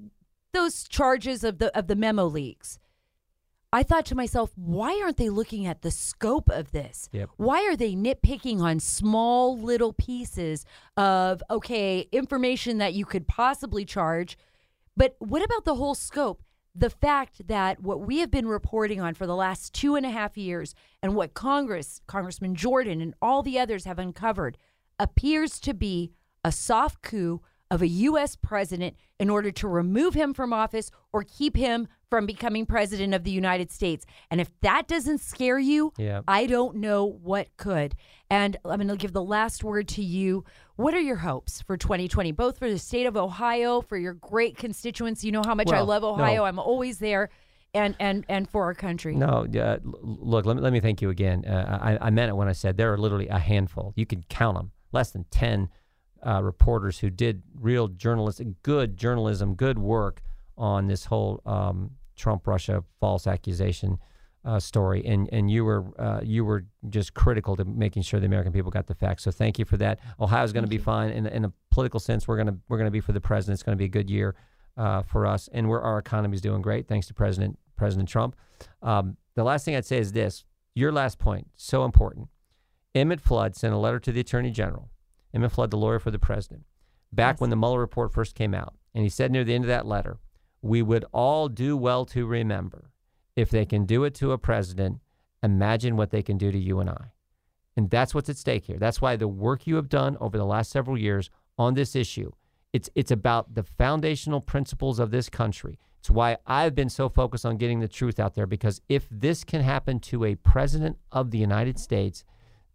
those 0.52 0.84
charges 0.88 1.44
of 1.44 1.58
the 1.58 1.76
of 1.76 1.86
the 1.86 1.96
memo 1.96 2.26
leaks, 2.26 2.78
I 3.72 3.82
thought 3.82 4.06
to 4.06 4.14
myself, 4.14 4.52
why 4.56 5.00
aren't 5.02 5.18
they 5.18 5.28
looking 5.28 5.66
at 5.66 5.82
the 5.82 5.90
scope 5.90 6.48
of 6.48 6.72
this? 6.72 7.08
Yep. 7.12 7.30
Why 7.36 7.66
are 7.66 7.76
they 7.76 7.94
nitpicking 7.94 8.60
on 8.60 8.80
small 8.80 9.58
little 9.58 9.92
pieces 9.92 10.64
of 10.96 11.42
okay, 11.50 12.08
information 12.12 12.78
that 12.78 12.94
you 12.94 13.04
could 13.04 13.28
possibly 13.28 13.84
charge 13.84 14.38
but 14.96 15.14
what 15.18 15.44
about 15.44 15.64
the 15.64 15.74
whole 15.74 15.94
scope? 15.94 16.42
The 16.78 16.90
fact 16.90 17.48
that 17.48 17.80
what 17.80 18.00
we 18.00 18.18
have 18.18 18.30
been 18.30 18.46
reporting 18.46 19.00
on 19.00 19.14
for 19.14 19.26
the 19.26 19.34
last 19.34 19.72
two 19.72 19.94
and 19.94 20.04
a 20.04 20.10
half 20.10 20.36
years 20.36 20.74
and 21.02 21.14
what 21.14 21.32
Congress, 21.32 22.02
Congressman 22.06 22.54
Jordan, 22.54 23.00
and 23.00 23.14
all 23.22 23.42
the 23.42 23.58
others 23.58 23.84
have 23.86 23.98
uncovered 23.98 24.58
appears 24.98 25.58
to 25.60 25.72
be 25.72 26.12
a 26.44 26.52
soft 26.52 27.00
coup 27.02 27.40
of 27.70 27.82
a 27.82 27.88
U.S. 27.88 28.36
president 28.36 28.96
in 29.18 29.28
order 29.30 29.50
to 29.50 29.66
remove 29.66 30.14
him 30.14 30.34
from 30.34 30.52
office 30.52 30.90
or 31.12 31.24
keep 31.24 31.56
him 31.56 31.88
from 32.08 32.26
becoming 32.26 32.64
president 32.66 33.12
of 33.14 33.24
the 33.24 33.30
United 33.30 33.72
States. 33.72 34.06
And 34.30 34.40
if 34.40 34.50
that 34.60 34.86
doesn't 34.86 35.18
scare 35.18 35.58
you, 35.58 35.92
Yeah. 35.98 36.20
I 36.28 36.46
don't 36.46 36.76
know 36.76 37.04
what 37.04 37.48
could. 37.56 37.96
And 38.30 38.56
I'm 38.64 38.76
going 38.76 38.88
to 38.88 38.96
give 38.96 39.12
the 39.12 39.22
last 39.22 39.64
word 39.64 39.88
to 39.88 40.02
you. 40.02 40.44
What 40.76 40.92
are 40.92 41.00
your 41.00 41.16
hopes 41.16 41.62
for 41.62 41.76
2020, 41.78 42.32
both 42.32 42.58
for 42.58 42.70
the 42.70 42.78
state 42.78 43.06
of 43.06 43.16
Ohio, 43.16 43.80
for 43.80 43.96
your 43.96 44.12
great 44.12 44.58
constituents? 44.58 45.24
You 45.24 45.32
know 45.32 45.42
how 45.44 45.54
much 45.54 45.68
I 45.68 45.76
Well, 45.76 45.86
love 45.86 46.02
no. 46.02 46.10
Ohio. 46.10 46.44
I'm 46.44 46.58
always 46.58 46.98
there. 46.98 47.30
And, 47.74 47.94
and, 47.98 48.24
and 48.28 48.48
for 48.48 48.64
our 48.64 48.74
country. 48.74 49.14
No, 49.14 49.46
uh, 49.58 49.78
look, 49.82 50.46
let 50.46 50.56
me, 50.56 50.62
let 50.62 50.72
me 50.72 50.80
thank 50.80 51.02
you 51.02 51.10
again. 51.10 51.44
Uh, 51.44 51.78
I, 52.00 52.06
I 52.06 52.10
meant 52.10 52.30
it 52.30 52.34
when 52.34 52.48
I 52.48 52.52
said 52.52 52.78
there 52.78 52.92
are 52.92 52.96
literally 52.96 53.28
a 53.28 53.38
handful. 53.38 53.92
You 53.96 54.06
can 54.06 54.24
count 54.30 54.56
them, 54.56 54.70
less 54.92 55.10
than 55.10 55.24
10 55.30 55.68
uh, 56.26 56.42
reporters 56.42 57.00
who 57.00 57.10
did 57.10 57.42
real 57.54 57.88
journalistic, 57.88 58.62
good 58.62 58.96
journalism, 58.96 59.54
good 59.56 59.78
work 59.78 60.22
on 60.56 60.86
this 60.86 61.04
whole 61.06 61.42
um, 61.44 61.90
Trump 62.16 62.46
Russia 62.46 62.82
false 62.98 63.26
accusation 63.26 63.98
uh, 64.46 64.60
story. 64.60 65.04
And, 65.04 65.28
and 65.32 65.50
you 65.50 65.64
were 65.64 65.84
uh, 66.00 66.20
you 66.22 66.44
were 66.44 66.64
just 66.88 67.12
critical 67.14 67.56
to 67.56 67.64
making 67.64 68.02
sure 68.02 68.20
the 68.20 68.26
American 68.26 68.52
people 68.52 68.70
got 68.70 68.86
the 68.86 68.94
facts. 68.94 69.24
So 69.24 69.30
thank 69.30 69.58
you 69.58 69.64
for 69.64 69.76
that. 69.78 69.98
Ohio's 70.20 70.52
going 70.52 70.64
to 70.64 70.70
be 70.70 70.78
fine. 70.78 71.10
In, 71.10 71.26
in 71.26 71.44
a 71.44 71.52
political 71.70 72.00
sense, 72.00 72.26
we're 72.28 72.36
going 72.36 72.46
to 72.46 72.56
we're 72.68 72.78
going 72.78 72.86
to 72.86 72.92
be 72.92 73.00
for 73.00 73.12
the 73.12 73.20
president. 73.20 73.54
It's 73.56 73.62
going 73.64 73.76
to 73.76 73.82
be 73.86 73.86
a 73.86 73.88
good 73.98 74.08
year 74.08 74.36
uh, 74.76 75.02
for 75.02 75.26
us, 75.26 75.48
and 75.52 75.68
we're, 75.68 75.80
our 75.80 75.98
economy 75.98 76.34
is 76.36 76.40
doing 76.40 76.62
great 76.62 76.86
thanks 76.86 77.06
to 77.08 77.14
President 77.14 77.58
President 77.76 78.08
Trump. 78.08 78.36
Um, 78.82 79.16
the 79.34 79.44
last 79.44 79.64
thing 79.64 79.74
I'd 79.76 79.84
say 79.84 79.98
is 79.98 80.12
this: 80.12 80.44
your 80.74 80.92
last 80.92 81.18
point, 81.18 81.48
so 81.56 81.84
important. 81.84 82.28
Emmett 82.94 83.20
Flood 83.20 83.54
sent 83.56 83.74
a 83.74 83.78
letter 83.78 83.98
to 84.00 84.12
the 84.12 84.20
Attorney 84.20 84.50
General. 84.50 84.88
Emmett 85.34 85.52
Flood, 85.52 85.70
the 85.70 85.76
lawyer 85.76 85.98
for 85.98 86.10
the 86.10 86.18
president, 86.18 86.64
back 87.12 87.34
Yes. 87.34 87.40
when 87.40 87.50
the 87.50 87.56
Mueller 87.56 87.80
report 87.80 88.12
first 88.12 88.34
came 88.34 88.54
out, 88.54 88.74
and 88.94 89.02
he 89.02 89.10
said 89.10 89.30
near 89.30 89.44
the 89.44 89.54
end 89.54 89.64
of 89.64 89.68
that 89.68 89.86
letter, 89.86 90.18
"We 90.62 90.82
would 90.82 91.04
all 91.12 91.48
do 91.48 91.76
well 91.76 92.06
to 92.06 92.26
remember, 92.26 92.90
if 93.36 93.50
they 93.50 93.64
can 93.64 93.84
do 93.84 94.04
it 94.04 94.14
to 94.14 94.32
a 94.32 94.38
president, 94.38 95.00
imagine 95.42 95.96
what 95.96 96.10
they 96.10 96.22
can 96.22 96.38
do 96.38 96.50
to 96.50 96.58
you 96.58 96.80
and 96.80 96.90
I." 96.90 97.12
And 97.76 97.90
that's 97.90 98.14
what's 98.14 98.30
at 98.30 98.38
stake 98.38 98.64
here. 98.64 98.78
That's 98.78 99.00
why 99.00 99.16
the 99.16 99.28
work 99.28 99.66
you 99.66 99.76
have 99.76 99.88
done 99.88 100.16
over 100.18 100.38
the 100.38 100.46
last 100.46 100.70
several 100.70 100.98
years 100.98 101.30
on 101.58 101.74
this 101.74 101.94
issue, 101.94 102.32
it's 102.72 102.90
it's 102.94 103.10
about 103.10 103.54
the 103.54 103.62
foundational 103.62 104.40
principles 104.40 104.98
of 104.98 105.10
this 105.10 105.28
country. 105.28 105.78
It's 105.98 106.10
why 106.10 106.36
I've 106.46 106.74
been 106.74 106.88
so 106.88 107.08
focused 107.08 107.44
on 107.44 107.56
getting 107.56 107.80
the 107.80 107.88
truth 107.88 108.20
out 108.20 108.34
there 108.34 108.46
because 108.46 108.80
if 108.88 109.08
this 109.10 109.44
can 109.44 109.62
happen 109.62 109.98
to 110.00 110.24
a 110.24 110.36
president 110.36 110.98
of 111.10 111.30
the 111.30 111.38
United 111.38 111.78
States, 111.78 112.24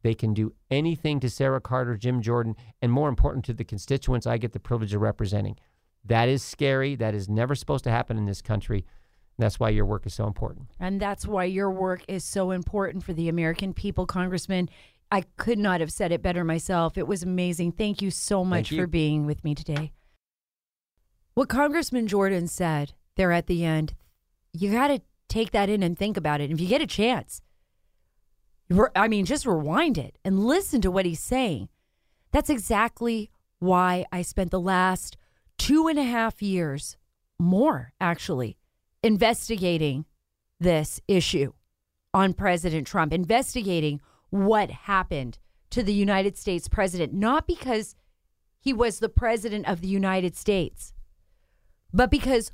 they 0.02 0.14
can 0.14 0.34
do 0.34 0.54
anything 0.70 1.20
to 1.20 1.30
Sarah 1.30 1.62
Carter, 1.62 1.96
Jim 1.96 2.22
Jordan, 2.22 2.56
and 2.82 2.92
more 2.92 3.10
important 3.10 3.46
to 3.46 3.54
the 3.54 3.64
constituents 3.64 4.28
I 4.28 4.38
get 4.38 4.52
the 4.52 4.60
privilege 4.60 4.94
of 4.94 5.02
representing. 5.02 5.56
That 6.04 6.30
is 6.30 6.44
scary. 6.44 6.96
That 6.96 7.14
is 7.14 7.30
never 7.30 7.56
supposed 7.56 7.84
to 7.84 7.92
happen 7.92 8.18
in 8.18 8.26
this 8.26 8.42
country. 8.42 8.86
That's 9.42 9.60
why 9.60 9.70
your 9.70 9.86
work 9.86 10.06
is 10.06 10.14
so 10.14 10.28
important. 10.28 10.68
And 10.80 11.00
that's 11.00 11.26
why 11.26 11.46
your 11.46 11.72
work 11.72 12.04
is 12.08 12.24
so 12.24 12.52
important 12.52 13.04
for 13.04 13.14
the 13.14 13.28
American 13.30 13.74
people, 13.74 14.06
Congressman. 14.06 14.70
I 15.12 15.22
could 15.38 15.60
not 15.60 15.82
have 15.82 15.92
said 15.92 16.12
it 16.12 16.22
better 16.22 16.44
myself. 16.44 16.98
It 16.98 17.08
was 17.08 17.24
amazing. 17.24 17.74
Thank 17.74 18.02
you 18.02 18.12
so 18.12 18.46
much 18.46 18.72
you. 18.72 18.80
for 18.80 18.88
being 18.88 19.26
with 19.26 19.44
me 19.44 19.56
today. 19.56 19.92
What 21.34 21.50
Congressman 21.50 22.08
Jordan 22.08 22.48
said 22.48 22.94
there 23.16 23.32
at 23.32 23.48
the 23.48 23.66
end, 23.66 23.94
you 24.54 24.72
got 24.72 24.88
to 24.88 25.02
take 25.28 25.52
that 25.52 25.70
in 25.70 25.82
and 25.84 25.98
think 25.98 26.18
about 26.18 26.42
it. 26.42 26.52
If 26.52 26.62
you 26.62 26.68
get 26.68 26.82
a 26.82 26.88
chance, 26.88 27.42
I 28.96 29.08
mean, 29.08 29.26
just 29.26 29.46
rewind 29.46 29.98
it 29.98 30.18
and 30.24 30.46
listen 30.46 30.82
to 30.82 30.92
what 30.92 31.06
he's 31.06 31.20
saying. 31.20 31.70
That's 32.32 32.50
exactly 32.50 33.32
why 33.60 34.06
I 34.12 34.22
spent 34.22 34.52
the 34.52 34.60
last 34.60 35.18
two 35.58 35.88
and 35.88 36.00
a 36.00 36.04
half 36.04 36.42
years, 36.42 36.98
more 37.38 37.94
actually, 38.00 38.58
investigating 39.04 40.06
this 40.60 41.02
issue 41.08 41.54
on 42.14 42.34
President 42.34 42.86
Trump, 42.86 43.14
investigating 43.14 44.02
what 44.30 44.70
happened 44.72 45.40
to 45.70 45.82
the 45.82 45.94
United 45.94 46.38
States 46.38 46.68
president, 46.68 47.14
not 47.14 47.48
because 47.48 47.96
he 48.60 48.74
was 48.74 49.00
the 49.00 49.10
president 49.10 49.68
of 49.68 49.82
the 49.82 49.88
United 49.88 50.36
States, 50.36 50.94
but 51.94 52.12
because 52.12 52.52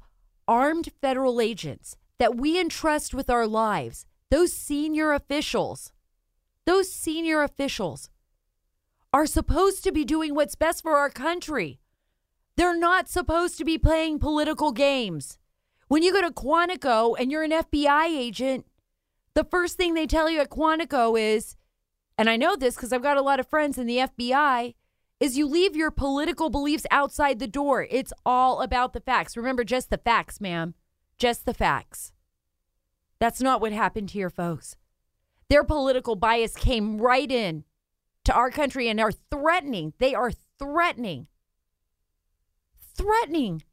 armed 0.47 0.89
federal 1.01 1.41
agents 1.41 1.97
that 2.17 2.37
we 2.37 2.59
entrust 2.59 3.13
with 3.13 3.29
our 3.29 3.45
lives, 3.45 4.05
those 4.31 4.53
senior 4.53 5.13
officials, 5.13 5.91
those 6.65 6.91
senior 6.91 7.41
officials 7.41 8.09
are 9.13 9.25
supposed 9.25 9.83
to 9.83 9.91
be 9.91 10.05
doing 10.05 10.35
what's 10.35 10.55
best 10.55 10.81
for 10.81 10.97
our 10.97 11.09
country. 11.09 11.79
They're 12.55 12.77
not 12.77 13.09
supposed 13.09 13.57
to 13.57 13.65
be 13.65 13.77
playing 13.77 14.19
political 14.19 14.71
games. 14.71 15.37
When 15.87 16.03
you 16.03 16.11
go 16.11 16.21
to 16.21 16.31
Quantico 16.31 17.15
and 17.17 17.31
you're 17.31 17.43
an 17.43 17.51
FBI 17.51 18.05
agent, 18.07 18.65
the 19.33 19.45
first 19.45 19.77
thing 19.77 19.93
they 19.93 20.07
tell 20.07 20.29
you 20.29 20.41
at 20.41 20.49
Quantico 20.49 21.19
is, 21.19 21.55
and 22.17 22.29
I 22.29 22.35
know 22.35 22.55
this 22.55 22.75
because 22.75 22.91
I've 22.91 23.03
got 23.03 23.17
a 23.17 23.21
lot 23.21 23.39
of 23.39 23.47
friends 23.47 23.77
in 23.77 23.87
the 23.87 23.97
FBI, 23.97 24.73
is 25.19 25.37
you 25.37 25.47
leave 25.47 25.75
your 25.75 25.91
political 25.91 26.49
beliefs 26.49 26.85
outside 26.91 27.39
the 27.39 27.47
door. 27.47 27.87
It's 27.89 28.13
all 28.25 28.61
about 28.61 28.93
the 28.93 28.99
facts. 28.99 29.37
Remember, 29.37 29.63
just 29.63 29.89
the 29.89 29.97
facts, 29.97 30.41
ma'am. 30.41 30.75
Just 31.17 31.45
the 31.45 31.53
facts. 31.53 32.11
That's 33.19 33.41
not 33.41 33.61
what 33.61 33.71
happened 33.71 34.11
here, 34.11 34.29
folks. 34.29 34.75
Their 35.49 35.63
political 35.63 36.15
bias 36.15 36.55
came 36.55 36.99
right 36.99 37.31
in 37.31 37.63
to 38.25 38.33
our 38.33 38.51
country 38.51 38.89
and 38.89 38.99
are 38.99 39.11
threatening. 39.11 39.93
They 39.97 40.13
are 40.13 40.31
threatening. 40.59 41.27
Threatening 42.95 43.63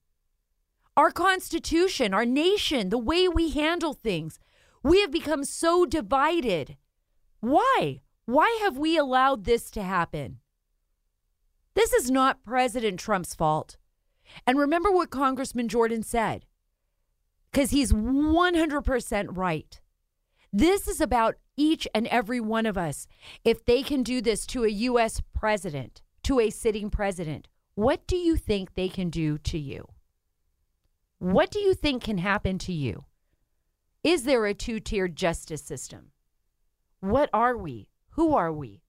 our 0.97 1.11
Constitution, 1.11 2.15
our 2.15 2.25
nation, 2.25 2.89
the 2.89 2.99
way 2.99 3.29
we 3.29 3.51
handle 3.51 3.95
things. 3.95 4.39
We 4.83 5.01
have 5.01 5.11
become 5.11 5.45
so 5.45 5.87
divided. 5.87 6.77
Why? 7.41 8.01
Why 8.27 8.59
have 8.63 8.79
we 8.79 8.97
allowed 8.97 9.45
this 9.45 9.71
to 9.73 9.83
happen? 9.83 10.39
This 11.75 11.93
is 11.93 12.11
not 12.11 12.45
President 12.45 13.01
Trump's 13.01 13.35
fault. 13.35 13.77
And 14.47 14.59
remember 14.59 14.91
what 14.91 15.11
Congressman 15.11 15.69
Jordan 15.69 16.03
said, 16.03 16.47
because 17.51 17.71
he's 17.71 17.93
100% 17.93 19.37
right. 19.37 19.81
This 20.53 20.87
is 20.89 21.01
about 21.01 21.35
each 21.57 21.87
and 21.95 22.07
every 22.09 22.41
one 22.41 22.67
of 22.67 22.79
us. 22.79 23.07
If 23.45 23.65
they 23.65 23.83
can 23.83 24.03
do 24.03 24.21
this 24.21 24.47
to 24.47 24.65
a 24.65 24.69
U.S. 24.69 25.21
president, 25.35 26.01
to 26.23 26.41
a 26.41 26.51
sitting 26.51 26.91
president, 26.91 27.49
what 27.75 28.07
do 28.07 28.17
you 28.17 28.37
think 28.37 28.75
they 28.75 28.89
can 28.89 29.11
do 29.11 29.37
to 29.39 29.59
you? 29.59 29.89
What 31.25 31.51
do 31.51 31.59
you 31.59 31.73
think 31.73 32.05
can 32.05 32.19
happen 32.19 32.59
to 32.59 32.73
you? 32.75 33.07
Is 34.03 34.25
there 34.25 34.45
a 34.45 34.53
two 34.53 34.79
tiered 34.79 35.17
justice 35.17 35.63
system? 35.63 36.11
What 37.01 37.31
are 37.33 37.57
we? 37.57 37.89
Who 38.11 38.35
are 38.35 38.53
we? 38.53 38.83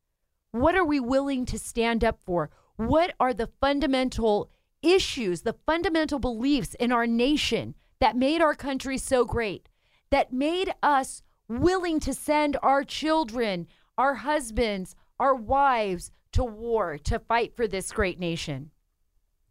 What 0.52 0.76
are 0.76 0.84
we 0.84 1.00
willing 1.00 1.46
to 1.46 1.58
stand 1.58 2.04
up 2.04 2.20
for? 2.26 2.50
What 2.76 3.14
are 3.22 3.34
the 3.34 3.48
fundamental 3.62 4.52
issues, 4.82 5.44
the 5.44 5.56
fundamental 5.66 6.20
beliefs 6.20 6.74
in 6.74 6.92
our 6.92 7.08
nation 7.08 7.74
that 8.02 8.18
made 8.18 8.42
our 8.42 8.54
country 8.54 8.98
so 8.98 9.24
great, 9.24 9.70
that 10.10 10.34
made 10.34 10.74
us 10.84 11.22
willing 11.48 12.02
to 12.02 12.14
send 12.14 12.58
our 12.62 12.84
children, 12.84 13.66
our 13.98 14.16
husbands, 14.16 14.94
our 15.22 15.36
wives 15.36 16.12
to 16.34 16.44
war 16.44 16.98
to 16.98 17.18
fight 17.18 17.56
for 17.56 17.66
this 17.66 17.94
great 17.94 18.20
nation? 18.20 18.72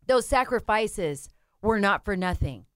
Those 0.07 0.29
sacrifices 0.29 1.31
were 1.63 1.81
not 1.81 2.05
for 2.05 2.15
nothing. 2.15 2.67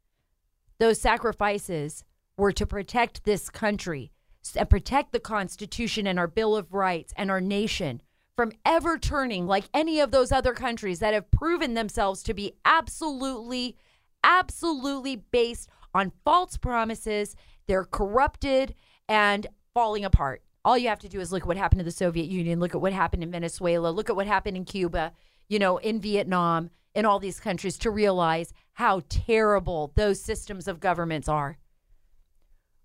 Those 0.78 1.00
sacrifices 1.00 2.04
were 2.36 2.52
to 2.52 2.66
protect 2.66 3.24
this 3.24 3.50
country 3.50 4.12
and 4.56 4.70
protect 4.70 5.12
the 5.12 5.20
Constitution 5.20 6.06
and 6.06 6.18
our 6.18 6.28
Bill 6.28 6.56
of 6.56 6.72
Rights 6.72 7.12
and 7.16 7.30
our 7.30 7.40
nation 7.40 8.00
from 8.36 8.52
ever 8.64 8.96
turning 8.96 9.46
like 9.46 9.64
any 9.74 9.98
of 9.98 10.12
those 10.12 10.30
other 10.30 10.54
countries 10.54 11.00
that 11.00 11.12
have 11.12 11.30
proven 11.32 11.74
themselves 11.74 12.22
to 12.22 12.32
be 12.32 12.52
absolutely, 12.64 13.76
absolutely 14.22 15.16
based 15.16 15.68
on 15.92 16.12
false 16.24 16.56
promises. 16.56 17.34
They're 17.66 17.84
corrupted 17.84 18.76
and 19.08 19.48
falling 19.74 20.04
apart. 20.04 20.42
All 20.64 20.78
you 20.78 20.88
have 20.88 21.00
to 21.00 21.08
do 21.08 21.18
is 21.18 21.32
look 21.32 21.42
at 21.42 21.48
what 21.48 21.56
happened 21.56 21.80
to 21.80 21.84
the 21.84 21.90
Soviet 21.90 22.26
Union, 22.26 22.60
look 22.60 22.76
at 22.76 22.80
what 22.80 22.92
happened 22.92 23.24
in 23.24 23.32
Venezuela, 23.32 23.90
look 23.90 24.08
at 24.08 24.16
what 24.16 24.26
happened 24.28 24.56
in 24.56 24.64
Cuba, 24.64 25.12
you 25.48 25.58
know, 25.58 25.78
in 25.78 26.00
Vietnam, 26.00 26.70
in 26.98 27.06
all 27.06 27.20
these 27.20 27.38
countries 27.38 27.78
to 27.78 27.92
realize 27.92 28.52
how 28.72 29.00
terrible 29.08 29.92
those 29.94 30.20
systems 30.20 30.66
of 30.66 30.80
governments 30.80 31.28
are. 31.28 31.56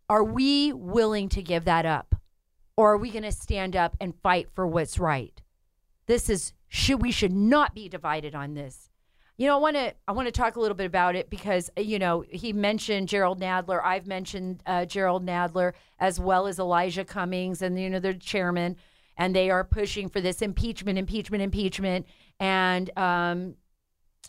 Are 0.07 0.23
we 0.23 0.71
willing 0.71 1.29
to 1.29 1.41
give 1.41 1.65
that 1.65 1.87
up? 1.87 2.13
Or 2.77 2.93
are 2.93 2.97
we 2.97 3.09
going 3.09 3.23
to 3.23 3.31
stand 3.31 3.75
up 3.75 3.97
and 3.99 4.13
fight 4.21 4.49
for 4.53 4.67
what's 4.67 4.99
right? 4.99 5.41
This 6.05 6.29
is 6.29 6.53
should 6.67 7.01
we 7.01 7.09
should 7.11 7.31
not 7.31 7.73
be 7.73 7.89
divided 7.89 8.35
on 8.35 8.53
this. 8.53 8.91
You 9.35 9.47
know, 9.47 9.55
I 9.55 9.59
want 9.59 9.77
to 9.77 9.95
I 10.07 10.11
want 10.11 10.27
to 10.27 10.31
talk 10.31 10.57
a 10.57 10.59
little 10.59 10.77
bit 10.77 10.85
about 10.85 11.15
it 11.15 11.31
because 11.31 11.71
you 11.75 11.97
know 11.97 12.23
he 12.29 12.53
mentioned 12.53 13.07
Gerald 13.07 13.41
Nadler. 13.41 13.83
I've 13.83 14.05
mentioned 14.05 14.61
uh, 14.67 14.85
Gerald 14.85 15.25
Nadler 15.25 15.73
as 15.97 16.19
well 16.19 16.45
as 16.45 16.59
Elijah 16.59 17.03
Cummings, 17.03 17.63
and 17.63 17.79
you 17.79 17.89
know 17.89 17.99
they're 17.99 18.13
chairman, 18.13 18.75
and 19.17 19.35
they 19.35 19.49
are 19.49 19.63
pushing 19.63 20.07
for 20.07 20.21
this 20.21 20.43
impeachment, 20.43 20.99
impeachment, 20.99 21.41
impeachment. 21.41 22.05
And 22.39 22.95
um, 22.95 23.55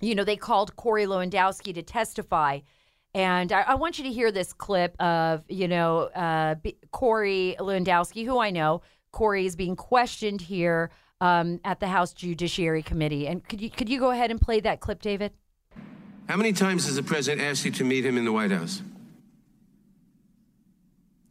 you 0.00 0.14
know, 0.14 0.24
they 0.24 0.36
called 0.36 0.76
Corey 0.76 1.06
Lewandowski 1.06 1.74
to 1.74 1.82
testify. 1.82 2.60
And 3.14 3.52
I, 3.52 3.62
I, 3.62 3.74
want 3.74 3.98
you 3.98 4.04
to 4.04 4.10
hear 4.10 4.32
this 4.32 4.52
clip 4.52 5.00
of, 5.00 5.44
you 5.48 5.68
know, 5.68 6.08
uh, 6.16 6.56
B- 6.56 6.76
Corey 6.90 7.54
Lewandowski, 7.60 8.24
who 8.24 8.38
I 8.38 8.50
know. 8.50 8.82
Corey 9.12 9.46
is 9.46 9.54
being 9.54 9.76
questioned 9.76 10.40
here 10.40 10.90
um, 11.20 11.60
at 11.64 11.78
the 11.78 11.86
House 11.86 12.12
Judiciary 12.12 12.82
Committee. 12.82 13.28
And 13.28 13.46
could 13.48 13.60
you 13.60 13.70
could 13.70 13.88
you 13.88 14.00
go 14.00 14.10
ahead 14.10 14.32
and 14.32 14.40
play 14.40 14.58
that 14.60 14.80
clip, 14.80 15.00
David? 15.00 15.32
How 16.28 16.36
many 16.36 16.52
times 16.52 16.86
has 16.86 16.96
the 16.96 17.02
president 17.02 17.42
asked 17.42 17.64
you 17.64 17.70
to 17.70 17.84
meet 17.84 18.04
him 18.04 18.16
in 18.16 18.24
the 18.24 18.32
White 18.32 18.50
House? 18.50 18.82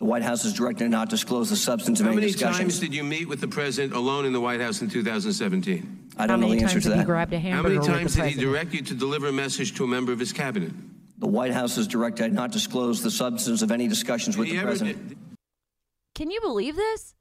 The 0.04 0.10
White 0.10 0.24
House 0.24 0.43
is 0.43 0.51
directed 0.51 0.89
not 0.91 1.10
to 1.12 1.16
disclose 1.16 1.49
the 1.49 1.56
substance 1.56 2.01
of 2.01 2.06
How 2.08 2.12
any 2.12 2.20
many 2.20 2.32
discussions. 2.34 2.58
times 2.58 2.80
did 2.82 2.93
you 2.93 3.06
meet 3.06 3.30
with 3.30 3.39
the 3.39 3.47
president 3.47 3.93
alone 3.93 4.26
in 4.26 4.34
the 4.34 4.41
White 4.41 4.60
House 4.60 4.82
in 4.82 4.89
2017? 4.89 6.10
I 6.18 6.24
How 6.24 6.28
don't 6.28 6.41
know 6.41 6.47
many 6.47 6.60
the 6.60 6.64
answer 6.66 6.74
times 6.74 6.84
to 6.84 6.89
have 6.89 6.95
you 6.97 7.01
that. 7.04 7.06
grabbed 7.06 7.32
a 7.32 7.39
How 7.39 7.41
hamburger 7.49 7.70
many 7.70 7.80
with 7.80 7.88
times 7.88 8.12
did 8.16 8.26
he 8.26 8.32
president? 8.34 8.51
direct 8.51 8.74
you 8.74 8.82
to 8.82 8.93
deliver 8.95 9.28
a 9.30 9.32
message 9.32 9.74
to 9.76 9.86
a 9.86 9.88
member 9.88 10.12
of 10.12 10.20
his 10.20 10.34
cabinet? 10.34 10.74
The 11.20 11.28
White 11.28 11.54
House 11.54 11.78
is 11.78 11.88
directed 11.88 12.34
not 12.34 12.51
to 12.51 12.58
disclose 12.58 13.01
the 13.01 13.12
substance 13.12 13.62
of 13.62 13.72
any 13.72 13.88
discussions 13.88 14.36
with 14.36 14.47
Did 14.49 14.51
he 14.51 14.58
the 14.58 14.62
ever- 14.64 14.72
president. 14.72 15.18
Can 16.16 16.32
you 16.32 16.41
believe 16.41 16.76
this? 16.76 17.16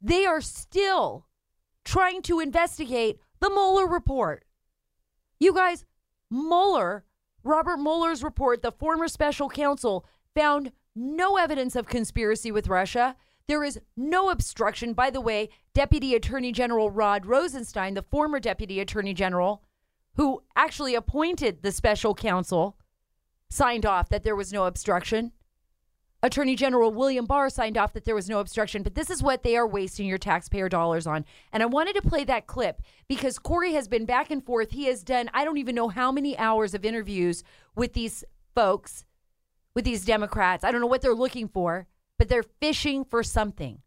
They 0.00 0.26
are 0.26 0.40
still 0.40 1.26
trying 1.84 2.22
to 2.22 2.40
investigate 2.40 3.20
the 3.38 3.48
Mueller 3.48 3.86
report. 3.86 4.44
You 5.38 5.54
guys, 5.54 5.84
Mueller, 6.32 7.04
Robert 7.44 7.76
Mueller's 7.76 8.24
report, 8.24 8.62
the 8.62 8.72
former 8.72 9.06
special 9.06 9.48
counsel, 9.48 10.04
found 10.34 10.72
no 10.94 11.36
evidence 11.36 11.76
of 11.76 11.86
conspiracy 11.86 12.52
with 12.52 12.68
Russia. 12.68 13.16
There 13.48 13.64
is 13.64 13.80
no 13.96 14.30
obstruction. 14.30 14.92
By 14.92 15.10
the 15.10 15.20
way, 15.20 15.48
Deputy 15.74 16.14
Attorney 16.14 16.52
General 16.52 16.90
Rod 16.90 17.26
Rosenstein, 17.26 17.94
the 17.94 18.02
former 18.02 18.38
Deputy 18.38 18.80
Attorney 18.80 19.14
General, 19.14 19.62
who 20.14 20.42
actually 20.54 20.94
appointed 20.94 21.62
the 21.62 21.72
special 21.72 22.14
counsel, 22.14 22.76
signed 23.50 23.84
off 23.84 24.08
that 24.10 24.22
there 24.22 24.36
was 24.36 24.52
no 24.52 24.64
obstruction. 24.64 25.32
Attorney 26.22 26.54
General 26.54 26.92
William 26.92 27.24
Barr 27.24 27.50
signed 27.50 27.76
off 27.76 27.92
that 27.94 28.04
there 28.04 28.14
was 28.14 28.28
no 28.28 28.38
obstruction, 28.38 28.84
but 28.84 28.94
this 28.94 29.10
is 29.10 29.24
what 29.24 29.42
they 29.42 29.56
are 29.56 29.66
wasting 29.66 30.06
your 30.06 30.18
taxpayer 30.18 30.68
dollars 30.68 31.04
on. 31.04 31.24
And 31.52 31.64
I 31.64 31.66
wanted 31.66 31.96
to 31.96 32.02
play 32.02 32.22
that 32.24 32.46
clip 32.46 32.80
because 33.08 33.40
Corey 33.40 33.72
has 33.72 33.88
been 33.88 34.06
back 34.06 34.30
and 34.30 34.44
forth. 34.44 34.70
He 34.70 34.84
has 34.84 35.02
done, 35.02 35.28
I 35.34 35.44
don't 35.44 35.58
even 35.58 35.74
know 35.74 35.88
how 35.88 36.12
many 36.12 36.38
hours 36.38 36.74
of 36.74 36.84
interviews 36.84 37.42
with 37.74 37.94
these 37.94 38.22
folks, 38.54 39.04
with 39.74 39.84
these 39.84 40.04
Democrats. 40.04 40.64
I 40.64 40.70
don't 40.70 40.80
know 40.80 40.86
what 40.86 41.02
they're 41.02 41.14
looking 41.14 41.48
for, 41.48 41.86
but 42.18 42.28
they're 42.28 42.42
fishing 42.42 43.04
for 43.04 43.22
something. 43.22 43.80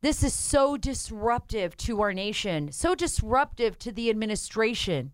This 0.00 0.22
is 0.22 0.32
so 0.32 0.76
disruptive 0.76 1.76
to 1.78 2.00
our 2.02 2.12
nation, 2.12 2.70
so 2.70 2.94
disruptive 2.94 3.78
to 3.80 3.90
the 3.90 4.10
administration 4.10 5.12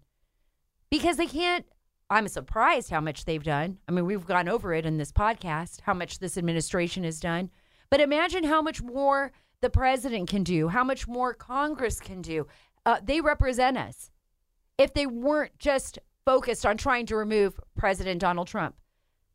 because 0.91 1.17
they 1.17 1.27
can't 1.27 1.65
I'm 2.11 2.29
surprised 2.29 2.91
how 2.91 3.01
much 3.01 3.25
they've 3.25 3.43
done. 3.43 3.79
I 3.89 3.93
mean, 3.93 4.05
we've 4.05 4.27
gone 4.27 4.49
over 4.49 4.75
it 4.75 4.85
in 4.85 4.99
this 4.99 5.11
podcast, 5.11 5.81
how 5.81 5.95
much 5.95 6.19
this 6.19 6.37
administration 6.37 7.03
has 7.03 7.19
done. 7.19 7.51
But 7.91 8.01
imagine 8.01 8.45
how 8.45 8.61
much 8.61 8.83
more 8.83 9.33
the 9.63 9.71
president 9.71 10.29
can 10.29 10.43
do, 10.43 10.69
how 10.69 10.85
much 10.85 11.09
more 11.09 11.33
Congress 11.33 12.01
can 12.01 12.21
do. 12.21 12.47
Uh, 12.85 13.01
they 13.03 13.21
represent 13.21 13.79
us. 13.79 14.11
If 14.77 14.93
they 14.93 15.07
weren't 15.07 15.59
just 15.59 15.99
focused 16.27 16.67
on 16.67 16.77
trying 16.77 17.07
to 17.07 17.17
remove 17.17 17.59
President 17.77 18.21
Donald 18.21 18.49
Trump, 18.49 18.77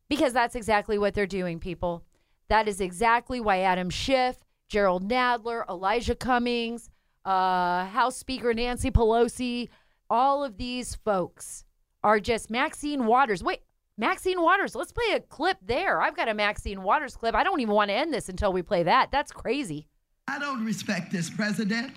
because 0.09 0.33
that's 0.33 0.55
exactly 0.55 0.97
what 0.97 1.13
they're 1.13 1.27
doing, 1.27 1.59
people. 1.59 2.03
That 2.49 2.67
is 2.67 2.81
exactly 2.81 3.39
why 3.39 3.61
Adam 3.61 3.89
Schiff, 3.89 4.37
Gerald 4.67 5.09
Nadler, 5.09 5.67
Elijah 5.69 6.15
Cummings, 6.15 6.89
uh, 7.25 7.85
House 7.85 8.17
Speaker 8.17 8.53
Nancy 8.53 8.91
Pelosi, 8.91 9.69
all 10.09 10.43
of 10.43 10.57
these 10.57 10.95
folks 10.95 11.63
are 12.03 12.19
just 12.19 12.49
Maxine 12.49 13.05
Waters. 13.05 13.43
Wait, 13.43 13.59
Maxine 13.97 14.41
Waters. 14.41 14.75
Let's 14.75 14.91
play 14.91 15.15
a 15.15 15.19
clip 15.19 15.57
there. 15.61 16.01
I've 16.01 16.15
got 16.15 16.29
a 16.29 16.33
Maxine 16.33 16.81
Waters 16.81 17.15
clip. 17.15 17.35
I 17.35 17.43
don't 17.43 17.59
even 17.59 17.75
want 17.75 17.89
to 17.89 17.95
end 17.95 18.13
this 18.13 18.29
until 18.29 18.51
we 18.51 18.61
play 18.61 18.83
that. 18.83 19.11
That's 19.11 19.31
crazy. 19.31 19.87
I 20.27 20.39
don't 20.39 20.65
respect 20.65 21.11
this 21.11 21.29
president. 21.29 21.91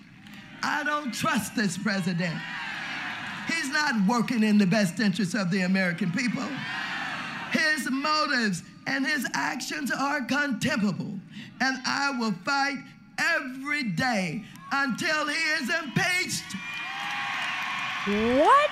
I 0.62 0.84
don't 0.84 1.12
trust 1.12 1.54
this 1.54 1.78
president. 1.78 2.34
He's 3.46 3.70
not 3.70 4.06
working 4.06 4.42
in 4.42 4.58
the 4.58 4.66
best 4.66 5.00
interest 5.00 5.34
of 5.34 5.50
the 5.50 5.62
American 5.62 6.10
people. 6.12 6.46
His 7.52 7.90
motives 7.90 8.62
and 8.86 9.06
his 9.06 9.26
actions 9.34 9.92
are 9.92 10.22
contemptible, 10.22 11.18
and 11.60 11.78
I 11.86 12.10
will 12.18 12.32
fight 12.44 12.78
every 13.18 13.84
day 13.84 14.42
until 14.72 15.28
he 15.28 15.34
is 15.34 15.70
impeached. 15.82 16.44
What? 18.38 18.70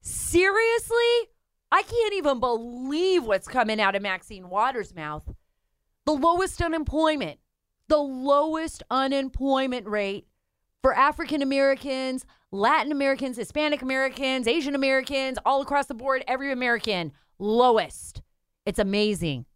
Seriously? 0.00 1.28
I 1.70 1.82
can't 1.82 2.14
even 2.14 2.40
believe 2.40 3.24
what's 3.24 3.48
coming 3.48 3.80
out 3.80 3.94
of 3.94 4.02
Maxine 4.02 4.48
Waters' 4.48 4.94
mouth. 4.94 5.34
The 6.06 6.12
lowest 6.12 6.62
unemployment, 6.62 7.40
the 7.88 7.98
lowest 7.98 8.82
unemployment 8.90 9.86
rate 9.86 10.26
for 10.82 10.94
African 10.94 11.42
Americans, 11.42 12.24
Latin 12.50 12.92
Americans, 12.92 13.36
Hispanic 13.36 13.82
Americans, 13.82 14.46
Asian 14.46 14.74
Americans, 14.74 15.38
all 15.44 15.60
across 15.60 15.86
the 15.86 15.94
board, 15.94 16.24
every 16.26 16.52
American, 16.52 17.12
lowest. 17.38 18.22
It's 18.66 18.78
amazing. 18.78 19.46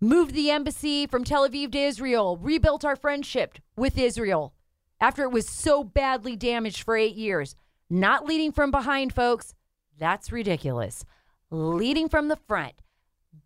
Moved 0.00 0.34
the 0.34 0.50
embassy 0.50 1.06
from 1.06 1.24
Tel 1.24 1.48
Aviv 1.48 1.72
to 1.72 1.78
Israel, 1.78 2.38
rebuilt 2.38 2.84
our 2.84 2.96
friendship 2.96 3.58
with 3.76 3.98
Israel 3.98 4.54
after 5.00 5.22
it 5.24 5.32
was 5.32 5.48
so 5.48 5.82
badly 5.84 6.36
damaged 6.36 6.82
for 6.82 6.96
eight 6.96 7.16
years. 7.16 7.56
Not 7.88 8.24
leading 8.24 8.52
from 8.52 8.70
behind, 8.70 9.14
folks. 9.14 9.54
That's 9.98 10.32
ridiculous. 10.32 11.04
Leading 11.50 12.08
from 12.08 12.28
the 12.28 12.36
front, 12.36 12.74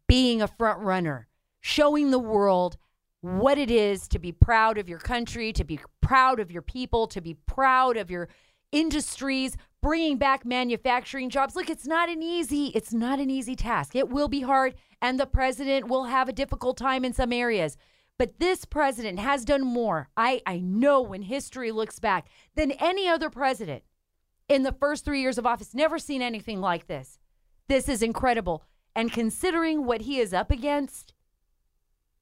being 0.07 0.43
a 0.43 0.49
front 0.49 0.81
runner, 0.81 1.29
showing 1.61 2.11
the 2.11 2.19
world 2.19 2.77
what 3.23 3.57
it 3.57 3.71
is 3.71 4.07
to 4.09 4.19
be 4.19 4.33
proud 4.33 4.77
of 4.77 4.89
your 4.89 4.99
country, 4.99 5.53
to 5.55 5.65
be 5.65 5.81
proud 6.03 6.39
of 6.39 6.51
your 6.51 6.61
people, 6.61 7.07
to 7.09 7.23
be 7.23 7.35
proud 7.47 7.97
of 7.97 8.11
your 8.11 8.29
industries, 8.75 9.57
bringing 9.81 10.19
back 10.19 10.45
manufacturing 10.45 11.31
jobs. 11.31 11.55
Look, 11.55 11.71
it's 11.71 11.87
not 11.87 12.09
an 12.09 12.23
easy 12.23 12.67
it's 12.75 12.93
not 12.93 13.21
an 13.21 13.31
easy 13.31 13.55
task. 13.55 13.95
It 13.95 14.09
will 14.11 14.29
be 14.29 14.41
hard 14.41 14.75
and 15.01 15.19
the 15.19 15.27
president 15.27 15.89
will 15.89 16.05
have 16.05 16.29
a 16.29 16.33
difficult 16.33 16.77
time 16.77 17.05
in 17.05 17.13
some 17.13 17.33
areas. 17.33 17.77
But 18.19 18.39
this 18.39 18.65
president 18.65 19.19
has 19.19 19.45
done 19.45 19.63
more. 19.63 20.09
I 20.17 20.43
I 20.45 20.59
know 20.59 21.01
when 21.01 21.23
history 21.23 21.71
looks 21.73 21.99
back 21.99 22.29
than 22.55 22.73
any 22.73 23.09
other 23.09 23.31
president 23.31 23.85
in 24.49 24.63
the 24.63 24.73
first 24.73 25.05
3 25.05 25.21
years 25.21 25.39
of 25.39 25.47
office. 25.47 25.75
Never 25.75 25.99
seen 25.99 26.23
anything 26.23 26.61
like 26.61 26.87
this. 26.87 27.19
This 27.69 27.89
is 27.89 28.03
incredible. 28.03 28.65
And 28.97 29.13
considering 29.13 29.87
what 29.87 30.03
he 30.03 30.19
is 30.19 30.33
up 30.33 30.51
against, 30.51 31.15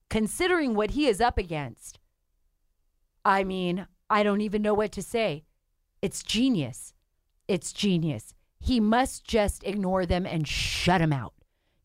considering 0.08 0.74
what 0.74 0.90
he 0.92 1.06
is 1.06 1.20
up 1.20 1.38
against, 1.38 2.00
I 3.24 3.44
mean, 3.44 3.86
I 4.08 4.22
don't 4.22 4.40
even 4.40 4.62
know 4.62 4.74
what 4.74 4.92
to 4.92 5.02
say. 5.02 5.44
It's 6.02 6.24
genius. 6.24 6.94
It's 7.46 7.72
genius. 7.72 8.34
He 8.58 8.80
must 8.80 9.24
just 9.24 9.62
ignore 9.62 10.04
them 10.04 10.26
and 10.26 10.48
shut 10.48 11.00
them 11.00 11.12
out. 11.12 11.32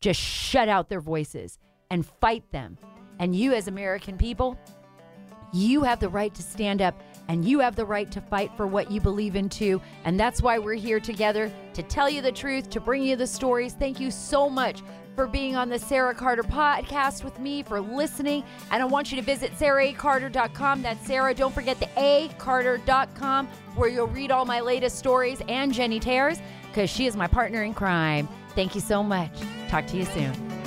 Just 0.00 0.20
shut 0.20 0.68
out 0.68 0.88
their 0.88 1.00
voices 1.00 1.56
and 1.88 2.04
fight 2.04 2.50
them. 2.50 2.78
And 3.20 3.34
you, 3.34 3.54
as 3.54 3.68
American 3.68 4.18
people, 4.18 4.58
you 5.52 5.84
have 5.84 6.00
the 6.00 6.08
right 6.08 6.34
to 6.34 6.42
stand 6.42 6.82
up 6.82 7.00
and 7.28 7.44
you 7.44 7.60
have 7.60 7.76
the 7.76 7.84
right 7.84 8.10
to 8.10 8.20
fight 8.20 8.50
for 8.56 8.66
what 8.66 8.90
you 8.90 9.00
believe 9.00 9.36
in 9.36 9.48
too. 9.48 9.80
And 10.04 10.18
that's 10.18 10.42
why 10.42 10.58
we're 10.58 10.74
here 10.74 10.98
together 10.98 11.52
to 11.74 11.82
tell 11.84 12.10
you 12.10 12.20
the 12.20 12.32
truth, 12.32 12.70
to 12.70 12.80
bring 12.80 13.04
you 13.04 13.14
the 13.14 13.26
stories. 13.26 13.74
Thank 13.74 14.00
you 14.00 14.10
so 14.10 14.50
much 14.50 14.82
for 15.18 15.26
being 15.26 15.56
on 15.56 15.68
the 15.68 15.80
Sarah 15.80 16.14
Carter 16.14 16.44
podcast 16.44 17.24
with 17.24 17.40
me, 17.40 17.64
for 17.64 17.80
listening. 17.80 18.44
And 18.70 18.80
I 18.80 18.86
want 18.86 19.10
you 19.10 19.16
to 19.16 19.22
visit 19.22 19.50
sarahacarter.com. 19.58 20.80
That's 20.82 21.04
Sarah. 21.04 21.34
Don't 21.34 21.52
forget 21.52 21.80
the 21.80 21.88
A 21.96 22.30
Carter.com, 22.38 23.48
where 23.74 23.88
you'll 23.88 24.06
read 24.06 24.30
all 24.30 24.44
my 24.44 24.60
latest 24.60 24.96
stories 24.96 25.42
and 25.48 25.74
Jenny 25.74 25.98
Tares, 25.98 26.38
because 26.68 26.88
she 26.88 27.06
is 27.06 27.16
my 27.16 27.26
partner 27.26 27.64
in 27.64 27.74
crime. 27.74 28.28
Thank 28.54 28.76
you 28.76 28.80
so 28.80 29.02
much. 29.02 29.32
Talk 29.68 29.88
to 29.88 29.96
you 29.96 30.04
soon. 30.04 30.57